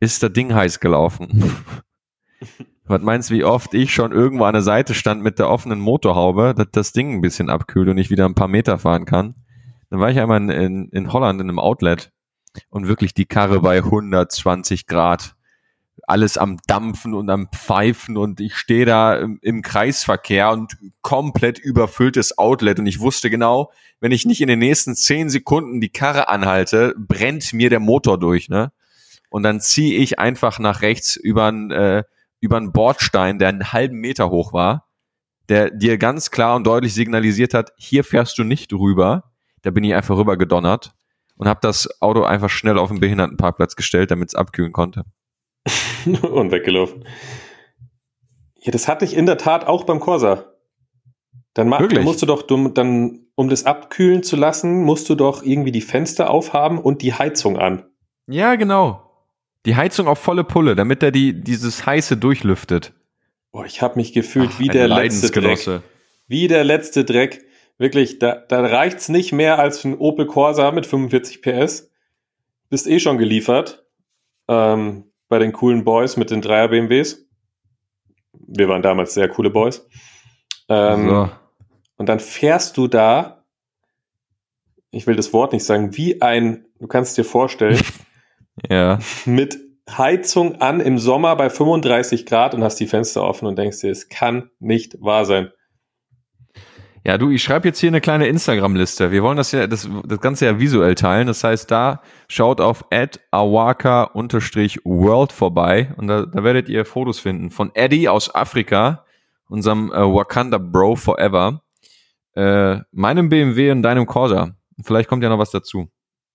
ist 0.00 0.22
das 0.22 0.32
Ding 0.32 0.54
heiß 0.54 0.80
gelaufen. 0.80 1.52
Was 2.84 3.02
meinst 3.02 3.28
du, 3.28 3.34
wie 3.34 3.44
oft 3.44 3.74
ich 3.74 3.92
schon 3.92 4.12
irgendwo 4.12 4.44
an 4.44 4.54
der 4.54 4.62
Seite 4.62 4.94
stand 4.94 5.22
mit 5.22 5.38
der 5.38 5.50
offenen 5.50 5.78
Motorhaube, 5.78 6.54
dass 6.56 6.68
das 6.72 6.92
Ding 6.92 7.12
ein 7.12 7.20
bisschen 7.20 7.50
abkühlt 7.50 7.88
und 7.88 7.98
ich 7.98 8.08
wieder 8.08 8.24
ein 8.24 8.34
paar 8.34 8.48
Meter 8.48 8.78
fahren 8.78 9.04
kann? 9.04 9.34
Dann 9.90 10.00
war 10.00 10.10
ich 10.10 10.18
einmal 10.18 10.40
in, 10.40 10.48
in, 10.48 10.88
in 10.90 11.12
Holland 11.12 11.40
in 11.40 11.48
einem 11.48 11.58
Outlet 11.58 12.12
und 12.70 12.88
wirklich 12.88 13.12
die 13.12 13.26
Karre 13.26 13.60
bei 13.60 13.78
120 13.78 14.86
Grad. 14.86 15.34
Alles 16.08 16.38
am 16.38 16.58
Dampfen 16.66 17.14
und 17.14 17.28
am 17.28 17.48
Pfeifen 17.52 18.16
und 18.16 18.40
ich 18.40 18.56
stehe 18.56 18.86
da 18.86 19.16
im, 19.16 19.38
im 19.42 19.60
Kreisverkehr 19.62 20.50
und 20.50 20.78
komplett 21.02 21.58
überfülltes 21.58 22.38
Outlet 22.38 22.78
und 22.78 22.86
ich 22.86 23.00
wusste 23.00 23.28
genau, 23.28 23.70
wenn 24.00 24.12
ich 24.12 24.24
nicht 24.24 24.40
in 24.40 24.48
den 24.48 24.58
nächsten 24.58 24.94
zehn 24.94 25.28
Sekunden 25.28 25.80
die 25.80 25.90
Karre 25.90 26.28
anhalte, 26.28 26.94
brennt 26.96 27.52
mir 27.52 27.68
der 27.68 27.80
Motor 27.80 28.18
durch, 28.18 28.48
ne? 28.48 28.72
Und 29.28 29.42
dann 29.42 29.60
ziehe 29.60 29.98
ich 29.98 30.18
einfach 30.18 30.58
nach 30.58 30.80
rechts 30.80 31.16
über 31.16 31.46
ein 31.46 31.70
äh, 31.70 32.04
über 32.40 32.56
einen 32.56 32.72
Bordstein, 32.72 33.38
der 33.38 33.48
einen 33.48 33.72
halben 33.72 33.98
Meter 33.98 34.30
hoch 34.30 34.52
war, 34.52 34.88
der 35.48 35.70
dir 35.70 35.98
ganz 35.98 36.30
klar 36.30 36.56
und 36.56 36.66
deutlich 36.66 36.94
signalisiert 36.94 37.54
hat, 37.54 37.72
hier 37.76 38.04
fährst 38.04 38.38
du 38.38 38.44
nicht 38.44 38.72
rüber. 38.72 39.32
Da 39.62 39.70
bin 39.70 39.84
ich 39.84 39.94
einfach 39.94 40.16
rüber 40.16 40.36
gedonnert 40.36 40.94
und 41.36 41.48
habe 41.48 41.60
das 41.62 42.00
Auto 42.00 42.22
einfach 42.22 42.50
schnell 42.50 42.78
auf 42.78 42.90
den 42.90 43.00
Behindertenparkplatz 43.00 43.76
gestellt, 43.76 44.10
damit 44.10 44.30
es 44.30 44.34
abkühlen 44.34 44.72
konnte. 44.72 45.04
und 46.22 46.52
weggelaufen. 46.52 47.04
Ja, 48.60 48.72
das 48.72 48.88
hatte 48.88 49.04
ich 49.04 49.16
in 49.16 49.26
der 49.26 49.38
Tat 49.38 49.66
auch 49.66 49.84
beim 49.84 50.00
Corsa. 50.00 50.52
Dann, 51.54 51.68
mach, 51.68 51.86
dann 51.88 52.04
musst 52.04 52.22
du 52.22 52.26
doch, 52.26 52.42
dann, 52.42 53.26
um 53.34 53.48
das 53.48 53.64
abkühlen 53.64 54.22
zu 54.22 54.36
lassen, 54.36 54.82
musst 54.82 55.08
du 55.08 55.14
doch 55.14 55.42
irgendwie 55.42 55.72
die 55.72 55.80
Fenster 55.80 56.30
aufhaben 56.30 56.78
und 56.78 57.02
die 57.02 57.14
Heizung 57.14 57.58
an. 57.58 57.84
Ja, 58.26 58.54
genau. 58.56 59.02
Die 59.66 59.74
Heizung 59.74 60.06
auf 60.06 60.18
volle 60.18 60.44
Pulle, 60.44 60.76
damit 60.76 61.02
er 61.02 61.10
die, 61.10 61.40
dieses 61.40 61.84
heiße 61.84 62.16
durchlüftet. 62.16 62.92
Boah, 63.50 63.64
ich 63.64 63.82
habe 63.82 63.96
mich 63.96 64.12
gefühlt 64.12 64.50
Ach, 64.54 64.58
wie 64.60 64.68
der 64.68 64.88
letzte 64.88 65.30
Dreck. 65.30 65.80
Wie 66.26 66.46
der 66.46 66.64
letzte 66.64 67.04
Dreck. 67.04 67.44
Wirklich, 67.78 68.18
da, 68.18 68.34
da 68.34 68.60
reicht's 68.60 69.08
nicht 69.08 69.32
mehr 69.32 69.58
als 69.58 69.84
ein 69.84 69.96
Opel 69.96 70.26
Corsa 70.26 70.70
mit 70.72 70.86
45 70.86 71.42
PS. 71.42 71.90
Bist 72.70 72.86
eh 72.86 73.00
schon 73.00 73.18
geliefert. 73.18 73.86
Ähm, 74.48 75.04
bei 75.28 75.38
den 75.38 75.52
coolen 75.52 75.84
Boys 75.84 76.16
mit 76.16 76.30
den 76.30 76.40
Dreier 76.40 76.68
BMWs. 76.68 77.26
Wir 78.32 78.68
waren 78.68 78.82
damals 78.82 79.14
sehr 79.14 79.28
coole 79.28 79.50
Boys. 79.50 79.86
Ähm, 80.68 81.08
so. 81.08 81.30
Und 81.96 82.08
dann 82.08 82.20
fährst 82.20 82.76
du 82.76 82.88
da, 82.88 83.44
ich 84.90 85.06
will 85.06 85.16
das 85.16 85.32
Wort 85.32 85.52
nicht 85.52 85.64
sagen, 85.64 85.96
wie 85.96 86.22
ein, 86.22 86.66
du 86.78 86.86
kannst 86.86 87.18
dir 87.18 87.24
vorstellen, 87.24 87.80
Ja. 88.68 88.98
Mit 89.24 89.58
Heizung 89.88 90.60
an 90.60 90.80
im 90.80 90.98
Sommer 90.98 91.36
bei 91.36 91.48
35 91.50 92.26
Grad 92.26 92.54
und 92.54 92.62
hast 92.62 92.76
die 92.76 92.86
Fenster 92.86 93.22
offen 93.22 93.46
und 93.46 93.58
denkst 93.58 93.80
dir, 93.80 93.90
es 93.90 94.08
kann 94.08 94.50
nicht 94.58 95.00
wahr 95.00 95.24
sein. 95.24 95.50
Ja, 97.04 97.16
du, 97.16 97.30
ich 97.30 97.42
schreibe 97.42 97.68
jetzt 97.68 97.78
hier 97.78 97.88
eine 97.88 98.00
kleine 98.00 98.26
Instagram-Liste. 98.26 99.10
Wir 99.10 99.22
wollen 99.22 99.36
das 99.36 99.52
ja, 99.52 99.66
das, 99.66 99.88
das 100.04 100.20
Ganze 100.20 100.46
ja 100.46 100.58
visuell 100.58 100.94
teilen. 100.94 101.26
Das 101.26 101.44
heißt, 101.44 101.70
da 101.70 102.02
schaut 102.28 102.60
auf 102.60 102.84
awaka-world 103.30 105.32
vorbei 105.32 105.94
und 105.96 106.08
da, 106.08 106.26
da 106.26 106.44
werdet 106.44 106.68
ihr 106.68 106.84
Fotos 106.84 107.20
finden 107.20 107.50
von 107.50 107.70
Eddie 107.74 108.08
aus 108.08 108.34
Afrika, 108.34 109.04
unserem 109.48 109.92
äh, 109.92 109.96
Wakanda 109.96 110.58
Bro 110.58 110.96
Forever, 110.96 111.62
äh, 112.34 112.78
meinem 112.92 113.28
BMW 113.28 113.70
und 113.70 113.82
deinem 113.82 114.06
Corsa. 114.06 114.56
Vielleicht 114.84 115.08
kommt 115.08 115.22
ja 115.22 115.28
noch 115.28 115.38
was 115.38 115.50
dazu. 115.50 115.88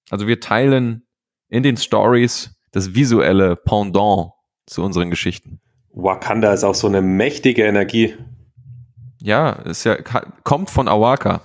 Also 0.10 0.28
wir 0.28 0.40
teilen 0.40 1.06
in 1.50 1.64
den 1.64 1.78
Stories 1.78 2.56
das 2.72 2.96
visuelle 2.96 3.56
Pendant 3.56 4.32
zu 4.66 4.84
unseren 4.84 5.10
Geschichten. 5.10 5.62
Wakanda 5.92 6.52
ist 6.52 6.64
auch 6.64 6.76
so 6.76 6.88
eine 6.88 7.02
mächtige 7.02 7.64
Energie. 7.64 8.16
Ja, 9.24 9.52
ist 9.52 9.84
ja 9.86 9.98
kommt 10.44 10.70
von 10.70 10.88
Awaka. 10.88 11.42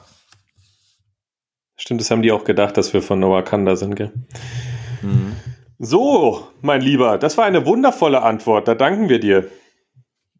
Stimmt, 1.77 2.01
das 2.01 2.11
haben 2.11 2.23
die 2.23 2.33
auch 2.33 2.45
gedacht, 2.45 2.77
dass 2.77 2.93
wir 2.93 3.03
von 3.03 3.23
Wakanda 3.23 3.77
sind, 3.77 3.95
gell? 3.95 4.13
Mhm. 5.01 5.37
So, 5.79 6.49
mein 6.61 6.81
Lieber, 6.81 7.19
das 7.19 7.39
war 7.39 7.45
eine 7.45 7.67
wundervolle 7.67 8.23
Antwort. 8.23 8.67
Da 8.67 8.75
danken 8.75 9.09
wir 9.09 9.21
dir. 9.21 9.49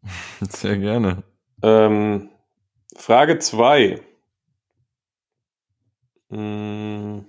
Sehr 0.41 0.77
gerne. 0.77 1.23
Ähm, 1.63 2.29
Frage 2.97 3.39
2. 3.39 4.01
Hm. 6.29 7.25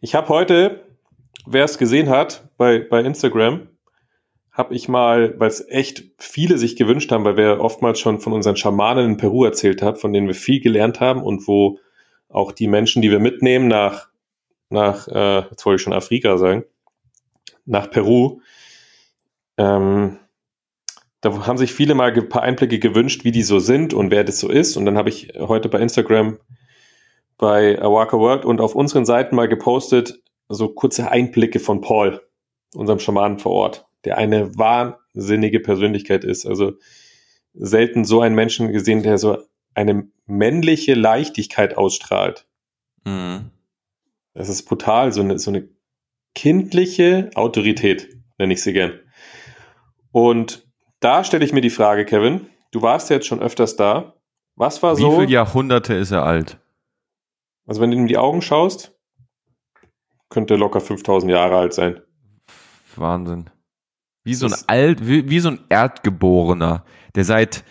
Ich 0.00 0.14
habe 0.14 0.28
heute 0.28 0.84
wer 1.46 1.64
es 1.64 1.78
gesehen 1.78 2.08
hat 2.08 2.48
bei, 2.56 2.78
bei 2.78 3.00
Instagram, 3.00 3.68
habe 4.54 4.74
ich 4.74 4.88
mal, 4.88 5.34
weil 5.38 5.48
es 5.48 5.68
echt 5.68 6.04
viele 6.16 6.58
sich 6.58 6.76
gewünscht 6.76 7.10
haben, 7.10 7.24
weil 7.24 7.36
wir 7.36 7.60
oftmals 7.60 7.98
schon 7.98 8.20
von 8.20 8.32
unseren 8.32 8.56
Schamanen 8.56 9.10
in 9.10 9.16
Peru 9.16 9.44
erzählt 9.44 9.82
haben, 9.82 9.98
von 9.98 10.12
denen 10.12 10.28
wir 10.28 10.34
viel 10.34 10.60
gelernt 10.60 11.00
haben 11.00 11.22
und 11.22 11.46
wo 11.48 11.80
auch 12.28 12.52
die 12.52 12.68
Menschen, 12.68 13.02
die 13.02 13.10
wir 13.10 13.18
mitnehmen 13.18 13.66
nach, 13.66 14.08
nach 14.70 15.08
äh, 15.08 15.40
jetzt 15.50 15.66
wollte 15.66 15.76
ich 15.76 15.82
schon 15.82 15.92
Afrika 15.92 16.38
sagen, 16.38 16.64
nach 17.66 17.90
Peru, 17.90 18.40
ähm, 19.56 20.18
da 21.20 21.46
haben 21.46 21.58
sich 21.58 21.72
viele 21.72 21.94
mal 21.94 22.12
ein 22.12 22.28
paar 22.28 22.42
Einblicke 22.42 22.78
gewünscht, 22.78 23.24
wie 23.24 23.32
die 23.32 23.42
so 23.42 23.58
sind 23.58 23.92
und 23.92 24.10
wer 24.10 24.24
das 24.24 24.38
so 24.38 24.48
ist. 24.48 24.76
Und 24.76 24.84
dann 24.84 24.98
habe 24.98 25.08
ich 25.08 25.32
heute 25.38 25.68
bei 25.68 25.80
Instagram 25.80 26.38
bei 27.38 27.80
Awaka 27.80 28.18
World 28.18 28.44
und 28.44 28.60
auf 28.60 28.74
unseren 28.74 29.04
Seiten 29.04 29.34
mal 29.34 29.48
gepostet, 29.48 30.22
so 30.48 30.68
kurze 30.68 31.10
Einblicke 31.10 31.58
von 31.58 31.80
Paul, 31.80 32.20
unserem 32.74 33.00
Schamanen 33.00 33.38
vor 33.38 33.52
Ort, 33.52 33.86
der 34.04 34.18
eine 34.18 34.56
wahnsinnige 34.56 35.60
Persönlichkeit 35.60 36.24
ist. 36.24 36.46
Also 36.46 36.74
selten 37.54 38.04
so 38.04 38.20
einen 38.20 38.34
Menschen 38.34 38.72
gesehen, 38.72 39.02
der 39.02 39.18
so 39.18 39.38
eine 39.74 40.08
männliche 40.26 40.94
Leichtigkeit 40.94 41.76
ausstrahlt. 41.76 42.46
Mhm. 43.04 43.50
Das 44.34 44.48
ist 44.48 44.64
brutal, 44.64 45.12
so 45.12 45.20
eine, 45.20 45.38
so 45.38 45.50
eine 45.50 45.68
kindliche 46.34 47.30
Autorität, 47.34 48.08
nenne 48.38 48.52
ich 48.52 48.62
sie 48.62 48.72
gern. 48.72 48.98
Und 50.10 50.66
da 51.00 51.24
stelle 51.24 51.44
ich 51.44 51.52
mir 51.52 51.60
die 51.60 51.70
Frage, 51.70 52.04
Kevin, 52.04 52.46
du 52.72 52.82
warst 52.82 53.10
jetzt 53.10 53.26
schon 53.26 53.40
öfters 53.40 53.76
da. 53.76 54.14
Was 54.56 54.82
war 54.82 54.96
Wie 54.96 55.02
so? 55.02 55.12
Wie 55.12 55.20
viele 55.20 55.32
Jahrhunderte 55.32 55.94
ist 55.94 56.10
er 56.10 56.24
alt? 56.24 56.58
Also 57.66 57.80
wenn 57.80 57.90
du 57.90 57.96
in 57.96 58.06
die 58.06 58.18
Augen 58.18 58.42
schaust, 58.42 58.96
könnte 60.28 60.56
locker 60.56 60.80
5000 60.80 61.30
Jahre 61.30 61.56
alt 61.56 61.74
sein. 61.74 62.00
Wahnsinn. 62.96 63.50
Wie 64.24 64.34
so 64.34 64.46
ein 64.46 64.54
Alt, 64.66 65.06
wie, 65.06 65.28
wie 65.28 65.40
so 65.40 65.50
ein 65.50 65.60
Erdgeborener, 65.68 66.84
der 67.14 67.24
seit 67.24 67.64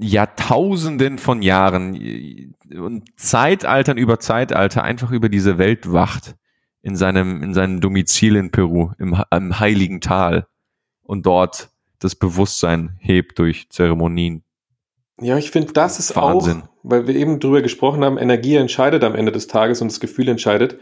Jahrtausenden 0.00 1.18
von 1.18 1.42
Jahren 1.42 2.54
und 2.72 3.04
Zeitaltern 3.16 3.98
über 3.98 4.20
Zeitalter 4.20 4.84
einfach 4.84 5.10
über 5.10 5.28
diese 5.28 5.58
Welt 5.58 5.92
wacht 5.92 6.36
in 6.82 6.96
seinem, 6.96 7.42
in 7.42 7.52
seinem 7.52 7.80
Domizil 7.80 8.36
in 8.36 8.50
Peru, 8.50 8.92
im, 8.98 9.20
im 9.30 9.58
Heiligen 9.58 10.00
Tal 10.00 10.46
und 11.02 11.26
dort 11.26 11.70
das 11.98 12.14
Bewusstsein 12.14 12.96
hebt 13.00 13.38
durch 13.38 13.68
Zeremonien. 13.70 14.44
Ja, 15.20 15.36
ich 15.36 15.50
finde, 15.50 15.72
das 15.72 15.98
ist 15.98 16.14
Wahnsinn. 16.14 16.62
auch, 16.62 16.68
weil 16.84 17.08
wir 17.08 17.16
eben 17.16 17.40
drüber 17.40 17.60
gesprochen 17.60 18.04
haben, 18.04 18.18
Energie 18.18 18.54
entscheidet 18.54 19.02
am 19.02 19.16
Ende 19.16 19.32
des 19.32 19.48
Tages 19.48 19.82
und 19.82 19.90
das 19.90 19.98
Gefühl 19.98 20.28
entscheidet. 20.28 20.78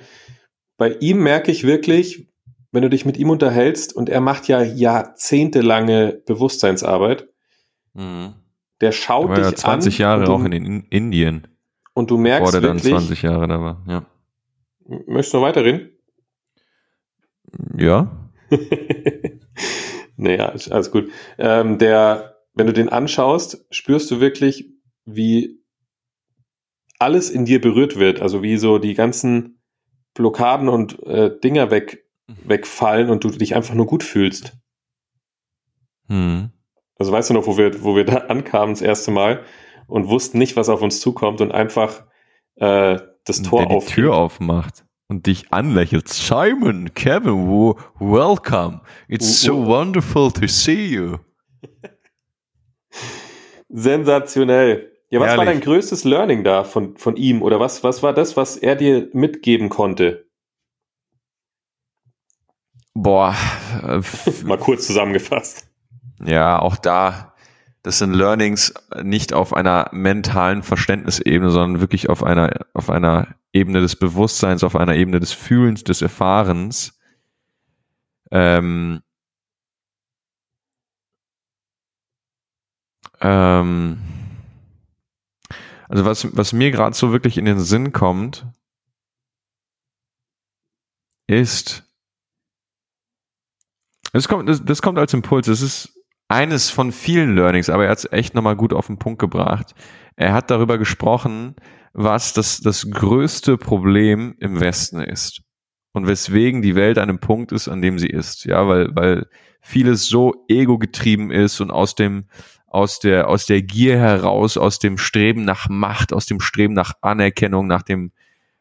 Bei 0.76 0.92
ihm 1.00 1.22
merke 1.22 1.50
ich 1.50 1.64
wirklich, 1.64 2.28
wenn 2.72 2.82
du 2.82 2.90
dich 2.90 3.04
mit 3.04 3.16
ihm 3.16 3.30
unterhältst 3.30 3.94
und 3.94 4.08
er 4.08 4.20
macht 4.20 4.48
ja 4.48 4.62
jahrzehntelange 4.62 6.22
Bewusstseinsarbeit, 6.26 7.28
mhm. 7.94 8.34
der 8.80 8.92
schaut 8.92 9.36
dich 9.36 9.44
ja 9.44 9.54
20 9.54 9.94
an 9.94 10.00
Jahre 10.00 10.24
du, 10.24 10.32
auch 10.32 10.44
in, 10.44 10.52
in 10.52 10.82
Indien. 10.90 11.48
Und 11.94 12.10
du 12.10 12.18
merkst 12.18 12.52
bevor 12.52 12.60
der 12.60 12.74
wirklich, 12.74 12.92
dann 12.92 13.00
20 13.00 13.22
Jahre 13.22 13.48
da 13.48 13.60
war, 13.60 13.84
ja. 13.88 14.06
Möchtest 15.06 15.34
du 15.34 15.38
noch 15.38 15.44
weiterreden? 15.44 15.90
Ja. 17.76 18.30
naja, 20.16 20.54
alles 20.70 20.90
gut. 20.90 21.10
Ähm, 21.38 21.78
der, 21.78 22.36
wenn 22.54 22.66
du 22.66 22.72
den 22.72 22.88
anschaust, 22.88 23.66
spürst 23.70 24.10
du 24.10 24.20
wirklich, 24.20 24.70
wie 25.04 25.60
alles 26.98 27.30
in 27.30 27.44
dir 27.44 27.60
berührt 27.60 27.98
wird. 27.98 28.20
Also 28.20 28.42
wie 28.42 28.56
so 28.56 28.78
die 28.78 28.94
ganzen 28.94 29.60
Blockaden 30.14 30.68
und 30.68 31.02
äh, 31.04 31.30
Dinger 31.38 31.70
weg, 31.70 32.05
wegfallen 32.26 33.10
und 33.10 33.24
du 33.24 33.30
dich 33.30 33.54
einfach 33.54 33.74
nur 33.74 33.86
gut 33.86 34.02
fühlst. 34.02 34.56
Hm. 36.08 36.50
Also 36.98 37.12
weißt 37.12 37.30
du 37.30 37.34
noch, 37.34 37.46
wo 37.46 37.56
wir, 37.56 37.82
wo 37.82 37.96
wir 37.96 38.04
da 38.04 38.16
ankamen 38.28 38.74
das 38.74 38.82
erste 38.82 39.10
Mal 39.10 39.42
und 39.86 40.08
wussten 40.08 40.38
nicht, 40.38 40.56
was 40.56 40.68
auf 40.68 40.82
uns 40.82 41.00
zukommt 41.00 41.40
und 41.40 41.52
einfach 41.52 42.04
äh, 42.56 42.98
das 43.24 43.42
Tor 43.42 43.70
auf 43.70 43.86
die 43.86 43.94
Tür 43.94 44.14
aufmacht 44.14 44.84
und 45.08 45.26
dich 45.26 45.52
anlächelt. 45.52 46.08
Simon, 46.08 46.92
Kevin, 46.94 47.48
wo, 47.48 47.78
welcome. 47.98 48.80
It's 49.08 49.40
so 49.40 49.66
wonderful 49.66 50.32
to 50.32 50.46
see 50.46 50.86
you. 50.86 51.18
Sensationell. 53.68 54.92
Ja, 55.10 55.20
was 55.20 55.28
Herrlich. 55.28 55.38
war 55.38 55.52
dein 55.52 55.60
größtes 55.60 56.04
Learning 56.04 56.42
da 56.42 56.64
von, 56.64 56.96
von 56.96 57.16
ihm? 57.16 57.42
Oder 57.42 57.60
was, 57.60 57.84
was 57.84 58.02
war 58.02 58.12
das, 58.12 58.36
was 58.36 58.56
er 58.56 58.74
dir 58.74 59.08
mitgeben 59.12 59.68
konnte? 59.68 60.25
Boah. 62.98 63.36
Mal 64.44 64.58
kurz 64.58 64.86
zusammengefasst. 64.86 65.68
Ja, 66.24 66.58
auch 66.58 66.76
da, 66.76 67.34
das 67.82 67.98
sind 67.98 68.14
Learnings 68.14 68.72
nicht 69.02 69.34
auf 69.34 69.52
einer 69.52 69.90
mentalen 69.92 70.62
Verständnisebene, 70.62 71.50
sondern 71.50 71.82
wirklich 71.82 72.08
auf 72.08 72.24
einer, 72.24 72.66
auf 72.72 72.88
einer 72.88 73.34
Ebene 73.52 73.82
des 73.82 73.96
Bewusstseins, 73.96 74.64
auf 74.64 74.76
einer 74.76 74.94
Ebene 74.94 75.20
des 75.20 75.34
Fühlens, 75.34 75.84
des 75.84 76.00
Erfahrens. 76.00 76.98
Ähm, 78.30 79.02
ähm, 83.20 83.98
also 85.86 86.06
was, 86.06 86.34
was 86.34 86.54
mir 86.54 86.70
gerade 86.70 86.96
so 86.96 87.12
wirklich 87.12 87.36
in 87.36 87.44
den 87.44 87.60
Sinn 87.60 87.92
kommt, 87.92 88.46
ist, 91.26 91.85
das 94.16 94.28
kommt, 94.28 94.48
das, 94.48 94.64
das 94.64 94.82
kommt 94.82 94.98
als 94.98 95.14
Impuls, 95.14 95.48
es 95.48 95.62
ist 95.62 95.92
eines 96.28 96.70
von 96.70 96.92
vielen 96.92 97.34
Learnings, 97.36 97.70
aber 97.70 97.84
er 97.84 97.90
hat 97.90 97.98
es 97.98 98.12
echt 98.12 98.34
nochmal 98.34 98.56
gut 98.56 98.72
auf 98.72 98.86
den 98.86 98.98
Punkt 98.98 99.20
gebracht. 99.20 99.74
Er 100.16 100.32
hat 100.32 100.50
darüber 100.50 100.78
gesprochen, 100.78 101.54
was 101.92 102.32
das, 102.32 102.60
das 102.60 102.90
größte 102.90 103.56
Problem 103.58 104.34
im 104.40 104.60
Westen 104.60 105.00
ist 105.00 105.42
und 105.92 106.06
weswegen 106.06 106.62
die 106.62 106.74
Welt 106.74 106.98
an 106.98 107.08
einem 107.08 107.20
Punkt 107.20 107.52
ist, 107.52 107.68
an 107.68 107.80
dem 107.80 107.98
sie 107.98 108.08
ist. 108.08 108.44
Ja, 108.44 108.66
weil, 108.66 108.94
weil 108.94 109.26
vieles 109.60 110.06
so 110.06 110.44
ego-getrieben 110.48 111.30
ist 111.30 111.60
und 111.60 111.70
aus 111.70 111.94
dem, 111.94 112.26
aus 112.66 112.98
der, 112.98 113.28
aus 113.28 113.46
der 113.46 113.62
Gier 113.62 113.98
heraus, 113.98 114.56
aus 114.56 114.78
dem 114.78 114.98
Streben 114.98 115.44
nach 115.44 115.68
Macht, 115.68 116.12
aus 116.12 116.26
dem 116.26 116.40
Streben 116.40 116.74
nach 116.74 116.94
Anerkennung, 117.00 117.66
nach 117.66 117.82
dem 117.82 118.12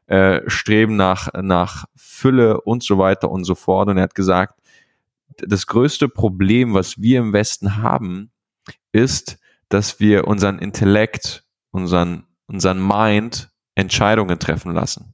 äh, 0.07 0.41
Streben 0.47 0.95
nach, 0.95 1.29
nach 1.33 1.85
Fülle 1.95 2.61
und 2.61 2.83
so 2.83 2.97
weiter 2.97 3.29
und 3.31 3.43
so 3.43 3.55
fort. 3.55 3.89
Und 3.89 3.97
er 3.97 4.03
hat 4.03 4.15
gesagt, 4.15 4.55
das 5.45 5.67
größte 5.67 6.09
Problem, 6.09 6.73
was 6.73 7.01
wir 7.01 7.19
im 7.19 7.33
Westen 7.33 7.77
haben, 7.77 8.31
ist, 8.91 9.37
dass 9.69 9.99
wir 9.99 10.27
unseren 10.27 10.59
Intellekt, 10.59 11.43
unseren, 11.71 12.25
unseren 12.47 12.85
Mind 12.85 13.49
Entscheidungen 13.75 14.39
treffen 14.39 14.73
lassen. 14.73 15.13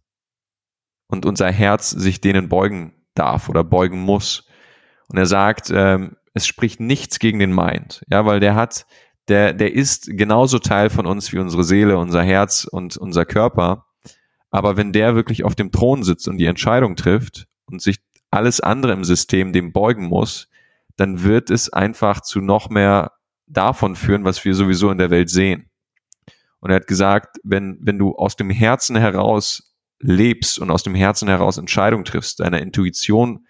Und 1.08 1.26
unser 1.26 1.52
Herz 1.52 1.90
sich 1.90 2.22
denen 2.22 2.48
beugen 2.48 2.94
darf 3.16 3.50
oder 3.50 3.64
beugen 3.64 4.00
muss. 4.00 4.46
Und 5.08 5.18
er 5.18 5.26
sagt, 5.26 5.72
ähm, 5.74 6.16
es 6.34 6.48
spricht 6.48 6.80
nichts 6.80 7.20
gegen 7.20 7.40
den 7.40 7.54
Mind, 7.54 8.04
ja, 8.10 8.26
weil 8.26 8.40
der 8.40 8.56
hat, 8.56 8.86
der, 9.28 9.54
der 9.54 9.74
ist 9.74 10.08
genauso 10.18 10.60
Teil 10.60 10.90
von 10.90 11.06
uns 11.06 11.34
wie 11.34 11.40
unsere 11.40 11.64
Seele, 11.64 11.98
unser 11.98 12.24
Herz 12.24 12.66
und 12.70 12.98
unser 12.98 13.26
Körper. 13.26 13.88
Aber 14.50 14.78
wenn 14.78 14.94
der 14.94 15.16
wirklich 15.16 15.44
auf 15.44 15.56
dem 15.56 15.72
Thron 15.72 16.04
sitzt 16.04 16.28
und 16.28 16.38
die 16.38 16.46
Entscheidung 16.46 16.96
trifft 16.96 17.48
und 17.66 17.82
sich 17.82 18.00
alles 18.32 18.62
andere 18.62 18.94
im 18.94 19.04
System 19.04 19.54
dem 19.54 19.74
beugen 19.74 20.08
muss, 20.08 20.48
dann 20.96 21.24
wird 21.24 21.50
es 21.50 21.72
einfach 21.72 22.22
zu 22.22 22.40
noch 22.40 22.70
mehr 22.70 23.12
davon 23.48 23.96
führen, 23.96 24.24
was 24.24 24.44
wir 24.46 24.56
sowieso 24.56 24.90
in 24.90 24.98
der 24.98 25.10
Welt 25.10 25.30
sehen. 25.30 25.70
Und 26.60 26.72
er 26.72 26.78
hat 26.78 26.88
gesagt, 26.88 27.38
wenn, 27.44 27.78
wenn 27.82 28.00
du 28.00 28.16
aus 28.16 28.36
dem 28.36 28.50
Herzen 28.50 28.96
heraus 28.96 29.76
lebst 30.00 30.60
und 30.60 30.72
aus 30.72 30.84
dem 30.84 30.96
Herzen 30.96 31.28
heraus 31.28 31.58
Entscheidungen 31.58 32.06
triffst, 32.06 32.40
deiner 32.40 32.62
Intuition 32.62 33.46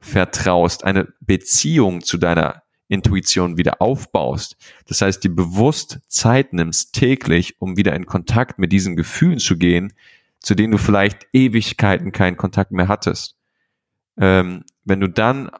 vertraust, 0.00 0.84
eine 0.84 1.08
Beziehung 1.20 2.02
zu 2.02 2.18
deiner 2.18 2.62
Intuition 2.88 3.58
wieder 3.58 3.80
aufbaust. 3.82 4.56
Das 4.86 5.02
heißt, 5.02 5.22
dir 5.22 5.34
bewusst 5.34 6.00
Zeit 6.08 6.52
nimmst 6.52 6.94
täglich, 6.94 7.60
um 7.60 7.76
wieder 7.76 7.94
in 7.94 8.06
Kontakt 8.06 8.58
mit 8.58 8.72
diesen 8.72 8.96
Gefühlen 8.96 9.38
zu 9.38 9.56
gehen, 9.56 9.92
zu 10.40 10.54
denen 10.54 10.72
du 10.72 10.78
vielleicht 10.78 11.26
Ewigkeiten 11.32 12.12
keinen 12.12 12.36
Kontakt 12.36 12.72
mehr 12.72 12.88
hattest 12.88 13.37
ähm, 14.20 14.64
wenn 14.84 15.00
du 15.00 15.08
dann 15.08 15.50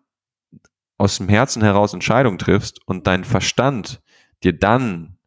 aus 0.99 1.19
dem 1.19 1.29
Herzen 1.29 1.63
heraus 1.63 1.95
Entscheidungen 1.95 2.39
triffst 2.39 2.81
und 2.87 3.07
dein 3.07 3.25
Verstand 3.25 4.03
dir 4.43 4.53
dann 4.53 5.19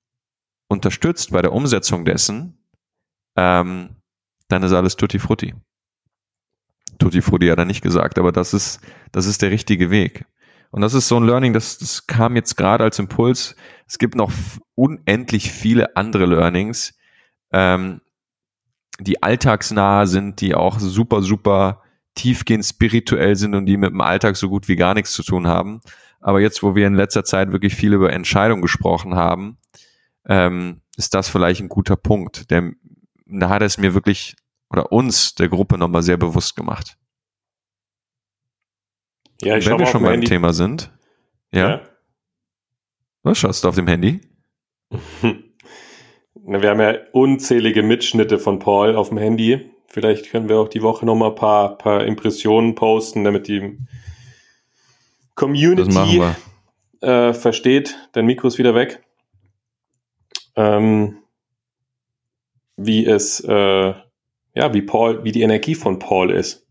unterstützt 0.67 1.31
bei 1.31 1.41
der 1.41 1.53
Umsetzung 1.53 2.05
dessen, 2.05 2.65
ähm, 3.35 3.97
dann 4.47 4.63
ist 4.63 4.73
alles 4.73 4.95
tutti 4.97 5.19
frutti. 5.19 5.53
Tutti 6.99 7.21
frutti 7.21 7.47
hat 7.47 7.57
er 7.57 7.65
nicht 7.65 7.81
gesagt, 7.81 8.19
aber 8.19 8.31
das 8.31 8.53
ist, 8.53 8.81
das 9.11 9.25
ist 9.25 9.41
der 9.41 9.51
richtige 9.51 9.89
Weg. 9.89 10.25
Und 10.71 10.81
das 10.81 10.93
ist 10.93 11.07
so 11.07 11.17
ein 11.17 11.25
Learning, 11.25 11.53
das, 11.53 11.77
das 11.77 12.07
kam 12.07 12.35
jetzt 12.35 12.55
gerade 12.55 12.83
als 12.83 12.99
Impuls. 12.99 13.55
Es 13.87 13.97
gibt 13.97 14.15
noch 14.15 14.31
unendlich 14.75 15.51
viele 15.51 15.95
andere 15.97 16.25
Learnings, 16.25 16.97
ähm, 17.51 18.01
die 18.99 19.21
alltagsnah 19.23 20.05
sind, 20.05 20.39
die 20.41 20.55
auch 20.55 20.79
super, 20.79 21.21
super 21.21 21.81
tiefgehend 22.15 22.65
spirituell 22.65 23.35
sind 23.35 23.55
und 23.55 23.65
die 23.65 23.77
mit 23.77 23.91
dem 23.91 24.01
Alltag 24.01 24.35
so 24.35 24.49
gut 24.49 24.67
wie 24.67 24.75
gar 24.75 24.93
nichts 24.93 25.13
zu 25.13 25.23
tun 25.23 25.47
haben. 25.47 25.81
Aber 26.19 26.39
jetzt, 26.39 26.61
wo 26.61 26.75
wir 26.75 26.87
in 26.87 26.95
letzter 26.95 27.23
Zeit 27.23 27.51
wirklich 27.51 27.75
viel 27.75 27.93
über 27.93 28.11
Entscheidungen 28.13 28.61
gesprochen 28.61 29.15
haben, 29.15 29.57
ähm, 30.27 30.81
ist 30.97 31.13
das 31.13 31.29
vielleicht 31.29 31.61
ein 31.61 31.69
guter 31.69 31.95
Punkt. 31.95 32.51
Der, 32.51 32.71
da 33.25 33.49
hat 33.49 33.61
es 33.61 33.77
mir 33.77 33.93
wirklich 33.93 34.35
oder 34.71 34.91
uns, 34.91 35.35
der 35.35 35.49
Gruppe, 35.49 35.77
nochmal 35.77 36.01
sehr 36.01 36.17
bewusst 36.17 36.55
gemacht. 36.55 36.97
Ja, 39.41 39.57
ich 39.57 39.65
Wenn 39.65 39.79
wir 39.79 39.85
schon 39.85 40.03
beim 40.03 40.13
Handy. 40.13 40.27
Thema 40.27 40.53
sind. 40.53 40.91
Ja? 41.51 41.69
ja. 41.69 41.81
Was 43.23 43.37
schaust 43.37 43.63
du 43.63 43.67
auf 43.67 43.75
dem 43.75 43.87
Handy? 43.87 44.21
Wir 46.43 46.69
haben 46.69 46.79
ja 46.79 46.95
unzählige 47.11 47.83
Mitschnitte 47.83 48.39
von 48.39 48.59
Paul 48.59 48.95
auf 48.95 49.09
dem 49.09 49.17
Handy. 49.19 49.69
Vielleicht 49.91 50.29
können 50.29 50.47
wir 50.47 50.57
auch 50.57 50.69
die 50.69 50.81
Woche 50.81 51.05
noch 51.05 51.15
mal 51.15 51.29
ein 51.29 51.35
paar, 51.35 51.77
paar 51.77 52.05
Impressionen 52.05 52.75
posten, 52.75 53.25
damit 53.25 53.49
die 53.49 53.77
Community 55.35 56.21
äh, 57.01 57.33
versteht. 57.33 57.97
Dein 58.13 58.25
Mikro 58.25 58.47
ist 58.47 58.57
wieder 58.57 58.73
weg. 58.73 59.03
Ähm, 60.55 61.17
wie 62.77 63.05
es, 63.05 63.41
äh, 63.41 63.93
ja, 64.53 64.73
wie 64.73 64.81
Paul, 64.81 65.25
wie 65.25 65.33
die 65.33 65.41
Energie 65.41 65.75
von 65.75 65.99
Paul 65.99 66.31
ist. 66.31 66.67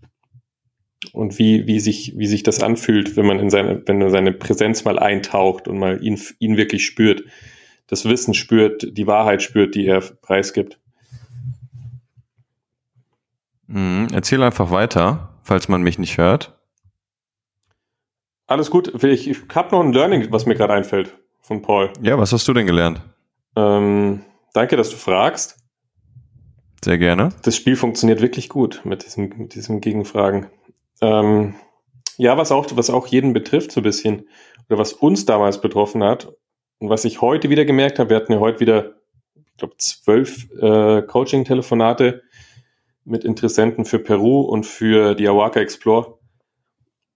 Und 1.12 1.38
wie, 1.38 1.66
wie 1.66 1.80
sich, 1.80 2.14
wie 2.16 2.26
sich 2.26 2.42
das 2.42 2.62
anfühlt, 2.62 3.16
wenn 3.16 3.26
man 3.26 3.38
in 3.38 3.50
seine, 3.50 3.82
wenn 3.86 4.00
er 4.00 4.10
seine 4.10 4.32
Präsenz 4.32 4.84
mal 4.84 4.98
eintaucht 4.98 5.68
und 5.68 5.78
mal 5.78 6.02
ihn, 6.02 6.20
ihn 6.38 6.56
wirklich 6.56 6.86
spürt. 6.86 7.24
Das 7.86 8.04
Wissen 8.06 8.32
spürt, 8.32 8.96
die 8.96 9.06
Wahrheit 9.06 9.42
spürt, 9.42 9.74
die 9.74 9.86
er 9.86 10.00
preisgibt. 10.00 10.78
Mhm, 13.70 14.08
erzähl 14.12 14.42
einfach 14.42 14.70
weiter, 14.72 15.28
falls 15.44 15.68
man 15.68 15.82
mich 15.82 15.98
nicht 15.98 16.18
hört. 16.18 16.58
alles 18.48 18.68
gut. 18.70 19.02
Ich, 19.04 19.30
ich 19.30 19.38
habe 19.54 19.70
noch 19.70 19.80
ein 19.80 19.92
Learning, 19.92 20.26
was 20.32 20.44
mir 20.44 20.56
gerade 20.56 20.72
einfällt 20.72 21.16
von 21.40 21.62
Paul. 21.62 21.92
Ja, 22.02 22.18
was 22.18 22.32
hast 22.32 22.48
du 22.48 22.52
denn 22.52 22.66
gelernt? 22.66 23.00
Ähm, 23.54 24.24
danke, 24.54 24.76
dass 24.76 24.90
du 24.90 24.96
fragst. 24.96 25.56
Sehr 26.84 26.98
gerne. 26.98 27.28
Das 27.42 27.54
Spiel 27.54 27.76
funktioniert 27.76 28.20
wirklich 28.20 28.48
gut 28.48 28.80
mit 28.84 29.04
diesem, 29.04 29.28
mit 29.36 29.54
diesem 29.54 29.80
Gegenfragen. 29.80 30.46
Ähm, 31.00 31.54
ja, 32.16 32.36
was 32.36 32.50
auch, 32.50 32.66
was 32.74 32.90
auch 32.90 33.06
jeden 33.06 33.32
betrifft, 33.32 33.70
so 33.70 33.80
ein 33.80 33.84
bisschen, 33.84 34.28
oder 34.68 34.78
was 34.78 34.92
uns 34.92 35.26
damals 35.26 35.60
betroffen 35.60 36.02
hat 36.02 36.32
und 36.78 36.88
was 36.88 37.04
ich 37.04 37.20
heute 37.20 37.50
wieder 37.50 37.64
gemerkt 37.64 38.00
habe, 38.00 38.10
wir 38.10 38.16
hatten 38.16 38.32
ja 38.32 38.40
heute 38.40 38.58
wieder, 38.58 38.94
ich 39.36 39.56
glaube, 39.58 39.76
zwölf 39.78 40.50
äh, 40.60 41.02
Coaching-Telefonate 41.02 42.22
mit 43.10 43.24
Interessenten 43.24 43.84
für 43.84 43.98
Peru 43.98 44.40
und 44.42 44.64
für 44.64 45.14
die 45.14 45.28
Awaka 45.28 45.60
Explore. 45.60 46.18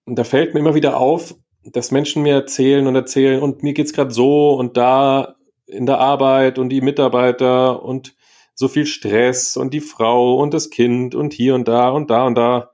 Und 0.05 0.18
da 0.18 0.24
fällt 0.24 0.53
mir 0.53 0.61
immer 0.61 0.74
wieder 0.74 0.99
auf, 0.99 1.34
dass 1.62 1.90
Menschen 1.90 2.22
mir 2.22 2.34
erzählen 2.34 2.86
und 2.86 2.95
erzählen 2.95 3.40
und 3.40 3.62
mir 3.62 3.72
geht's 3.72 3.95
gerade 3.95 4.12
so 4.12 4.55
und 4.55 4.76
da 4.76 5.36
in 5.66 5.86
der 5.86 5.99
Arbeit 5.99 6.59
und 6.59 6.68
die 6.68 6.82
Mitarbeiter 6.82 7.82
und 7.82 8.14
so 8.55 8.68
viel 8.68 8.86
Stress 8.86 9.57
und 9.57 9.72
die 9.72 9.80
Frau 9.80 10.36
und 10.36 10.53
das 10.53 10.70
Kind 10.70 11.14
und 11.14 11.32
hier 11.32 11.55
und 11.55 11.66
da 11.66 11.88
und 11.88 12.11
da 12.11 12.26
und 12.26 12.34
da. 12.34 12.72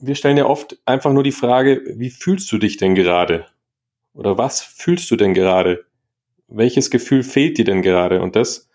Wir 0.00 0.14
stellen 0.14 0.36
ja 0.36 0.46
oft 0.46 0.78
einfach 0.86 1.12
nur 1.12 1.24
die 1.24 1.32
Frage, 1.32 1.82
wie 1.96 2.10
fühlst 2.10 2.50
du 2.52 2.58
dich 2.58 2.76
denn 2.76 2.94
gerade? 2.94 3.46
Oder 4.14 4.38
was 4.38 4.62
fühlst 4.62 5.10
du 5.10 5.16
denn 5.16 5.34
gerade? 5.34 5.84
Welches 6.46 6.90
Gefühl 6.90 7.22
fehlt 7.22 7.58
dir 7.58 7.64
denn 7.64 7.82
gerade? 7.82 8.22
Und 8.22 8.36
das 8.36 8.69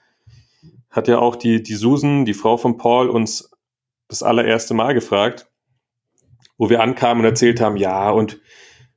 hat 0.96 1.08
ja 1.08 1.20
auch 1.20 1.36
die, 1.36 1.62
die 1.62 1.76
Susan, 1.76 2.26
die 2.26 2.34
Frau 2.34 2.58
von 2.58 2.78
Paul, 2.78 3.10
uns 3.10 3.52
das 4.08 4.24
allererste 4.24 4.74
Mal 4.74 4.94
gefragt, 4.94 5.50
wo 6.58 6.70
wir 6.70 6.82
ankamen 6.82 7.24
und 7.24 7.30
erzählt 7.30 7.60
haben, 7.60 7.76
ja, 7.76 8.10
und 8.12 8.40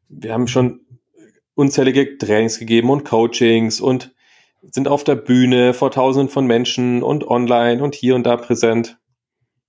wir 0.09 0.33
haben 0.33 0.47
schon 0.47 0.81
unzählige 1.55 2.17
Trainings 2.19 2.61
gegeben 2.61 2.91
und 2.91 3.05
Coachings 3.05 3.81
und 3.81 4.15
sind 4.63 4.87
auf 4.87 5.03
der 5.03 5.17
Bühne 5.17 5.75
vor 5.75 5.91
tausenden 5.91 6.29
von 6.29 6.47
Menschen 6.47 7.03
und 7.03 7.27
online 7.27 7.83
und 7.83 7.95
hier 7.95 8.15
und 8.15 8.25
da 8.25 8.37
präsent 8.37 8.99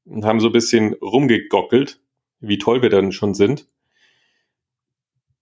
und 0.05 0.25
haben 0.25 0.39
so 0.39 0.47
ein 0.47 0.53
bisschen 0.53 0.93
rumgegockelt, 0.93 1.99
wie 2.41 2.57
toll 2.57 2.81
wir 2.81 2.89
dann 2.89 3.11
schon 3.11 3.33
sind. 3.33 3.67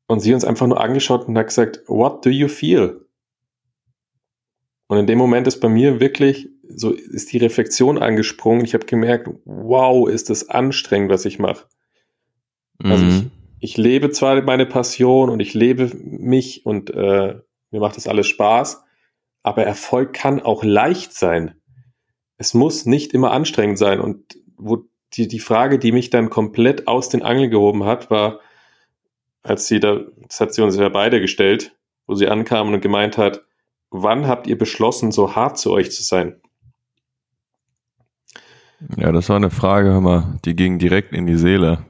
Und 0.07 0.21
sie 0.21 0.33
uns 0.33 0.45
einfach 0.45 0.67
nur 0.67 0.79
angeschaut 0.79 1.27
und 1.27 1.37
hat 1.37 1.47
gesagt, 1.47 1.81
what 1.87 2.25
do 2.25 2.29
you 2.29 2.47
feel? 2.47 3.05
Und 4.87 4.99
in 4.99 5.07
dem 5.07 5.17
Moment 5.17 5.47
ist 5.47 5.59
bei 5.59 5.67
mir 5.67 5.99
wirklich 5.99 6.49
so 6.69 6.91
ist 6.91 7.31
die 7.33 7.37
Reflexion 7.37 7.97
angesprungen. 7.97 8.65
Ich 8.65 8.73
habe 8.73 8.85
gemerkt, 8.85 9.29
wow, 9.45 10.07
ist 10.07 10.29
das 10.29 10.49
anstrengend, 10.49 11.11
was 11.11 11.25
ich 11.25 11.39
mache. 11.39 11.65
Mhm. 12.79 12.91
Also 12.91 13.05
ich, 13.05 13.23
ich 13.59 13.77
lebe 13.77 14.11
zwar 14.11 14.41
meine 14.41 14.65
Passion 14.65 15.29
und 15.29 15.39
ich 15.39 15.53
lebe 15.53 15.91
mich 15.95 16.65
und 16.65 16.89
äh, 16.89 17.35
mir 17.71 17.79
macht 17.79 17.97
das 17.97 18.07
alles 18.07 18.27
Spaß, 18.27 18.83
aber 19.43 19.63
Erfolg 19.63 20.13
kann 20.13 20.41
auch 20.41 20.63
leicht 20.63 21.13
sein. 21.13 21.55
Es 22.37 22.53
muss 22.53 22.85
nicht 22.85 23.13
immer 23.13 23.31
anstrengend 23.31 23.77
sein. 23.77 23.99
Und 23.99 24.37
wo 24.57 24.85
die, 25.13 25.27
die 25.27 25.39
Frage, 25.39 25.79
die 25.79 25.91
mich 25.91 26.09
dann 26.09 26.29
komplett 26.29 26.87
aus 26.87 27.09
den 27.09 27.23
Angeln 27.23 27.49
gehoben 27.49 27.85
hat, 27.85 28.09
war, 28.11 28.39
als 29.43 29.67
sie 29.67 29.79
da, 29.79 30.01
das 30.27 30.39
hat 30.39 30.53
sie 30.53 30.61
uns 30.61 30.75
ja 30.75 30.89
beide 30.89 31.21
gestellt, 31.21 31.75
wo 32.05 32.15
sie 32.15 32.27
ankam 32.27 32.73
und 32.73 32.81
gemeint 32.81 33.17
hat, 33.17 33.43
wann 33.89 34.27
habt 34.27 34.47
ihr 34.47 34.57
beschlossen, 34.57 35.11
so 35.11 35.35
hart 35.35 35.57
zu 35.57 35.71
euch 35.71 35.91
zu 35.91 36.03
sein? 36.03 36.41
Ja, 38.97 39.11
das 39.11 39.29
war 39.29 39.37
eine 39.37 39.49
Frage, 39.49 39.89
hör 39.89 40.01
mal, 40.01 40.39
die 40.45 40.55
ging 40.55 40.79
direkt 40.79 41.13
in 41.13 41.25
die 41.25 41.37
Seele. 41.37 41.85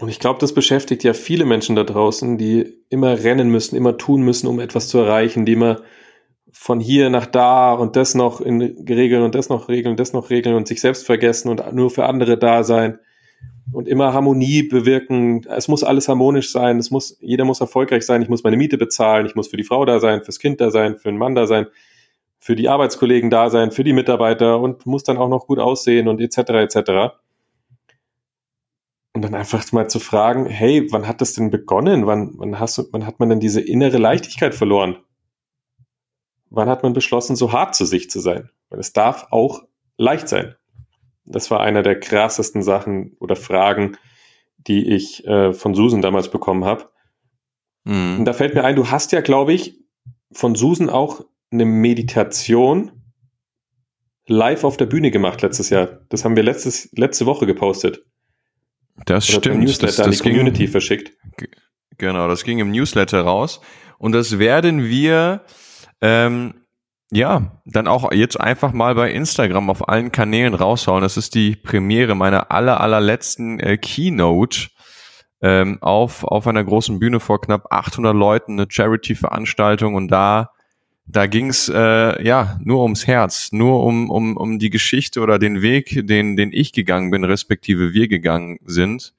Und 0.00 0.08
ich 0.08 0.18
glaube, 0.18 0.40
das 0.40 0.52
beschäftigt 0.54 1.04
ja 1.04 1.12
viele 1.12 1.44
Menschen 1.44 1.76
da 1.76 1.84
draußen, 1.84 2.38
die 2.38 2.74
immer 2.88 3.22
rennen 3.22 3.50
müssen, 3.50 3.76
immer 3.76 3.96
tun 3.96 4.22
müssen, 4.22 4.46
um 4.48 4.58
etwas 4.58 4.88
zu 4.88 4.98
erreichen, 4.98 5.46
die 5.46 5.52
immer 5.52 5.82
von 6.52 6.80
hier 6.80 7.10
nach 7.10 7.26
da 7.26 7.72
und 7.72 7.96
das 7.96 8.14
noch 8.14 8.40
in 8.40 8.60
regeln 8.60 9.22
und 9.22 9.34
das 9.34 9.48
noch 9.48 9.68
regeln, 9.68 9.96
das 9.96 10.12
noch 10.12 10.30
regeln 10.30 10.54
und 10.54 10.68
sich 10.68 10.80
selbst 10.80 11.06
vergessen 11.06 11.48
und 11.48 11.72
nur 11.72 11.90
für 11.90 12.06
andere 12.06 12.36
da 12.36 12.62
sein 12.62 12.98
und 13.70 13.88
immer 13.88 14.12
Harmonie 14.12 14.64
bewirken. 14.64 15.46
Es 15.48 15.68
muss 15.68 15.84
alles 15.84 16.08
harmonisch 16.08 16.50
sein. 16.50 16.78
Es 16.78 16.90
muss, 16.90 17.18
jeder 17.20 17.44
muss 17.44 17.60
erfolgreich 17.60 18.04
sein. 18.04 18.22
Ich 18.22 18.28
muss 18.28 18.44
meine 18.44 18.56
Miete 18.56 18.76
bezahlen. 18.76 19.26
Ich 19.26 19.34
muss 19.34 19.48
für 19.48 19.56
die 19.56 19.64
Frau 19.64 19.84
da 19.84 20.00
sein, 20.00 20.22
fürs 20.22 20.38
Kind 20.38 20.60
da 20.60 20.70
sein, 20.70 20.96
für 20.96 21.10
den 21.10 21.18
Mann 21.18 21.34
da 21.34 21.46
sein, 21.46 21.66
für 22.42 22.56
die 22.56 22.68
Arbeitskollegen 22.68 23.30
da 23.30 23.50
sein, 23.50 23.70
für 23.70 23.84
die 23.84 23.92
Mitarbeiter 23.92 24.58
und 24.58 24.84
muss 24.84 25.04
dann 25.04 25.16
auch 25.16 25.28
noch 25.28 25.46
gut 25.46 25.60
aussehen 25.60 26.08
und 26.08 26.20
etc. 26.20 26.38
etc. 26.38 27.14
Und 29.12 29.22
dann 29.22 29.36
einfach 29.36 29.70
mal 29.70 29.88
zu 29.88 30.00
fragen, 30.00 30.46
hey, 30.46 30.88
wann 30.90 31.06
hat 31.06 31.20
das 31.20 31.34
denn 31.34 31.50
begonnen? 31.50 32.04
Wann, 32.06 32.32
wann 32.38 32.58
hast 32.58 32.78
du, 32.78 32.88
wann 32.90 33.06
hat 33.06 33.20
man 33.20 33.28
denn 33.28 33.38
diese 33.38 33.60
innere 33.60 33.98
Leichtigkeit 33.98 34.56
verloren? 34.56 34.98
Wann 36.50 36.68
hat 36.68 36.82
man 36.82 36.94
beschlossen, 36.94 37.36
so 37.36 37.52
hart 37.52 37.76
zu 37.76 37.84
sich 37.84 38.10
zu 38.10 38.18
sein? 38.18 38.50
Weil 38.70 38.80
es 38.80 38.92
darf 38.92 39.28
auch 39.30 39.62
leicht 39.96 40.26
sein. 40.26 40.56
Das 41.24 41.48
war 41.52 41.60
einer 41.60 41.84
der 41.84 42.00
krassesten 42.00 42.64
Sachen 42.64 43.16
oder 43.20 43.36
Fragen, 43.36 43.96
die 44.56 44.92
ich 44.92 45.24
äh, 45.28 45.52
von 45.52 45.76
Susan 45.76 46.02
damals 46.02 46.28
bekommen 46.28 46.64
habe. 46.64 46.90
Mhm. 47.84 48.18
Und 48.18 48.24
da 48.24 48.32
fällt 48.32 48.56
mir 48.56 48.64
ein, 48.64 48.74
du 48.74 48.90
hast 48.90 49.12
ja, 49.12 49.20
glaube 49.20 49.52
ich, 49.52 49.78
von 50.32 50.56
Susan 50.56 50.90
auch 50.90 51.24
eine 51.52 51.64
Meditation 51.64 52.92
live 54.26 54.64
auf 54.64 54.76
der 54.76 54.86
Bühne 54.86 55.10
gemacht 55.10 55.42
letztes 55.42 55.70
Jahr. 55.70 56.00
Das 56.08 56.24
haben 56.24 56.36
wir 56.36 56.42
letztes, 56.42 56.90
letzte 56.92 57.26
Woche 57.26 57.46
gepostet. 57.46 58.04
Das 59.04 59.28
Oder 59.28 59.38
stimmt. 59.38 59.60
Newsletter 59.60 59.86
das, 59.86 59.96
das 59.96 60.06
an 60.06 60.12
die 60.12 60.18
Community 60.18 60.58
ging, 60.64 60.68
verschickt. 60.68 61.12
Genau, 61.98 62.28
das 62.28 62.44
ging 62.44 62.58
im 62.58 62.70
Newsletter 62.70 63.22
raus. 63.22 63.60
Und 63.98 64.12
das 64.12 64.38
werden 64.38 64.84
wir 64.84 65.42
ähm, 66.00 66.54
ja, 67.14 67.60
dann 67.66 67.88
auch 67.88 68.10
jetzt 68.10 68.40
einfach 68.40 68.72
mal 68.72 68.94
bei 68.94 69.12
Instagram 69.12 69.68
auf 69.68 69.86
allen 69.88 70.12
Kanälen 70.12 70.54
raushauen. 70.54 71.02
Das 71.02 71.18
ist 71.18 71.34
die 71.34 71.56
Premiere 71.56 72.14
meiner 72.14 72.50
aller, 72.50 72.80
allerletzten 72.80 73.60
äh, 73.60 73.76
Keynote 73.76 74.68
ähm, 75.42 75.76
auf, 75.82 76.24
auf 76.24 76.46
einer 76.46 76.64
großen 76.64 76.98
Bühne 76.98 77.20
vor 77.20 77.42
knapp 77.42 77.66
800 77.70 78.14
Leuten, 78.14 78.52
eine 78.52 78.66
Charity-Veranstaltung 78.66 79.94
und 79.94 80.08
da, 80.08 80.52
da 81.12 81.26
ging's 81.26 81.68
äh, 81.68 82.24
ja 82.24 82.58
nur 82.64 82.82
ums 82.82 83.06
Herz, 83.06 83.52
nur 83.52 83.84
um, 83.84 84.08
um, 84.10 84.36
um 84.36 84.58
die 84.58 84.70
Geschichte 84.70 85.20
oder 85.20 85.38
den 85.38 85.60
Weg, 85.60 86.06
den, 86.06 86.36
den 86.36 86.52
ich 86.52 86.72
gegangen 86.72 87.10
bin, 87.10 87.24
respektive 87.24 87.92
wir 87.92 88.08
gegangen 88.08 88.58
sind. 88.64 89.12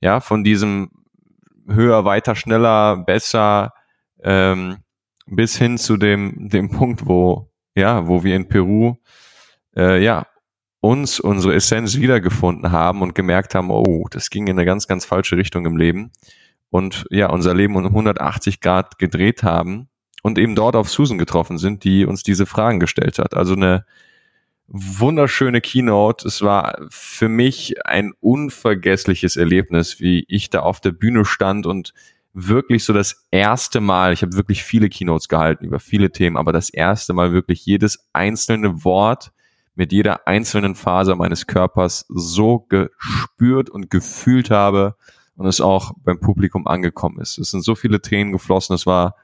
Ja, 0.00 0.20
von 0.20 0.42
diesem 0.42 0.90
höher, 1.68 2.04
weiter, 2.04 2.34
schneller, 2.34 2.96
besser, 2.96 3.72
ähm, 4.22 4.78
bis 5.26 5.56
hin 5.56 5.78
zu 5.78 5.96
dem, 5.96 6.48
dem 6.48 6.70
Punkt, 6.70 7.06
wo, 7.06 7.50
ja, 7.76 8.08
wo 8.08 8.24
wir 8.24 8.34
in 8.34 8.48
Peru, 8.48 8.96
äh, 9.76 10.02
ja, 10.02 10.26
uns 10.80 11.20
unsere 11.20 11.54
Essenz 11.54 11.98
wiedergefunden 11.98 12.72
haben 12.72 13.02
und 13.02 13.14
gemerkt 13.14 13.54
haben, 13.54 13.70
oh, 13.70 14.06
das 14.10 14.30
ging 14.30 14.48
in 14.48 14.58
eine 14.58 14.64
ganz, 14.64 14.88
ganz 14.88 15.04
falsche 15.04 15.36
Richtung 15.36 15.66
im 15.66 15.76
Leben 15.76 16.10
und 16.70 17.06
ja, 17.10 17.28
unser 17.30 17.54
Leben 17.54 17.76
um 17.76 17.86
180 17.86 18.60
Grad 18.60 18.98
gedreht 18.98 19.42
haben 19.42 19.88
und 20.22 20.38
eben 20.38 20.54
dort 20.54 20.76
auf 20.76 20.88
Susan 20.88 21.18
getroffen 21.18 21.58
sind, 21.58 21.84
die 21.84 22.04
uns 22.04 22.22
diese 22.22 22.46
Fragen 22.46 22.80
gestellt 22.80 23.18
hat. 23.18 23.34
Also 23.34 23.54
eine 23.54 23.84
wunderschöne 24.68 25.60
Keynote. 25.60 26.26
Es 26.28 26.42
war 26.42 26.78
für 26.90 27.28
mich 27.28 27.86
ein 27.86 28.12
unvergessliches 28.20 29.36
Erlebnis, 29.36 30.00
wie 30.00 30.24
ich 30.28 30.50
da 30.50 30.60
auf 30.60 30.80
der 30.80 30.92
Bühne 30.92 31.24
stand 31.24 31.66
und 31.66 31.94
wirklich 32.34 32.84
so 32.84 32.92
das 32.92 33.26
erste 33.30 33.80
Mal, 33.80 34.12
ich 34.12 34.22
habe 34.22 34.36
wirklich 34.36 34.62
viele 34.62 34.88
Keynotes 34.88 35.28
gehalten 35.28 35.64
über 35.64 35.80
viele 35.80 36.12
Themen, 36.12 36.36
aber 36.36 36.52
das 36.52 36.70
erste 36.70 37.12
Mal 37.12 37.32
wirklich 37.32 37.64
jedes 37.64 38.06
einzelne 38.12 38.84
Wort 38.84 39.32
mit 39.74 39.92
jeder 39.92 40.26
einzelnen 40.26 40.74
Phase 40.74 41.14
meines 41.14 41.46
Körpers 41.46 42.04
so 42.08 42.66
gespürt 42.68 43.70
und 43.70 43.90
gefühlt 43.90 44.50
habe 44.50 44.96
und 45.36 45.46
es 45.46 45.60
auch 45.60 45.92
beim 46.02 46.20
Publikum 46.20 46.66
angekommen 46.66 47.20
ist. 47.20 47.38
Es 47.38 47.52
sind 47.52 47.62
so 47.62 47.74
viele 47.74 48.02
Tränen 48.02 48.32
geflossen, 48.32 48.74
es 48.74 48.86
war 48.86 49.14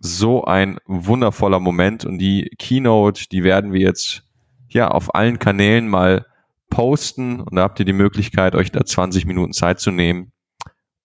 so 0.00 0.44
ein 0.44 0.78
wundervoller 0.86 1.60
Moment 1.60 2.04
und 2.04 2.18
die 2.18 2.50
Keynote, 2.58 3.28
die 3.28 3.44
werden 3.44 3.72
wir 3.72 3.80
jetzt 3.80 4.24
ja 4.70 4.88
auf 4.88 5.14
allen 5.14 5.38
Kanälen 5.38 5.88
mal 5.88 6.26
posten 6.70 7.40
und 7.40 7.56
da 7.56 7.62
habt 7.62 7.78
ihr 7.80 7.84
die 7.84 7.92
Möglichkeit, 7.92 8.54
euch 8.54 8.72
da 8.72 8.84
20 8.84 9.26
Minuten 9.26 9.52
Zeit 9.52 9.78
zu 9.78 9.90
nehmen 9.90 10.32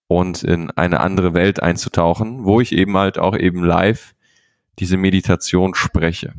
und 0.08 0.42
in 0.42 0.70
eine 0.70 1.00
andere 1.00 1.34
Welt 1.34 1.62
einzutauchen, 1.62 2.44
wo 2.44 2.60
ich 2.60 2.72
eben 2.72 2.96
halt 2.96 3.18
auch 3.18 3.36
eben 3.36 3.62
live 3.62 4.14
diese 4.78 4.96
Meditation 4.96 5.74
spreche. 5.74 6.32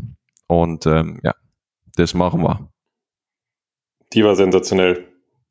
Und 0.47 0.85
ähm, 0.85 1.19
ja, 1.23 1.35
das 1.95 2.13
machen 2.13 2.41
wir. 2.41 2.69
Die 4.13 4.23
war 4.23 4.35
sensationell. 4.35 5.05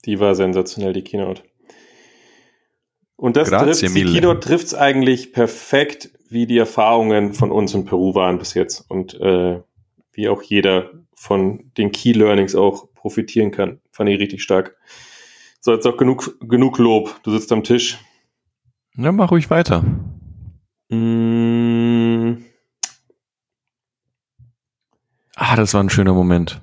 Die 0.06 0.18
war 0.18 0.34
sensationell, 0.34 0.92
die 0.92 1.02
Keynote. 1.02 1.42
Und 3.16 3.36
das 3.36 3.50
trifft, 3.50 3.82
die 3.82 4.04
Keynote 4.04 4.40
trifft 4.40 4.66
es 4.66 4.74
eigentlich 4.74 5.32
perfekt, 5.32 6.10
wie 6.28 6.46
die 6.46 6.58
Erfahrungen 6.58 7.32
von 7.34 7.50
uns 7.50 7.74
in 7.74 7.84
Peru 7.84 8.14
waren 8.14 8.38
bis 8.38 8.54
jetzt 8.54 8.88
und 8.90 9.14
äh, 9.20 9.60
wie 10.12 10.28
auch 10.28 10.42
jeder 10.42 10.90
von 11.14 11.70
den 11.76 11.92
Key 11.92 12.12
Learnings 12.12 12.54
auch 12.54 12.92
profitieren 12.94 13.50
kann. 13.50 13.80
Fand 13.92 14.10
ich 14.10 14.18
richtig 14.20 14.42
stark. 14.42 14.76
So, 15.60 15.72
jetzt 15.72 15.86
auch 15.86 15.96
genug, 15.96 16.36
genug 16.40 16.78
Lob. 16.78 17.20
Du 17.22 17.30
sitzt 17.30 17.52
am 17.52 17.64
Tisch. 17.64 17.98
Ja, 18.96 19.12
mach 19.12 19.30
ruhig 19.30 19.50
weiter. 19.50 19.84
Mm, 20.88 22.36
Ah, 25.36 25.54
das 25.54 25.74
war 25.74 25.82
ein 25.82 25.90
schöner 25.90 26.14
Moment. 26.14 26.62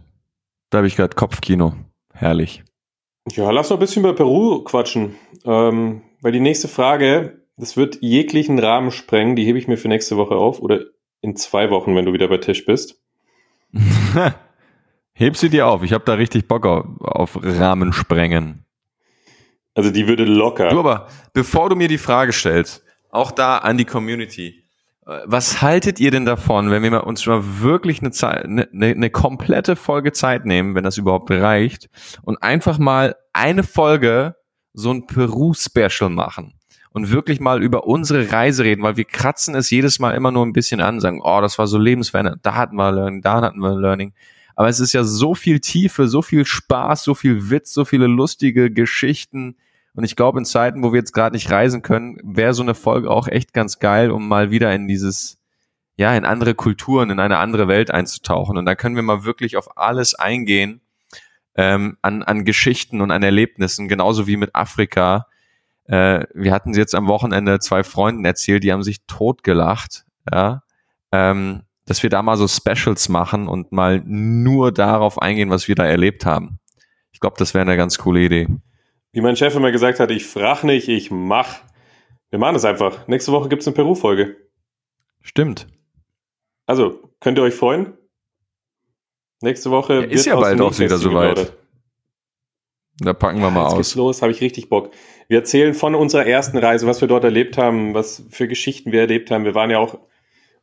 Da 0.72 0.80
habe 0.80 0.88
ich 0.88 0.95
gerade 0.95 1.16
Kopfkino. 1.16 1.74
Herrlich. 2.11 2.64
ja, 3.30 3.51
lass 3.51 3.70
noch 3.70 3.78
ein 3.78 3.80
bisschen 3.80 4.01
über 4.03 4.16
Peru 4.16 4.64
quatschen. 4.64 5.16
Ähm, 5.45 6.01
weil 6.22 6.32
die 6.32 6.39
nächste 6.39 6.68
Frage, 6.68 7.43
das 7.58 7.78
wird 7.78 7.99
jeglichen 8.01 8.60
Rahmen 8.60 8.91
sprengen, 8.91 9.36
die 9.36 9.45
hebe 9.45 9.58
ich 9.58 9.68
mir 9.68 9.78
für 9.78 9.88
nächste 9.88 10.18
Woche 10.18 10.36
auf 10.36 10.60
oder 10.60 10.82
in 11.22 11.36
zwei 11.36 11.70
Wochen, 11.70 11.95
wenn 11.95 12.06
du 12.06 12.14
wieder 12.14 12.28
bei 12.28 12.38
Tisch 12.38 12.66
bist. 12.66 13.01
Heb 15.14 15.38
sie 15.38 15.49
dir 15.49 15.68
auf. 15.68 15.84
Ich 15.84 15.93
habe 15.93 16.04
da 16.06 16.14
richtig 16.16 16.47
Bock 16.47 16.66
auf, 16.66 16.86
auf 16.99 17.39
Rahmen 17.41 17.93
sprengen. 17.93 18.66
Also 19.76 19.91
die 19.91 20.08
würde 20.08 20.26
locker. 20.26 20.70
Du 20.70 20.80
aber, 20.80 21.08
bevor 21.34 21.70
du 21.70 21.76
mir 21.76 21.88
die 21.88 21.97
Frage 21.97 22.34
stellst, 22.34 22.84
auch 23.10 23.32
da 23.32 23.60
an 23.60 23.78
die 23.78 23.86
Community. 23.86 24.66
äh, 25.06 25.20
Was 25.26 25.62
haltet 25.62 25.99
ihr 25.99 26.12
denn 26.12 26.26
davon, 26.26 26.72
wenn 26.72 26.84
wir 26.84 27.06
uns 27.06 27.26
mal 27.26 27.41
wirklich 27.62 28.01
eine, 28.01 28.12
Zeit, 28.12 28.45
eine, 28.45 28.68
eine 28.72 29.10
komplette 29.12 29.76
Folge 29.76 30.12
Zeit 30.12 30.45
nehmen, 30.45 30.76
wenn 30.76 30.84
das 30.84 30.97
überhaupt 30.97 31.30
reicht, 31.30 31.89
und 32.24 32.41
einfach 32.41 32.80
mal 32.80 33.16
eine 33.34 33.64
Folge 33.64 34.36
so 34.74 34.91
ein 34.91 35.06
Peru-Special 35.06 36.10
machen 36.10 36.56
und 36.94 37.12
wirklich 37.12 37.39
mal 37.39 37.62
über 37.62 37.88
unsere 37.88 38.32
Reise 38.32 38.64
reden, 38.64 38.84
weil 38.84 38.98
wir 38.98 39.06
kratzen 39.06 39.56
es 39.56 39.70
jedes 39.70 40.00
Mal 40.00 40.12
immer 40.12 40.32
nur 40.32 40.46
ein 40.46 40.54
bisschen 40.54 40.80
an, 40.80 41.00
sagen, 41.00 41.22
oh, 41.24 41.41
das 41.41 41.58
war 41.58 41.68
so 41.68 41.78
lebensverändernd, 41.78 42.46
da 42.46 42.56
hatten 42.56 42.76
wir 42.76 42.91
Learning, 42.91 43.22
da 43.22 43.41
hatten 43.41 43.60
wir 43.60 43.76
Learning. 43.76 44.14
Aber 44.56 44.70
es 44.70 44.80
ist 44.80 44.94
ja 44.94 45.04
so 45.04 45.34
viel 45.34 45.60
Tiefe, 45.60 46.08
so 46.08 46.22
viel 46.22 46.46
Spaß, 46.46 47.04
so 47.04 47.16
viel 47.16 47.50
Witz, 47.50 47.74
so 47.74 47.86
viele 47.86 48.06
lustige 48.06 48.70
Geschichten. 48.70 49.58
Und 49.96 50.04
ich 50.04 50.16
glaube, 50.16 50.38
in 50.38 50.46
Zeiten, 50.46 50.84
wo 50.84 50.94
wir 50.94 51.00
jetzt 51.00 51.14
gerade 51.14 51.36
nicht 51.36 51.50
reisen 51.50 51.82
können, 51.82 52.18
wäre 52.24 52.54
so 52.54 52.62
eine 52.62 52.76
Folge 52.76 53.10
auch 53.10 53.28
echt 53.28 53.54
ganz 53.54 53.80
geil, 53.80 54.12
um 54.12 54.28
mal 54.28 54.52
wieder 54.52 54.74
in 54.74 54.88
dieses, 54.88 55.39
ja, 55.98 56.16
in 56.16 56.26
andere 56.26 56.54
Kulturen, 56.54 57.10
in 57.10 57.20
eine 57.20 57.38
andere 57.38 57.68
Welt 57.68 57.89
einzutauchen. 57.89 58.58
Und 58.58 58.66
da 58.66 58.76
können 58.76 58.96
wir 58.96 59.04
mal 59.04 59.24
wirklich 59.24 59.58
auf 59.58 59.78
alles 59.78 60.14
eingehen, 60.14 60.82
ähm, 61.56 61.98
an, 62.04 62.22
an 62.22 62.46
Geschichten 62.46 63.02
und 63.02 63.10
an 63.10 63.24
Erlebnissen, 63.24 63.88
genauso 63.88 64.28
wie 64.28 64.38
mit 64.38 64.54
Afrika. 64.54 65.26
Äh, 65.86 66.25
wir 66.34 66.53
hatten 66.53 66.73
jetzt 66.73 66.95
am 66.95 67.07
Wochenende 67.07 67.59
zwei 67.59 67.84
Freunden 67.84 68.25
erzählt, 68.25 68.63
die 68.63 68.71
haben 68.71 68.84
sich 68.84 69.05
totgelacht, 69.05 70.05
ja. 70.31 70.63
Ähm, 71.11 71.63
dass 71.86 72.01
wir 72.01 72.09
da 72.09 72.21
mal 72.21 72.38
so 72.38 72.47
Specials 72.47 73.09
machen 73.09 73.47
und 73.47 73.71
mal 73.71 74.01
nur 74.05 74.71
darauf 74.71 75.21
eingehen, 75.21 75.49
was 75.49 75.67
wir 75.67 75.75
da 75.75 75.86
erlebt 75.86 76.25
haben. 76.25 76.59
Ich 77.11 77.19
glaube, 77.19 77.36
das 77.38 77.53
wäre 77.53 77.61
eine 77.63 77.75
ganz 77.75 77.97
coole 77.97 78.21
Idee. 78.21 78.47
Wie 79.11 79.21
mein 79.21 79.36
Chef 79.36 79.55
immer 79.55 79.71
gesagt 79.71 79.99
hat, 79.99 80.09
ich 80.09 80.25
frag 80.25 80.63
nicht, 80.63 80.88
ich 80.88 81.11
mach. 81.11 81.59
Wir 82.29 82.39
machen 82.39 82.55
es 82.55 82.65
einfach. 82.65 83.07
Nächste 83.07 83.31
Woche 83.31 83.49
gibt's 83.49 83.67
eine 83.67 83.75
Peru-Folge. 83.75 84.38
Stimmt. 85.21 85.67
Also, 86.65 87.11
könnt 87.19 87.38
ihr 87.38 87.43
euch 87.43 87.53
freuen? 87.53 87.93
Nächste 89.41 89.69
Woche 89.71 89.95
Ja, 89.95 90.01
ist 90.03 90.25
ja 90.25 90.36
bald 90.36 90.59
auch 90.61 90.79
wieder 90.79 90.97
soweit. 90.97 91.53
Da 93.00 93.14
packen 93.14 93.39
wir 93.39 93.50
mal 93.50 93.64
Jetzt 93.64 93.76
geht's 93.76 93.91
aus. 93.91 93.96
los, 93.96 94.22
habe 94.22 94.32
ich 94.32 94.41
richtig 94.41 94.70
Bock. 94.70 94.91
Wir 95.28 95.39
erzählen 95.39 95.74
von 95.74 95.96
unserer 95.96 96.26
ersten 96.26 96.58
Reise, 96.58 96.86
was 96.86 97.02
wir 97.02 97.08
dort 97.08 97.24
erlebt 97.24 97.58
haben, 97.58 97.94
was 97.94 98.24
für 98.30 98.48
Geschichten 98.48 98.91
wir 98.91 99.02
erlebt 99.02 99.32
haben. 99.32 99.46
Wir 99.46 99.56
waren 99.56 99.72
ja 99.72 99.80
auch 99.80 100.00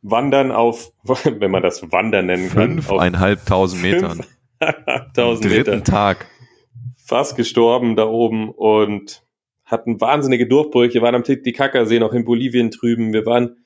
wandern 0.01 0.51
auf, 0.51 0.91
wenn 1.03 1.51
man 1.51 1.61
das 1.61 1.91
Wandern 1.91 2.27
nennen 2.27 2.49
kann, 2.49 2.79
auf 2.79 2.85
Fünfeinhalbtausend 2.85 3.81
Metern. 3.81 4.23
5000 4.59 5.45
Dritten 5.45 5.71
Meter. 5.71 5.83
Tag. 5.83 6.27
Fast 7.03 7.35
gestorben 7.35 7.95
da 7.95 8.05
oben 8.05 8.49
und 8.49 9.23
hatten 9.65 9.99
wahnsinnige 9.99 10.47
Durchbrüche. 10.47 10.95
Wir 10.95 11.01
waren 11.01 11.15
am 11.15 11.23
Titicaca-See 11.23 11.99
noch 11.99 12.13
in 12.13 12.25
Bolivien 12.25 12.69
drüben. 12.71 13.13
Wir 13.13 13.25
waren 13.25 13.60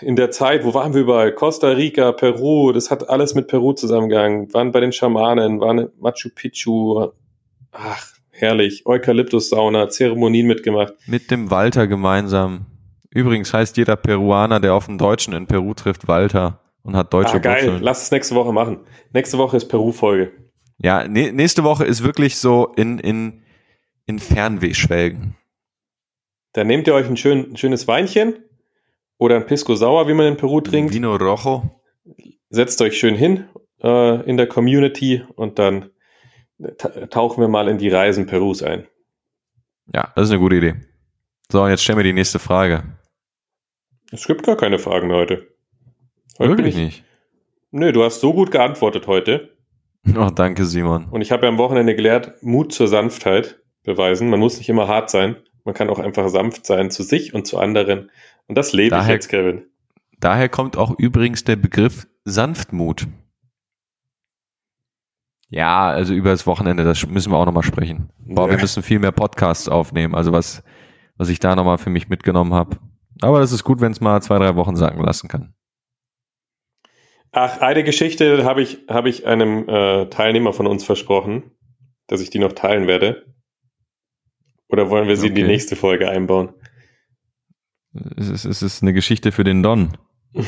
in 0.00 0.16
der 0.16 0.30
Zeit, 0.30 0.64
wo 0.64 0.72
waren 0.72 0.94
wir 0.94 1.02
überall? 1.02 1.32
Costa 1.32 1.68
Rica, 1.68 2.12
Peru, 2.12 2.72
das 2.72 2.90
hat 2.90 3.08
alles 3.10 3.34
mit 3.34 3.48
Peru 3.48 3.74
zusammengegangen. 3.74 4.52
Waren 4.54 4.72
bei 4.72 4.80
den 4.80 4.92
Schamanen, 4.92 5.60
waren 5.60 5.78
in 5.78 5.88
Machu 5.98 6.30
Picchu. 6.34 7.10
Ach, 7.72 8.06
herrlich. 8.30 8.86
Eukalyptus-Sauna, 8.86 9.90
Zeremonien 9.90 10.46
mitgemacht. 10.46 10.94
Mit 11.06 11.30
dem 11.30 11.50
Walter 11.50 11.86
gemeinsam. 11.86 12.66
Übrigens 13.10 13.52
heißt 13.52 13.76
jeder 13.76 13.96
Peruaner, 13.96 14.58
der 14.58 14.74
auf 14.74 14.88
einen 14.88 14.98
Deutschen 14.98 15.34
in 15.34 15.46
Peru 15.46 15.74
trifft, 15.74 16.08
Walter 16.08 16.60
und 16.82 16.96
hat 16.96 17.12
deutsche 17.12 17.36
ah, 17.36 17.38
geil. 17.38 17.64
Wurzeln. 17.64 17.82
Lass 17.82 18.04
es 18.04 18.10
nächste 18.10 18.34
Woche 18.34 18.52
machen. 18.52 18.80
Nächste 19.12 19.36
Woche 19.36 19.58
ist 19.58 19.68
Peru-Folge. 19.68 20.32
Ja, 20.78 21.00
nä- 21.00 21.32
nächste 21.32 21.64
Woche 21.64 21.84
ist 21.84 22.02
wirklich 22.02 22.36
so 22.36 22.72
in, 22.76 22.98
in, 22.98 23.42
in 24.06 24.18
Fernweh 24.18 24.72
schwelgen. 24.72 25.34
Dann 26.52 26.68
nehmt 26.68 26.86
ihr 26.86 26.94
euch 26.94 27.06
ein, 27.06 27.16
schön, 27.18 27.52
ein 27.52 27.56
schönes 27.56 27.86
Weinchen 27.86 28.34
oder 29.18 29.36
ein 29.36 29.46
Pisco 29.46 29.74
Sauer, 29.74 30.08
wie 30.08 30.14
man 30.14 30.26
in 30.26 30.36
Peru 30.36 30.60
trinkt. 30.60 30.92
Vino 30.94 31.14
Rojo. 31.16 31.62
setzt 32.50 32.80
euch 32.82 32.98
schön 32.98 33.14
hin 33.14 33.48
äh, 33.82 34.22
in 34.28 34.36
der 34.36 34.46
Community 34.46 35.22
und 35.34 35.58
dann 35.58 35.90
ta- 36.78 37.06
tauchen 37.06 37.40
wir 37.40 37.48
mal 37.48 37.68
in 37.68 37.78
die 37.78 37.88
Reisen 37.88 38.26
Perus 38.26 38.62
ein. 38.62 38.86
Ja, 39.94 40.12
das 40.16 40.26
ist 40.26 40.30
eine 40.32 40.40
gute 40.40 40.56
Idee. 40.56 40.74
So, 41.50 41.62
und 41.62 41.70
jetzt 41.70 41.82
stellen 41.84 41.98
wir 41.98 42.04
die 42.04 42.12
nächste 42.12 42.38
Frage. 42.38 42.82
Es 44.10 44.26
gibt 44.26 44.44
gar 44.44 44.56
keine 44.56 44.78
Fragen 44.78 45.08
mehr 45.08 45.16
heute. 45.16 45.48
heute 46.38 46.50
Wirklich 46.50 46.76
ich, 46.76 46.84
nicht. 46.84 47.04
Nö, 47.70 47.92
du 47.92 48.02
hast 48.04 48.20
so 48.20 48.32
gut 48.32 48.50
geantwortet 48.50 49.06
heute. 49.06 49.52
Oh, 50.16 50.30
danke, 50.30 50.64
Simon. 50.66 51.06
Und 51.10 51.20
ich 51.20 51.32
habe 51.32 51.42
ja 51.42 51.48
am 51.48 51.58
Wochenende 51.58 51.96
gelernt, 51.96 52.32
Mut 52.40 52.72
zur 52.72 52.86
Sanftheit 52.86 53.60
beweisen. 53.82 54.30
Man 54.30 54.38
muss 54.38 54.56
nicht 54.58 54.68
immer 54.68 54.86
hart 54.86 55.10
sein. 55.10 55.34
Man 55.64 55.74
kann 55.74 55.90
auch 55.90 55.98
einfach 55.98 56.28
sanft 56.28 56.64
sein 56.64 56.92
zu 56.92 57.02
sich 57.02 57.34
und 57.34 57.44
zu 57.48 57.58
anderen. 57.58 58.12
Und 58.48 58.56
das 58.56 58.72
lebe 58.72 58.86
ich 58.96 59.00
Daher- 59.00 59.14
jetzt, 59.14 59.28
Kevin. 59.28 59.66
Daher 60.18 60.48
kommt 60.48 60.76
auch 60.76 60.98
übrigens 60.98 61.44
der 61.44 61.56
Begriff 61.56 62.06
Sanftmut. 62.24 63.06
Ja, 65.48 65.88
also 65.88 66.12
über 66.14 66.30
das 66.30 66.46
Wochenende, 66.46 66.82
das 66.84 67.06
müssen 67.06 67.30
wir 67.32 67.36
auch 67.36 67.46
nochmal 67.46 67.62
sprechen. 67.62 68.10
Boah, 68.18 68.50
wir 68.50 68.58
müssen 68.58 68.82
viel 68.82 68.98
mehr 68.98 69.12
Podcasts 69.12 69.68
aufnehmen, 69.68 70.14
also 70.14 70.32
was, 70.32 70.62
was 71.16 71.28
ich 71.28 71.38
da 71.38 71.54
nochmal 71.54 71.78
für 71.78 71.90
mich 71.90 72.08
mitgenommen 72.08 72.52
habe. 72.52 72.78
Aber 73.22 73.38
das 73.38 73.52
ist 73.52 73.62
gut, 73.62 73.80
wenn 73.80 73.92
es 73.92 74.00
mal 74.00 74.20
zwei, 74.22 74.38
drei 74.38 74.56
Wochen 74.56 74.74
sacken 74.76 75.02
lassen 75.04 75.28
kann. 75.28 75.54
Ach, 77.32 77.60
eine 77.60 77.84
Geschichte 77.84 78.44
habe 78.44 78.62
ich, 78.62 78.78
habe 78.88 79.08
ich 79.08 79.26
einem 79.26 79.68
äh, 79.68 80.06
Teilnehmer 80.06 80.52
von 80.52 80.66
uns 80.66 80.84
versprochen, 80.84 81.52
dass 82.06 82.20
ich 82.20 82.30
die 82.30 82.38
noch 82.38 82.52
teilen 82.52 82.86
werde. 82.86 83.26
Oder 84.68 84.90
wollen 84.90 85.06
wir 85.06 85.16
sie 85.16 85.28
in 85.28 85.34
die 85.34 85.42
Okay. 85.42 85.52
nächste 85.52 85.76
Folge 85.76 86.08
einbauen? 86.08 86.54
Es 88.16 88.28
ist, 88.28 88.44
es 88.44 88.62
ist 88.62 88.82
eine 88.82 88.92
Geschichte 88.92 89.32
für 89.32 89.44
den 89.44 89.62
Don. 89.62 89.96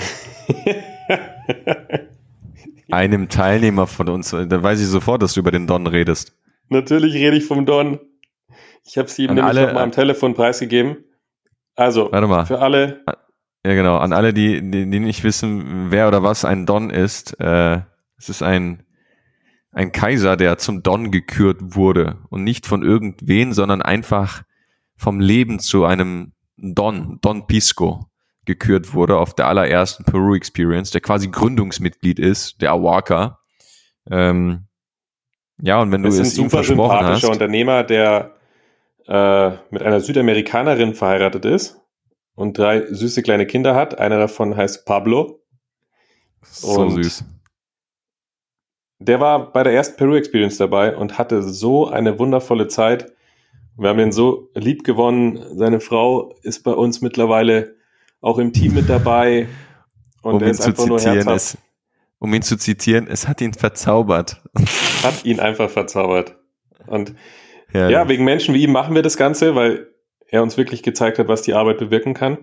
Einem 2.90 3.28
Teilnehmer 3.28 3.86
von 3.86 4.09
uns, 4.09 4.30
da 4.30 4.62
weiß 4.62 4.80
ich 4.80 4.86
sofort, 4.86 5.22
dass 5.22 5.34
du 5.34 5.40
über 5.40 5.51
den 5.51 5.66
Don 5.66 5.86
redest. 5.86 6.32
Natürlich 6.70 7.14
rede 7.14 7.36
ich 7.36 7.44
vom 7.44 7.66
Don. 7.66 7.99
Ich 8.86 8.96
habe 8.96 9.09
sie 9.09 9.24
ihm 9.24 9.30
An 9.30 9.36
nämlich 9.36 9.57
alle- 9.57 9.66
noch 9.66 9.74
mal 9.74 9.82
am 9.82 9.92
Telefon 9.92 10.34
preisgegeben. 10.34 10.96
Also, 11.76 12.11
Warte 12.11 12.26
mal. 12.26 12.46
für 12.46 12.61
alle, 12.61 13.05
Ja, 13.64 13.74
genau. 13.74 13.99
An 13.99 14.12
alle, 14.12 14.32
die, 14.32 14.61
die, 14.70 14.88
die 14.88 15.01
nicht 15.01 15.22
wissen, 15.22 15.90
wer 15.90 16.09
oder 16.09 16.22
was 16.22 16.44
ein 16.46 16.64
Don 16.64 16.88
ist, 16.90 17.38
äh, 17.40 17.80
es 18.16 18.28
ist 18.30 18.42
ein, 18.42 18.84
ein 19.72 19.92
Kaiser, 19.92 20.36
der 20.36 20.57
zum 20.59 20.82
Don 20.82 21.11
gekürt 21.11 21.59
wurde. 21.76 22.18
Und 22.30 22.42
nicht 22.44 22.66
von 22.66 22.82
irgendwen, 22.82 23.53
sondern 23.53 23.82
einfach 23.82 24.42
vom 24.96 25.20
Leben 25.20 25.59
zu 25.61 25.84
einem 25.84 26.32
Don, 26.59 27.18
Don 27.20 27.46
Pisco, 27.46 28.06
gekürt 28.44 28.94
wurde 28.94 29.16
auf 29.18 29.34
der 29.34 29.46
allerersten 29.46 30.04
Peru 30.04 30.34
Experience, 30.34 30.90
der 30.90 31.00
quasi 31.00 31.28
Gründungsmitglied 31.28 32.18
ist, 32.18 32.61
der 32.61 32.72
Awaka. 32.72 33.38
Ähm, 34.11 34.66
ja, 35.61 35.80
und 35.80 35.92
wenn 35.92 36.02
du 36.02 36.09
es 36.09 36.14
ist 36.14 36.20
ein 36.20 36.26
es 36.26 36.38
ihm 36.38 36.44
super 36.44 36.64
versprochen 36.64 36.90
sympathischer 36.98 37.28
hast, 37.28 37.34
Unternehmer, 37.34 37.84
der 37.84 38.34
äh, 39.06 39.50
mit 39.70 39.82
einer 39.82 40.00
Südamerikanerin 40.00 40.94
verheiratet 40.94 41.44
ist 41.44 41.80
und 42.34 42.59
drei 42.59 42.86
süße 42.86 43.22
kleine 43.22 43.46
Kinder 43.46 43.74
hat. 43.74 43.98
Einer 43.98 44.18
davon 44.18 44.56
heißt 44.56 44.84
Pablo. 44.86 45.40
so 46.42 46.80
und- 46.82 47.02
süß. 47.02 47.24
Der 49.00 49.20
war 49.20 49.52
bei 49.52 49.62
der 49.62 49.72
ersten 49.74 49.96
Peru 49.96 50.16
Experience 50.16 50.56
dabei 50.56 50.96
und 50.96 51.18
hatte 51.18 51.42
so 51.42 51.86
eine 51.86 52.18
wundervolle 52.18 52.66
Zeit. 52.66 53.12
Wir 53.79 53.91
haben 53.91 54.01
ihn 54.01 54.12
so 54.12 54.51
lieb 54.55 54.83
gewonnen. 54.83 55.57
Seine 55.57 55.79
Frau 55.79 56.35
ist 56.43 56.64
bei 56.64 56.72
uns 56.72 57.01
mittlerweile 57.01 57.76
auch 58.20 58.39
im 58.39 58.53
Team 58.53 58.74
mit 58.74 58.89
dabei. 58.89 59.47
Und 60.20 60.35
um 60.35 60.41
er 60.41 60.49
ihn 60.49 60.51
ist 60.51 60.66
einfach 60.66 60.87
nur 60.87 61.01
herzhaft. 61.01 61.37
es, 61.37 61.59
um 62.18 62.35
ihn 62.35 62.43
zu 62.43 62.57
zitieren, 62.57 63.07
es 63.07 63.29
hat 63.29 63.41
ihn 63.41 63.55
verzaubert. 63.55 64.43
Hat 65.05 65.24
ihn 65.24 65.39
einfach 65.39 65.70
verzaubert. 65.70 66.37
Und 66.89 67.14
Herrlich. 67.68 67.93
ja, 67.93 68.09
wegen 68.09 68.24
Menschen 68.24 68.53
wie 68.53 68.64
ihm 68.64 68.72
machen 68.72 68.97
wir 68.97 69.03
das 69.03 69.16
Ganze, 69.16 69.55
weil 69.55 69.87
er 70.26 70.43
uns 70.43 70.57
wirklich 70.57 70.83
gezeigt 70.83 71.20
hat, 71.20 71.29
was 71.29 71.43
die 71.43 71.55
Arbeit 71.55 71.79
bewirken 71.79 72.14
kann. 72.14 72.39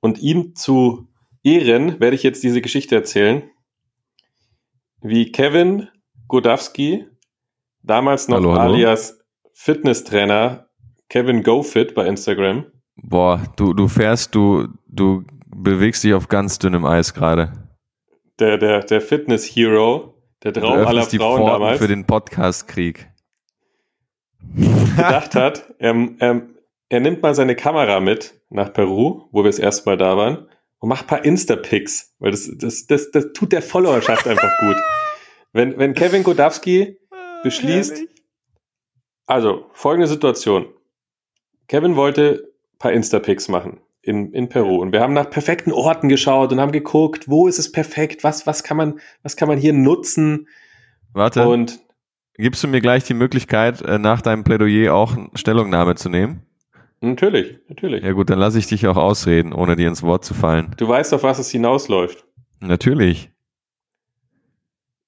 Und 0.00 0.18
ihm 0.18 0.56
zu 0.56 1.06
Ehren 1.44 2.00
werde 2.00 2.16
ich 2.16 2.24
jetzt 2.24 2.42
diese 2.42 2.60
Geschichte 2.60 2.96
erzählen, 2.96 3.48
wie 5.00 5.30
Kevin 5.30 5.88
Godowski, 6.26 7.06
damals 7.82 8.26
noch 8.26 8.38
Hallo, 8.38 8.54
hallo. 8.56 8.72
alias 8.72 9.19
Fitnesstrainer, 9.62 10.70
Kevin 11.10 11.42
GoFit 11.42 11.94
bei 11.94 12.06
Instagram. 12.06 12.64
Boah, 12.96 13.42
du, 13.56 13.74
du 13.74 13.88
fährst, 13.88 14.34
du, 14.34 14.68
du 14.88 15.22
bewegst 15.54 16.02
dich 16.02 16.14
auf 16.14 16.28
ganz 16.28 16.58
dünnem 16.58 16.86
Eis 16.86 17.12
gerade. 17.12 17.52
Der, 18.38 18.56
der, 18.56 18.80
der 18.80 19.02
Fitness-Hero, 19.02 20.14
der 20.42 20.52
Du 20.52 20.60
Traum 20.60 20.72
aller 20.72 20.88
öffnest 20.88 21.12
die 21.12 21.18
Frauen 21.18 21.40
Pforten 21.40 21.52
damals, 21.52 21.78
für 21.78 21.88
den 21.88 22.06
Podcast-Krieg. 22.06 23.10
gedacht 24.96 25.34
hat, 25.34 25.74
er, 25.78 26.08
er, 26.20 26.42
er 26.88 27.00
nimmt 27.00 27.20
mal 27.20 27.34
seine 27.34 27.54
Kamera 27.54 28.00
mit 28.00 28.40
nach 28.48 28.72
Peru, 28.72 29.28
wo 29.30 29.44
wir 29.44 29.50
das 29.50 29.58
erste 29.58 29.90
Mal 29.90 29.98
da 29.98 30.16
waren, 30.16 30.48
und 30.78 30.88
macht 30.88 31.04
ein 31.04 31.08
paar 31.08 31.24
Insta-Pics, 31.26 32.14
weil 32.18 32.30
das, 32.30 32.50
das, 32.56 32.86
das, 32.86 33.10
das 33.10 33.34
tut 33.34 33.52
der 33.52 33.60
Followerschaft 33.60 34.26
einfach 34.26 34.58
gut. 34.60 34.76
Wenn, 35.52 35.76
wenn 35.76 35.92
Kevin 35.92 36.22
Godowski 36.22 36.96
beschließt, 37.42 38.09
also 39.30 39.66
folgende 39.72 40.08
Situation. 40.08 40.66
Kevin 41.68 41.96
wollte 41.96 42.48
ein 42.74 42.78
paar 42.78 42.92
Insta-Pics 42.92 43.48
machen 43.48 43.80
in, 44.02 44.32
in 44.32 44.48
Peru 44.48 44.76
und 44.76 44.92
wir 44.92 45.00
haben 45.00 45.12
nach 45.12 45.30
perfekten 45.30 45.72
Orten 45.72 46.08
geschaut 46.08 46.52
und 46.52 46.60
haben 46.60 46.72
geguckt, 46.72 47.28
wo 47.28 47.46
ist 47.46 47.58
es 47.58 47.70
perfekt, 47.70 48.24
was, 48.24 48.46
was, 48.46 48.64
kann, 48.64 48.76
man, 48.76 49.00
was 49.22 49.36
kann 49.36 49.48
man 49.48 49.58
hier 49.58 49.72
nutzen 49.72 50.48
Warte, 51.12 51.46
und 51.46 51.78
gibst 52.34 52.64
du 52.64 52.68
mir 52.68 52.80
gleich 52.80 53.04
die 53.04 53.14
Möglichkeit, 53.14 53.82
äh, 53.82 53.98
nach 53.98 54.20
deinem 54.20 54.42
Plädoyer 54.42 54.94
auch 54.94 55.16
Stellungnahme 55.34 55.94
zu 55.94 56.08
nehmen? 56.08 56.42
natürlich, 57.02 57.58
natürlich. 57.68 58.04
Ja 58.04 58.12
gut, 58.12 58.28
dann 58.28 58.38
lasse 58.38 58.58
ich 58.58 58.66
dich 58.66 58.86
auch 58.86 58.96
ausreden, 58.96 59.52
ohne 59.52 59.74
dir 59.76 59.88
ins 59.88 60.02
Wort 60.02 60.24
zu 60.24 60.34
fallen. 60.34 60.74
Du 60.76 60.86
weißt, 60.86 61.14
auf 61.14 61.22
was 61.22 61.38
es 61.38 61.50
hinausläuft. 61.50 62.26
Natürlich. 62.60 63.30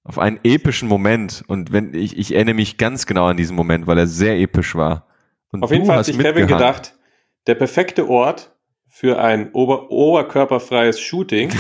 Auf 0.05 0.18
einen 0.18 0.40
epischen 0.42 0.88
Moment. 0.88 1.44
Und 1.46 1.72
wenn 1.72 1.94
ich, 1.94 2.18
ich 2.18 2.34
erinnere 2.34 2.55
mich 2.55 2.76
ganz 2.76 3.07
genau 3.07 3.26
an 3.26 3.36
diesen 3.36 3.55
Moment, 3.55 3.86
weil 3.86 3.98
er 3.98 4.07
sehr 4.07 4.38
episch 4.38 4.74
war. 4.74 5.07
Und 5.53 5.62
Auf 5.62 5.70
jeden 5.70 5.86
Fall 5.86 5.98
hat 5.98 6.07
sich 6.07 6.18
Kevin 6.18 6.46
gedacht, 6.46 6.96
der 7.46 7.55
perfekte 7.55 8.09
Ort 8.09 8.57
für 8.88 9.20
ein 9.20 9.53
ober 9.53 9.90
oberkörperfreies 9.90 11.00
Shooting 11.00 11.53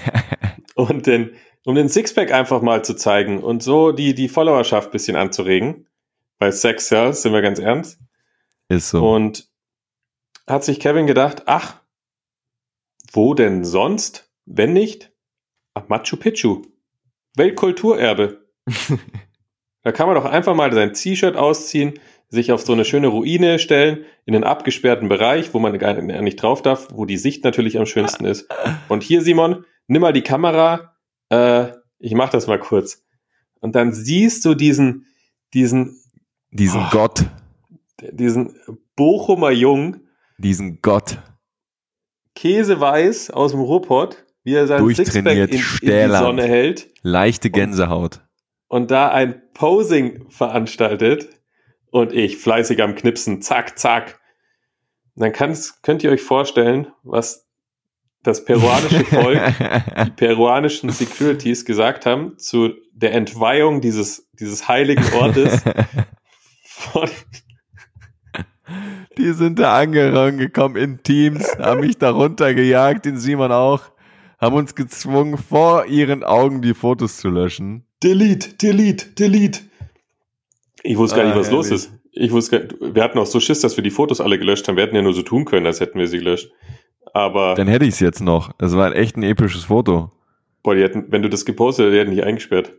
und 0.74 1.06
den, 1.06 1.32
um 1.64 1.74
den 1.74 1.88
Sixpack 1.88 2.32
einfach 2.32 2.62
mal 2.62 2.84
zu 2.84 2.94
zeigen 2.94 3.42
und 3.42 3.62
so 3.62 3.92
die, 3.92 4.14
die 4.14 4.28
Followerschaft 4.28 4.88
ein 4.88 4.92
bisschen 4.92 5.16
anzuregen. 5.16 5.86
Bei 6.38 6.50
Sex 6.50 6.88
Cells 6.88 7.22
sind 7.22 7.32
wir 7.32 7.42
ganz 7.42 7.58
ernst. 7.58 8.00
Ist 8.68 8.90
so. 8.90 9.06
Und 9.06 9.48
hat 10.46 10.64
sich 10.64 10.80
Kevin 10.80 11.06
gedacht, 11.06 11.42
ach, 11.46 11.80
wo 13.12 13.34
denn 13.34 13.64
sonst, 13.64 14.30
wenn 14.46 14.72
nicht? 14.72 15.12
Ach, 15.74 15.88
Machu 15.88 16.16
Picchu. 16.16 16.62
Weltkulturerbe. 17.36 18.46
da 19.82 19.92
kann 19.92 20.06
man 20.06 20.16
doch 20.16 20.24
einfach 20.24 20.54
mal 20.54 20.72
sein 20.72 20.92
T-Shirt 20.94 21.36
ausziehen, 21.36 21.94
sich 22.28 22.52
auf 22.52 22.62
so 22.62 22.72
eine 22.72 22.84
schöne 22.84 23.08
Ruine 23.08 23.58
stellen, 23.58 24.04
in 24.24 24.34
einen 24.34 24.44
abgesperrten 24.44 25.08
Bereich, 25.08 25.52
wo 25.52 25.58
man 25.58 25.78
gar 25.78 25.94
nicht 26.00 26.36
drauf 26.42 26.62
darf, 26.62 26.88
wo 26.92 27.04
die 27.04 27.18
Sicht 27.18 27.44
natürlich 27.44 27.78
am 27.78 27.86
schönsten 27.86 28.24
ist. 28.24 28.48
Und 28.88 29.02
hier, 29.02 29.20
Simon, 29.22 29.64
nimm 29.86 30.00
mal 30.02 30.12
die 30.12 30.22
Kamera, 30.22 30.96
äh, 31.28 31.72
ich 31.98 32.14
mach 32.14 32.30
das 32.30 32.46
mal 32.46 32.58
kurz. 32.58 33.04
Und 33.60 33.74
dann 33.74 33.92
siehst 33.92 34.44
du 34.44 34.54
diesen, 34.54 35.06
diesen, 35.54 36.00
diesen 36.50 36.80
Oh. 36.80 36.88
Gott. 36.90 37.26
diesen 38.00 38.56
Bochumer 38.96 39.50
Jungen, 39.50 40.08
Diesen 40.38 40.80
Gott. 40.80 41.18
käseweiß 42.34 43.30
aus 43.30 43.52
dem 43.52 43.60
Ruhrpott, 43.60 44.24
wie 44.44 44.54
er 44.54 44.66
sein 44.66 44.86
Sixpack 44.88 45.16
in, 45.16 45.24
Durchtrainiert, 45.24 45.54
in 45.82 45.88
die. 45.88 46.16
Sonne 46.16 46.44
hält 46.44 46.88
Leichte 47.02 47.50
Gänsehaut. 47.50 48.20
und 48.68 48.90
da 48.90 49.08
ein 49.08 49.42
Posing 49.54 50.28
veranstaltet 50.30 51.28
und 51.90 52.12
ich 52.12 52.38
fleißig 52.38 52.82
am 52.82 52.94
Knipsen, 52.94 53.42
zack, 53.42 53.78
zack. 53.78 54.20
Und 55.14 55.24
dann 55.24 55.32
kann's, 55.32 55.82
könnt 55.82 56.02
ihr 56.02 56.10
euch 56.10 56.22
vorstellen, 56.22 56.88
was 57.02 57.46
das 58.22 58.44
peruanische 58.44 59.04
Volk, 59.04 59.40
die 60.06 60.10
peruanischen 60.10 60.90
Securities 60.90 61.64
gesagt 61.64 62.06
haben 62.06 62.38
zu 62.38 62.70
der 62.92 63.12
Entweihung 63.12 63.80
dieses, 63.80 64.28
dieses 64.38 64.68
heiligen 64.68 65.04
Ortes 65.14 65.62
Die 69.18 69.32
sind 69.32 69.58
da 69.58 69.76
angekommen 69.78 70.76
in 70.76 71.02
Teams, 71.02 71.58
haben 71.58 71.80
mich 71.80 71.98
da 71.98 72.10
runtergejagt, 72.10 73.04
den 73.04 73.18
Simon 73.18 73.52
auch, 73.52 73.91
haben 74.42 74.56
uns 74.56 74.74
gezwungen, 74.74 75.38
vor 75.38 75.86
ihren 75.86 76.22
Augen 76.24 76.60
die 76.60 76.74
Fotos 76.74 77.16
zu 77.16 77.28
löschen. 77.30 77.84
Delete, 78.02 78.54
delete, 78.54 79.06
delete. 79.10 79.60
Ich 80.82 80.96
wusste 80.98 81.16
gar 81.16 81.24
Ah, 81.24 81.28
nicht, 81.28 81.38
was 81.38 81.50
los 81.50 81.66
herrlich. 81.70 81.84
ist. 81.86 81.92
Ich 82.10 82.32
wusste 82.32 82.66
gar, 82.66 82.94
wir 82.94 83.02
hatten 83.04 83.18
auch 83.18 83.26
so 83.26 83.40
Schiss, 83.40 83.60
dass 83.60 83.76
wir 83.76 83.84
die 83.84 83.90
Fotos 83.90 84.20
alle 84.20 84.38
gelöscht 84.38 84.66
haben. 84.68 84.76
Wir 84.76 84.82
hätten 84.84 84.96
ja 84.96 85.02
nur 85.02 85.14
so 85.14 85.22
tun 85.22 85.44
können, 85.44 85.64
als 85.64 85.80
hätten 85.80 85.98
wir 85.98 86.08
sie 86.08 86.18
gelöscht. 86.18 86.50
Aber, 87.14 87.54
Dann 87.54 87.68
hätte 87.68 87.84
ich 87.84 87.94
es 87.94 88.00
jetzt 88.00 88.20
noch. 88.20 88.52
Das 88.58 88.74
war 88.76 88.94
echt 88.96 89.16
ein 89.16 89.22
episches 89.22 89.64
Foto. 89.64 90.10
boah, 90.62 90.74
die 90.74 90.82
hätten, 90.82 91.06
wenn 91.10 91.22
du 91.22 91.28
das 91.30 91.44
gepostet 91.44 91.84
hättest, 91.86 91.94
die 91.94 92.00
hätten 92.00 92.10
dich 92.16 92.24
eingesperrt. 92.24 92.72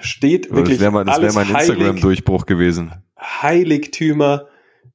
Steht 0.00 0.50
wirklich 0.50 0.78
das 0.78 0.80
wäre 0.80 0.92
mein, 0.92 1.06
wär 1.06 1.32
mein 1.32 1.48
Instagram-Durchbruch 1.48 2.46
gewesen. 2.46 2.92
Heiligtümer, 3.18 4.46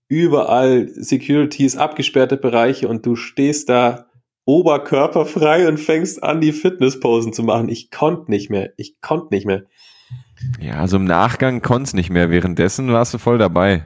überall 0.07 0.87
Securities, 0.89 1.75
abgesperrte 1.75 2.37
Bereiche 2.37 2.87
und 2.87 3.05
du 3.05 3.15
stehst 3.15 3.67
da 3.69 4.05
oberkörperfrei 4.45 5.67
und 5.67 5.79
fängst 5.79 6.23
an, 6.23 6.41
die 6.41 6.51
Fitnessposen 6.51 7.33
zu 7.33 7.43
machen. 7.43 7.69
Ich 7.69 7.91
konnte 7.91 8.29
nicht 8.29 8.49
mehr. 8.49 8.73
Ich 8.77 8.99
konnte 9.01 9.33
nicht 9.33 9.45
mehr. 9.45 9.63
Ja, 10.59 10.79
also 10.79 10.97
im 10.97 11.05
Nachgang 11.05 11.61
konnt's 11.61 11.93
nicht 11.93 12.09
mehr. 12.09 12.29
Währenddessen 12.29 12.91
warst 12.91 13.13
du 13.13 13.17
voll 13.17 13.37
dabei. 13.37 13.85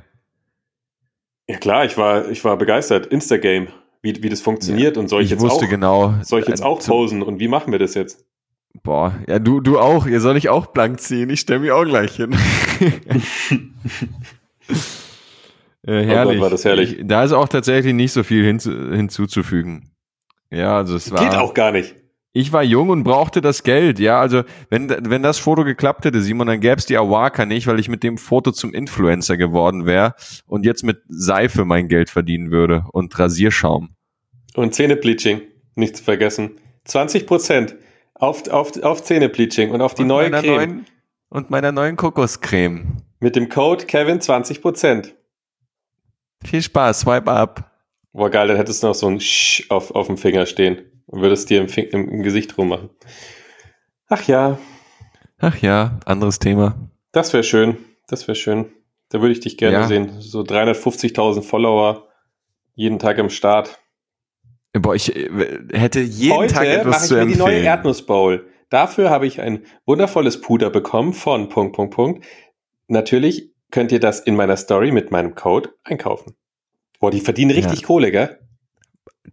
Ja 1.47 1.57
klar, 1.57 1.85
ich 1.85 1.97
war, 1.97 2.29
ich 2.29 2.43
war 2.43 2.57
begeistert. 2.57 3.05
Instagame, 3.07 3.67
wie, 4.01 4.21
wie 4.21 4.29
das 4.29 4.41
funktioniert 4.41 4.97
und 4.97 5.07
soll 5.07 5.21
ich, 5.21 5.27
ich 5.27 5.31
jetzt 5.31 5.41
wusste 5.41 5.65
auch, 5.65 5.69
genau. 5.69 6.15
soll 6.21 6.41
ich 6.41 6.47
jetzt 6.47 6.61
äh, 6.61 6.65
auch 6.65 6.79
posen 6.79 7.21
und 7.21 7.39
wie 7.39 7.47
machen 7.47 7.71
wir 7.71 7.79
das 7.79 7.93
jetzt? 7.93 8.25
Boah, 8.83 9.15
ja, 9.27 9.39
du, 9.39 9.61
du 9.61 9.79
auch. 9.79 10.05
Ihr 10.05 10.19
soll 10.19 10.37
ich 10.37 10.49
auch 10.49 10.67
blank 10.67 10.99
ziehen. 10.99 11.29
Ich 11.29 11.39
stelle 11.39 11.61
mich 11.61 11.71
auch 11.71 11.85
gleich 11.85 12.15
hin. 12.15 12.33
äh, 15.83 16.05
herrlich. 16.05 16.37
Oh 16.37 16.41
Gott, 16.41 16.41
war 16.41 16.49
das 16.49 16.65
herrlich. 16.65 16.99
Ich, 16.99 17.07
da 17.07 17.23
ist 17.23 17.31
auch 17.31 17.47
tatsächlich 17.47 17.93
nicht 17.93 18.11
so 18.11 18.23
viel 18.23 18.43
hinzu, 18.43 18.71
hinzuzufügen. 18.71 19.91
Ja, 20.51 20.77
also 20.77 20.95
es 20.95 21.11
war. 21.11 21.23
Geht 21.23 21.37
auch 21.37 21.53
gar 21.53 21.71
nicht. 21.71 21.95
Ich 22.33 22.53
war 22.53 22.61
jung 22.61 22.89
und 22.89 23.03
brauchte 23.03 23.41
das 23.41 23.63
Geld. 23.63 23.97
Ja, 23.97 24.19
also 24.21 24.43
wenn, 24.69 24.89
wenn 25.09 25.23
das 25.23 25.39
Foto 25.39 25.63
geklappt 25.63 26.05
hätte, 26.05 26.21
Simon, 26.21 26.45
dann 26.45 26.59
gäbe 26.59 26.75
es 26.75 26.85
die 26.85 26.95
Awaka 26.95 27.47
nicht, 27.47 27.65
weil 27.65 27.79
ich 27.79 27.89
mit 27.89 28.03
dem 28.03 28.19
Foto 28.19 28.51
zum 28.51 28.75
Influencer 28.75 29.37
geworden 29.37 29.87
wäre 29.87 30.13
und 30.45 30.63
jetzt 30.63 30.83
mit 30.83 31.01
Seife 31.07 31.65
mein 31.65 31.87
Geld 31.87 32.11
verdienen 32.11 32.51
würde 32.51 32.85
und 32.91 33.17
Rasierschaum. 33.17 33.95
Und 34.53 34.75
Zähnebleaching, 34.75 35.41
nicht 35.73 35.97
zu 35.97 36.03
vergessen. 36.03 36.59
20 36.85 37.25
Prozent 37.25 37.75
auf, 38.13 38.47
auf, 38.49 38.83
auf 38.83 39.03
Zähnebleaching 39.03 39.71
und 39.71 39.81
auf 39.81 39.95
die 39.95 40.03
und 40.03 40.09
neue 40.09 40.29
Creme. 40.29 40.45
Neuen, 40.45 40.85
und 41.29 41.49
meiner 41.49 41.71
neuen 41.71 41.95
Kokoscreme. 41.95 42.97
Mit 43.19 43.35
dem 43.35 43.49
Code 43.49 43.85
Kevin 43.85 44.21
20 44.21 44.61
Prozent. 44.61 45.15
Viel 46.43 46.61
Spaß, 46.61 46.99
swipe 46.99 47.31
up. 47.31 47.71
Boah, 48.13 48.29
geil, 48.29 48.47
dann 48.47 48.57
hättest 48.57 48.81
du 48.83 48.87
noch 48.87 48.95
so 48.95 49.07
ein 49.07 49.19
Sch 49.19 49.65
auf, 49.69 49.91
auf 49.91 50.07
dem 50.07 50.17
Finger 50.17 50.45
stehen 50.45 51.03
und 51.05 51.21
würdest 51.21 51.49
dir 51.49 51.61
im, 51.61 51.69
Fing 51.69 51.85
im, 51.87 52.09
im 52.09 52.23
Gesicht 52.23 52.57
rummachen. 52.57 52.89
Ach 54.09 54.23
ja, 54.27 54.57
Ach 55.39 55.57
ja, 55.57 55.99
anderes 56.05 56.39
Thema. 56.39 56.89
das 57.11 57.31
wäre 57.33 57.43
schön. 57.43 57.77
Das 58.07 58.27
wäre 58.27 58.35
schön. 58.35 58.71
Da 59.09 59.21
würde 59.21 59.33
ich 59.33 59.39
dich 59.41 59.57
gerne 59.57 59.77
Ja. 59.77 59.87
sehen. 59.87 60.19
So 60.19 60.41
350.000 60.41 61.43
Follower, 61.43 62.07
jeden 62.73 62.97
Tag 62.99 63.17
im 63.19 63.29
Start. 63.29 63.79
Boah, 64.73 64.95
ich 64.95 65.15
äh, 65.15 65.29
hätte 65.73 65.99
jeden 65.99 66.35
Heute 66.37 66.53
Tag 66.55 66.63
mache 66.65 66.77
etwas 66.79 67.03
ich 67.03 67.07
zu 67.09 67.15
mir 67.15 67.25
die 67.25 67.35
neue 67.35 67.47
empfehlen. 67.49 67.65
Erdnussbowl. 67.65 68.47
Dafür 68.69 69.09
habe 69.09 69.27
ich 69.27 69.39
ein 69.41 69.65
wundervolles 69.85 70.41
Puder 70.41 70.69
bekommen 70.69 71.13
von 71.13 71.49
Punkt, 71.49 71.75
Punkt, 71.75 71.93
Punkt. 71.93 72.25
Natürlich 72.87 73.53
könnt 73.71 73.91
ihr 73.91 73.99
das 73.99 74.19
in 74.19 74.35
meiner 74.35 74.57
Story 74.57 74.91
mit 74.91 75.11
meinem 75.11 75.35
Code 75.35 75.69
einkaufen. 75.83 76.35
Boah, 76.99 77.11
die 77.11 77.19
verdienen 77.19 77.51
richtig 77.51 77.83
Kohle, 77.83 78.11
gell? 78.11 78.39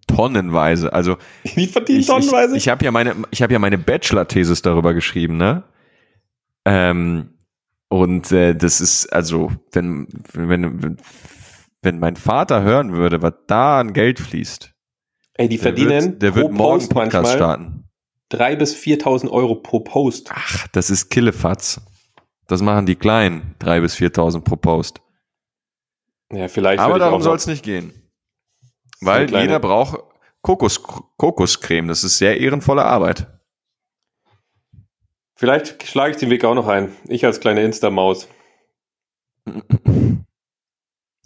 Tonnenweise. 0.07 0.93
Also 0.93 1.17
Die 1.57 1.67
verdienen 1.67 2.01
ich, 2.01 2.07
tonnenweise. 2.07 2.57
ich, 2.57 2.65
ich 2.65 2.69
habe 2.69 2.85
ja 2.85 2.91
meine, 2.91 3.15
ich 3.31 3.43
habe 3.43 3.53
ja 3.53 3.59
meine 3.59 3.79
Bachelor-Thesis 3.79 4.63
darüber 4.63 4.95
geschrieben, 4.95 5.37
ne? 5.37 5.65
Ähm, 6.65 7.31
und 7.89 8.33
äh, 8.33 8.55
das 8.55 8.81
ist 8.81 9.13
also, 9.13 9.53
wenn, 9.73 10.09
wenn, 10.33 10.97
wenn 11.83 11.99
mein 11.99 12.17
Vater 12.17 12.63
hören 12.63 12.95
würde, 12.95 13.23
was 13.23 13.35
da 13.47 13.81
an 13.81 13.93
Geld 13.93 14.19
fließt, 14.19 14.73
Ey, 15.35 15.49
die 15.49 15.57
der 15.57 15.63
verdienen 15.63 16.05
wird, 16.05 16.23
der 16.23 16.35
wird 16.35 16.53
morgen 16.53 16.79
Post 16.79 16.91
Podcast 16.91 17.33
starten. 17.33 17.85
3.000 18.33 18.57
bis 18.57 18.75
4.000 18.75 19.31
Euro 19.31 19.57
pro 19.57 19.81
Post. 19.81 20.31
Ach, 20.35 20.67
das 20.69 20.91
ist 20.91 21.11
Killefatz. 21.11 21.81
Das 22.47 22.63
machen 22.63 22.87
die 22.87 22.97
Kleinen, 22.97 23.55
drei 23.59 23.81
bis 23.81 23.97
4.000 23.97 24.41
pro 24.41 24.57
Post. 24.57 25.01
Ja, 26.33 26.49
vielleicht 26.49 26.81
Aber 26.81 26.99
darum 26.99 27.23
soll 27.23 27.37
es 27.37 27.47
nicht 27.47 27.65
gehen. 27.65 27.93
Weil 29.01 29.19
eine 29.19 29.27
kleine- 29.27 29.45
jeder 29.47 29.61
braucht 29.61 29.99
Kokos, 30.43 30.83
Kokoscreme. 31.17 31.89
Das 31.89 32.05
ist 32.05 32.19
sehr 32.19 32.39
ehrenvolle 32.41 32.85
Arbeit. 32.85 33.27
Vielleicht 35.37 35.83
schlage 35.87 36.13
ich 36.13 36.17
den 36.19 36.31
Weg 36.31 36.45
auch 36.45 36.55
noch 36.55 36.69
ein. 36.69 36.95
Ich 37.09 37.25
als 37.25 37.41
kleine 37.41 37.63
Insta-Maus. 37.63 38.29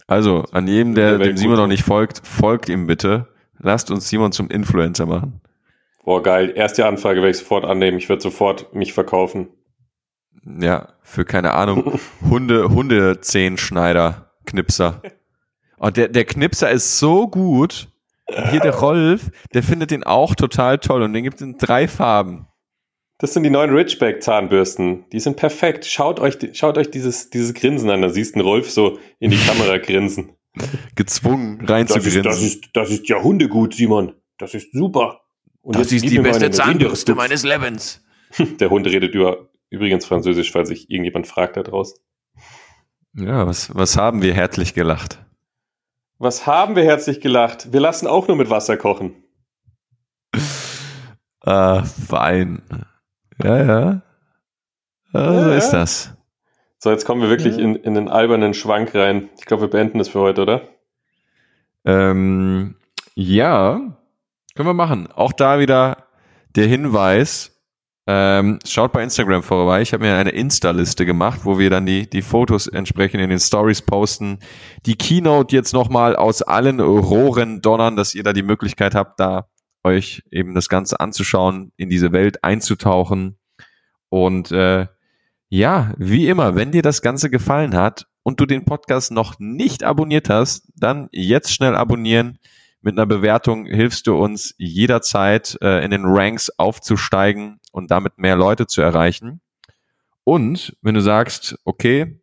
Also, 0.06 0.44
an 0.52 0.66
jedem, 0.66 0.94
der 0.94 1.18
dem 1.18 1.36
Simon 1.36 1.56
noch 1.56 1.66
nicht 1.66 1.84
folgt, 1.84 2.26
folgt 2.26 2.68
ihm 2.68 2.86
bitte. 2.86 3.28
Lasst 3.58 3.90
uns 3.90 4.08
Simon 4.08 4.32
zum 4.32 4.48
Influencer 4.48 5.04
machen. 5.06 5.40
Boah, 6.04 6.22
geil. 6.22 6.52
Erste 6.56 6.86
Anfrage 6.86 7.16
werde 7.20 7.30
ich 7.32 7.38
sofort 7.38 7.64
annehmen. 7.64 7.98
Ich 7.98 8.08
würde 8.08 8.22
sofort 8.22 8.74
mich 8.74 8.94
verkaufen. 8.94 9.48
Ja, 10.44 10.94
für 11.02 11.24
keine 11.26 11.52
Ahnung, 11.52 11.98
Hunde, 12.30 12.70
Hundezehenschneider, 12.70 14.27
Knipser. 14.48 15.02
Und 15.78 15.96
der, 15.96 16.08
der 16.08 16.24
Knipser 16.24 16.70
ist 16.70 16.98
so 16.98 17.28
gut. 17.28 17.88
Hier 18.50 18.60
der 18.60 18.74
Rolf, 18.74 19.30
der 19.54 19.62
findet 19.62 19.90
den 19.90 20.04
auch 20.04 20.34
total 20.34 20.78
toll 20.78 21.02
und 21.02 21.14
den 21.14 21.24
gibt 21.24 21.36
es 21.36 21.42
in 21.42 21.56
drei 21.56 21.88
Farben. 21.88 22.46
Das 23.18 23.32
sind 23.32 23.42
die 23.42 23.50
neuen 23.50 23.74
Ridgeback 23.74 24.22
Zahnbürsten. 24.22 25.06
Die 25.10 25.18
sind 25.18 25.36
perfekt. 25.36 25.86
Schaut 25.86 26.20
euch, 26.20 26.36
schaut 26.52 26.76
euch 26.76 26.90
dieses, 26.90 27.30
dieses 27.30 27.54
Grinsen 27.54 27.90
an. 27.90 28.02
Da 28.02 28.10
siehst 28.10 28.36
du 28.36 28.40
Rolf 28.40 28.70
so 28.70 28.98
in 29.18 29.30
die 29.30 29.38
Kamera 29.38 29.78
grinsen. 29.78 30.34
Gezwungen 30.94 31.64
rein 31.66 31.86
das. 31.86 32.02
Das 32.02 32.42
ist, 32.42 32.70
das 32.74 32.90
ist 32.90 33.08
ja 33.08 33.22
Hundegut, 33.22 33.74
Simon. 33.74 34.12
Das 34.38 34.54
ist 34.54 34.72
super. 34.72 35.22
Und 35.62 35.76
das 35.76 35.90
ist 35.90 36.08
die 36.08 36.18
beste 36.18 36.50
Zahnbürste 36.50 37.14
meines 37.14 37.44
Lebens. 37.44 38.04
Der 38.60 38.70
Hund 38.70 38.86
redet 38.86 39.14
über, 39.14 39.48
übrigens 39.70 40.06
Französisch, 40.06 40.52
falls 40.52 40.68
sich 40.68 40.90
irgendjemand 40.90 41.26
fragt 41.26 41.56
da 41.56 41.62
draußen. 41.62 41.98
Ja, 43.18 43.48
was, 43.48 43.74
was 43.74 43.96
haben 43.96 44.22
wir 44.22 44.32
herzlich 44.32 44.74
gelacht? 44.74 45.18
Was 46.18 46.46
haben 46.46 46.76
wir 46.76 46.84
herzlich 46.84 47.20
gelacht? 47.20 47.72
Wir 47.72 47.80
lassen 47.80 48.06
auch 48.06 48.28
nur 48.28 48.36
mit 48.36 48.50
Wasser 48.50 48.76
kochen. 48.76 49.14
Äh, 51.44 51.82
Wein. 52.08 52.62
Ja, 53.42 53.56
ja. 53.56 54.02
ja 55.14 55.42
so 55.42 55.48
ja, 55.48 55.54
ist 55.54 55.70
das. 55.70 56.14
So, 56.78 56.90
jetzt 56.90 57.06
kommen 57.06 57.22
wir 57.22 57.30
wirklich 57.30 57.56
ja. 57.56 57.62
in, 57.62 57.76
in 57.76 57.94
den 57.94 58.08
albernen 58.08 58.52
Schwank 58.52 58.94
rein. 58.94 59.30
Ich 59.38 59.46
glaube, 59.46 59.62
wir 59.62 59.70
beenden 59.70 59.98
das 59.98 60.08
für 60.08 60.20
heute, 60.20 60.42
oder? 60.42 60.62
Ähm, 61.86 62.74
ja, 63.14 63.80
können 64.56 64.68
wir 64.68 64.74
machen. 64.74 65.10
Auch 65.10 65.32
da 65.32 65.58
wieder 65.58 66.08
der 66.54 66.66
Hinweis, 66.66 67.57
ähm, 68.10 68.58
schaut 68.64 68.92
bei 68.92 69.02
Instagram 69.02 69.42
vorbei. 69.42 69.82
Ich 69.82 69.92
habe 69.92 70.02
mir 70.02 70.16
eine 70.16 70.30
Insta-Liste 70.30 71.04
gemacht, 71.04 71.40
wo 71.44 71.58
wir 71.58 71.68
dann 71.68 71.84
die, 71.84 72.08
die 72.08 72.22
Fotos 72.22 72.66
entsprechend 72.66 73.20
in 73.20 73.28
den 73.28 73.38
Stories 73.38 73.82
posten. 73.82 74.38
Die 74.86 74.96
Keynote 74.96 75.54
jetzt 75.54 75.74
nochmal 75.74 76.16
aus 76.16 76.40
allen 76.40 76.80
Rohren 76.80 77.60
donnern, 77.60 77.96
dass 77.96 78.14
ihr 78.14 78.22
da 78.22 78.32
die 78.32 78.42
Möglichkeit 78.42 78.94
habt, 78.94 79.20
da 79.20 79.48
euch 79.84 80.22
eben 80.30 80.54
das 80.54 80.70
Ganze 80.70 81.00
anzuschauen, 81.00 81.72
in 81.76 81.90
diese 81.90 82.10
Welt 82.12 82.42
einzutauchen. 82.42 83.36
Und 84.08 84.52
äh, 84.52 84.86
ja, 85.50 85.92
wie 85.98 86.28
immer, 86.28 86.54
wenn 86.54 86.72
dir 86.72 86.82
das 86.82 87.02
Ganze 87.02 87.28
gefallen 87.28 87.76
hat 87.76 88.06
und 88.22 88.40
du 88.40 88.46
den 88.46 88.64
Podcast 88.64 89.12
noch 89.12 89.38
nicht 89.38 89.84
abonniert 89.84 90.30
hast, 90.30 90.72
dann 90.76 91.10
jetzt 91.12 91.52
schnell 91.52 91.74
abonnieren. 91.74 92.38
Mit 92.80 92.94
einer 92.94 93.06
Bewertung 93.06 93.66
hilfst 93.66 94.06
du 94.06 94.16
uns 94.16 94.54
jederzeit 94.56 95.58
äh, 95.62 95.84
in 95.84 95.90
den 95.90 96.04
Ranks 96.04 96.50
aufzusteigen 96.58 97.60
und 97.72 97.90
damit 97.90 98.18
mehr 98.18 98.36
Leute 98.36 98.66
zu 98.66 98.82
erreichen. 98.82 99.40
Und 100.24 100.76
wenn 100.82 100.94
du 100.94 101.00
sagst, 101.00 101.58
okay, 101.64 102.20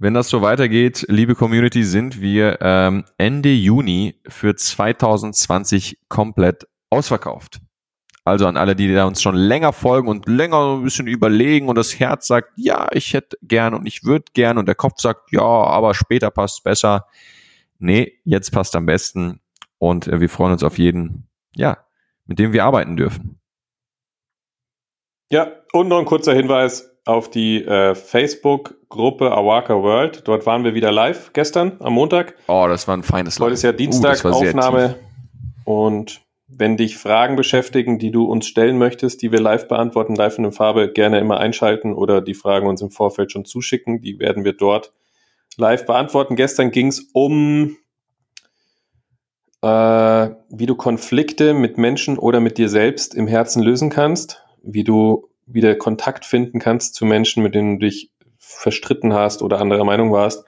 wenn 0.00 0.14
das 0.14 0.28
so 0.28 0.42
weitergeht, 0.42 1.06
liebe 1.08 1.36
Community, 1.36 1.84
sind 1.84 2.20
wir 2.20 2.58
ähm, 2.60 3.04
Ende 3.18 3.52
Juni 3.52 4.20
für 4.26 4.56
2020 4.56 6.00
komplett 6.08 6.66
ausverkauft. 6.90 7.60
Also 8.26 8.48
an 8.48 8.56
alle, 8.56 8.74
die 8.74 8.92
da 8.92 9.04
uns 9.04 9.22
schon 9.22 9.36
länger 9.36 9.72
folgen 9.72 10.08
und 10.08 10.26
länger 10.26 10.78
ein 10.78 10.82
bisschen 10.82 11.06
überlegen 11.06 11.68
und 11.68 11.76
das 11.78 12.00
Herz 12.00 12.26
sagt, 12.26 12.50
ja, 12.56 12.88
ich 12.90 13.14
hätte 13.14 13.38
gern 13.40 13.72
und 13.72 13.86
ich 13.86 14.02
würde 14.02 14.24
gern 14.34 14.58
und 14.58 14.66
der 14.66 14.74
Kopf 14.74 14.94
sagt, 14.98 15.30
ja, 15.30 15.42
aber 15.42 15.94
später 15.94 16.32
passt 16.32 16.64
besser. 16.64 17.06
Nee, 17.78 18.14
jetzt 18.24 18.50
passt 18.50 18.74
am 18.74 18.84
besten 18.84 19.40
und 19.78 20.08
äh, 20.08 20.20
wir 20.20 20.28
freuen 20.28 20.54
uns 20.54 20.64
auf 20.64 20.76
jeden, 20.76 21.28
ja, 21.54 21.78
mit 22.26 22.40
dem 22.40 22.52
wir 22.52 22.64
arbeiten 22.64 22.96
dürfen. 22.96 23.38
Ja, 25.30 25.52
und 25.72 25.86
noch 25.86 26.00
ein 26.00 26.04
kurzer 26.04 26.34
Hinweis 26.34 26.90
auf 27.04 27.30
die 27.30 27.64
äh, 27.64 27.94
Facebook-Gruppe 27.94 29.30
Awaka 29.30 29.74
World. 29.74 30.26
Dort 30.26 30.46
waren 30.46 30.64
wir 30.64 30.74
wieder 30.74 30.90
live 30.90 31.32
gestern 31.32 31.76
am 31.78 31.92
Montag. 31.92 32.34
Oh, 32.48 32.66
das 32.68 32.88
war 32.88 32.96
ein 32.96 33.04
feines 33.04 33.38
Live. 33.38 33.44
Heute 33.44 33.54
ist 33.54 33.62
ja 33.62 33.70
Dienstag, 33.70 34.24
uh, 34.24 34.30
Aufnahme. 34.30 34.96
Und 35.64 36.25
wenn 36.48 36.76
dich 36.76 36.96
Fragen 36.96 37.36
beschäftigen, 37.36 37.98
die 37.98 38.10
du 38.10 38.24
uns 38.24 38.46
stellen 38.46 38.78
möchtest, 38.78 39.22
die 39.22 39.32
wir 39.32 39.40
live 39.40 39.66
beantworten, 39.66 40.14
live 40.14 40.38
in 40.38 40.52
Farbe, 40.52 40.92
gerne 40.92 41.18
immer 41.18 41.38
einschalten 41.38 41.92
oder 41.92 42.20
die 42.20 42.34
Fragen 42.34 42.68
uns 42.68 42.82
im 42.82 42.90
Vorfeld 42.90 43.32
schon 43.32 43.44
zuschicken. 43.44 44.00
Die 44.00 44.18
werden 44.20 44.44
wir 44.44 44.52
dort 44.52 44.92
live 45.56 45.86
beantworten. 45.86 46.36
Gestern 46.36 46.70
ging 46.70 46.88
es 46.88 47.00
um, 47.12 47.76
äh, 49.62 50.30
wie 50.50 50.66
du 50.66 50.76
Konflikte 50.76 51.52
mit 51.52 51.78
Menschen 51.78 52.16
oder 52.16 52.40
mit 52.40 52.58
dir 52.58 52.68
selbst 52.68 53.14
im 53.14 53.26
Herzen 53.26 53.62
lösen 53.62 53.90
kannst, 53.90 54.44
wie 54.62 54.84
du 54.84 55.28
wieder 55.46 55.74
Kontakt 55.74 56.24
finden 56.24 56.60
kannst 56.60 56.94
zu 56.94 57.06
Menschen, 57.06 57.42
mit 57.42 57.54
denen 57.54 57.78
du 57.78 57.86
dich 57.86 58.12
verstritten 58.38 59.14
hast 59.14 59.42
oder 59.42 59.60
anderer 59.60 59.84
Meinung 59.84 60.12
warst. 60.12 60.44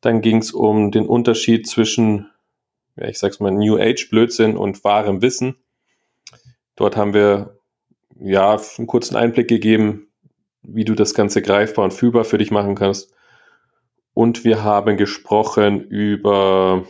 Dann 0.00 0.20
ging 0.20 0.38
es 0.38 0.52
um 0.52 0.92
den 0.92 1.06
Unterschied 1.06 1.66
zwischen 1.66 2.30
ja, 2.96 3.08
ich 3.08 3.18
sag's 3.18 3.40
mal, 3.40 3.50
New 3.50 3.78
Age 3.78 4.08
Blödsinn 4.10 4.56
und 4.56 4.84
wahrem 4.84 5.22
Wissen. 5.22 5.56
Dort 6.76 6.96
haben 6.96 7.14
wir 7.14 7.58
ja 8.18 8.60
einen 8.78 8.86
kurzen 8.86 9.16
Einblick 9.16 9.48
gegeben, 9.48 10.08
wie 10.62 10.84
du 10.84 10.94
das 10.94 11.14
Ganze 11.14 11.42
greifbar 11.42 11.84
und 11.84 11.92
fühlbar 11.92 12.24
für 12.24 12.38
dich 12.38 12.50
machen 12.50 12.74
kannst. 12.74 13.12
Und 14.12 14.44
wir 14.44 14.62
haben 14.62 14.96
gesprochen 14.96 15.80
über 15.80 16.86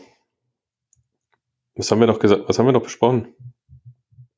was 1.76 1.90
haben 1.90 2.00
wir 2.00 2.06
noch 2.06 2.18
gesagt? 2.18 2.44
Was 2.46 2.58
haben 2.58 2.66
wir 2.66 2.72
noch 2.72 2.82
besprochen? 2.82 3.28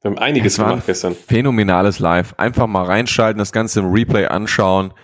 Wir 0.01 0.11
haben 0.11 0.19
einiges 0.19 0.57
gemacht 0.57 0.87
gestern. 0.87 1.15
Phänomenales 1.15 1.99
Live. 1.99 2.35
Einfach 2.39 2.67
mal 2.67 2.85
reinschalten, 2.85 3.39
das 3.39 3.53
Ganze 3.53 3.81
im 3.81 3.91
Replay 3.93 4.27
anschauen. 4.27 4.95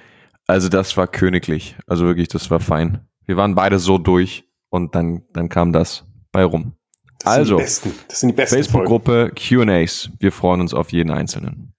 Also 0.46 0.68
das 0.68 0.96
war 0.96 1.06
königlich. 1.06 1.76
Also 1.86 2.06
wirklich, 2.06 2.28
das 2.28 2.50
war 2.50 2.60
fein. 2.60 3.06
Wir 3.26 3.36
waren 3.36 3.54
beide 3.54 3.78
so 3.78 3.98
durch 3.98 4.44
und 4.70 4.94
dann, 4.94 5.22
dann 5.32 5.48
kam 5.48 5.72
das 5.72 6.06
bei 6.32 6.44
rum. 6.44 6.74
Das 7.20 7.38
also, 7.38 7.58
Facebook-Gruppe 7.58 9.32
QAs. 9.36 10.10
Wir 10.18 10.32
freuen 10.32 10.60
uns 10.60 10.74
auf 10.74 10.90
jeden 10.90 11.10
Einzelnen. 11.10 11.72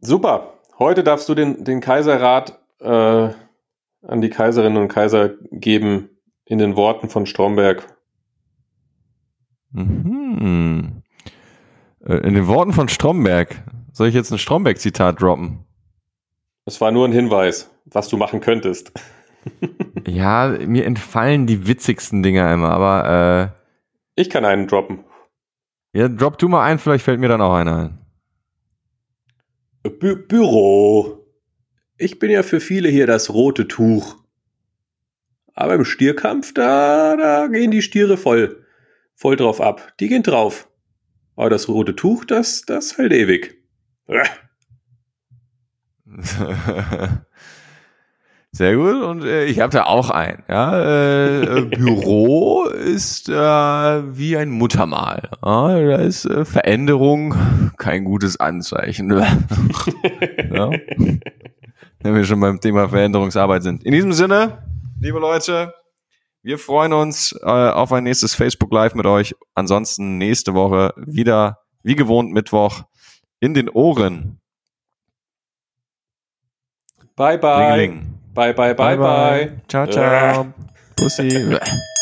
Super. 0.00 0.54
Heute 0.78 1.02
darfst 1.02 1.28
du 1.28 1.34
den, 1.34 1.64
den 1.64 1.80
Kaiserrat 1.80 2.60
äh, 2.80 3.30
an 4.02 4.20
die 4.20 4.30
Kaiserinnen 4.30 4.80
und 4.80 4.88
Kaiser 4.88 5.30
geben 5.50 6.10
in 6.44 6.58
den 6.58 6.76
Worten 6.76 7.08
von 7.08 7.26
Stromberg. 7.26 7.96
Mhm. 9.72 11.02
Äh, 12.04 12.18
in 12.18 12.34
den 12.34 12.46
Worten 12.46 12.72
von 12.72 12.88
Stromberg. 12.88 13.64
Soll 13.92 14.08
ich 14.08 14.14
jetzt 14.14 14.30
ein 14.30 14.38
Stromberg-Zitat 14.38 15.20
droppen? 15.20 15.64
Es 16.64 16.80
war 16.80 16.92
nur 16.92 17.08
ein 17.08 17.12
Hinweis, 17.12 17.70
was 17.86 18.08
du 18.08 18.16
machen 18.16 18.40
könntest. 18.40 18.92
ja, 20.08 20.56
mir 20.66 20.84
entfallen 20.84 21.46
die 21.46 21.66
witzigsten 21.66 22.22
Dinger 22.22 22.52
immer, 22.52 22.70
aber 22.70 23.54
äh, 23.54 24.20
ich 24.20 24.30
kann 24.30 24.44
einen 24.44 24.66
droppen. 24.66 25.04
Ja, 25.92 26.08
drop 26.08 26.38
du 26.38 26.48
mal 26.48 26.64
einen, 26.64 26.78
vielleicht 26.78 27.04
fällt 27.04 27.20
mir 27.20 27.28
dann 27.28 27.40
auch 27.40 27.54
einer 27.54 27.76
ein. 27.76 27.98
Bü 30.00 30.16
Büro. 30.16 31.24
Ich 31.96 32.18
bin 32.18 32.30
ja 32.30 32.42
für 32.42 32.60
viele 32.60 32.88
hier 32.88 33.06
das 33.06 33.30
rote 33.30 33.68
Tuch. 33.68 34.16
Aber 35.54 35.74
im 35.74 35.84
Stierkampf, 35.84 36.54
da, 36.54 37.16
da 37.16 37.46
gehen 37.48 37.70
die 37.70 37.82
Stiere 37.82 38.16
voll, 38.16 38.64
voll 39.14 39.36
drauf 39.36 39.60
ab. 39.60 39.92
Die 39.98 40.08
gehen 40.08 40.22
drauf. 40.22 40.68
Aber 41.36 41.50
das 41.50 41.68
rote 41.68 41.96
Tuch, 41.96 42.24
das, 42.24 42.62
das 42.62 42.98
hält 42.98 43.12
ewig. 43.12 43.62
Sehr 48.52 48.76
gut. 48.76 49.02
Und 49.02 49.24
äh, 49.24 49.44
ich 49.44 49.60
habe 49.60 49.72
da 49.72 49.84
auch 49.84 50.10
einen. 50.10 50.42
Ja, 50.48 50.78
äh, 50.78 51.42
äh, 51.42 51.64
Büro 51.66 52.64
ist 52.64 53.28
äh, 53.28 53.32
wie 53.34 54.36
ein 54.36 54.50
Muttermal. 54.50 55.28
Ja, 55.44 55.78
da 55.78 55.96
ist 55.96 56.24
äh, 56.24 56.44
Veränderung 56.44 57.34
kein 57.76 58.04
gutes 58.04 58.40
Anzeichen. 58.40 59.10
ja. 60.52 60.70
Wenn 62.00 62.14
wir 62.14 62.24
schon 62.24 62.40
beim 62.40 62.60
Thema 62.60 62.88
Veränderungsarbeit 62.88 63.62
sind. 63.62 63.84
In 63.84 63.92
diesem 63.92 64.12
Sinne, 64.12 64.62
liebe 65.00 65.18
Leute, 65.18 65.74
wir 66.42 66.58
freuen 66.58 66.94
uns 66.94 67.38
äh, 67.42 67.46
auf 67.46 67.92
ein 67.92 68.04
nächstes 68.04 68.34
Facebook 68.34 68.72
Live 68.72 68.94
mit 68.94 69.06
euch. 69.06 69.34
Ansonsten 69.54 70.16
nächste 70.16 70.54
Woche 70.54 70.94
wieder 70.96 71.58
wie 71.82 71.96
gewohnt 71.96 72.32
Mittwoch 72.32 72.84
in 73.40 73.52
den 73.52 73.68
Ohren. 73.68 74.40
Bye 77.14 77.38
bye. 77.38 77.72
Ringling. 77.74 78.17
Bye 78.38 78.52
bye 78.52 78.72
bye 78.72 78.94
bye. 78.94 78.96
bye. 78.96 79.50
Ciao 79.66 79.84
ciao. 79.86 80.46
Pussy. 80.94 81.58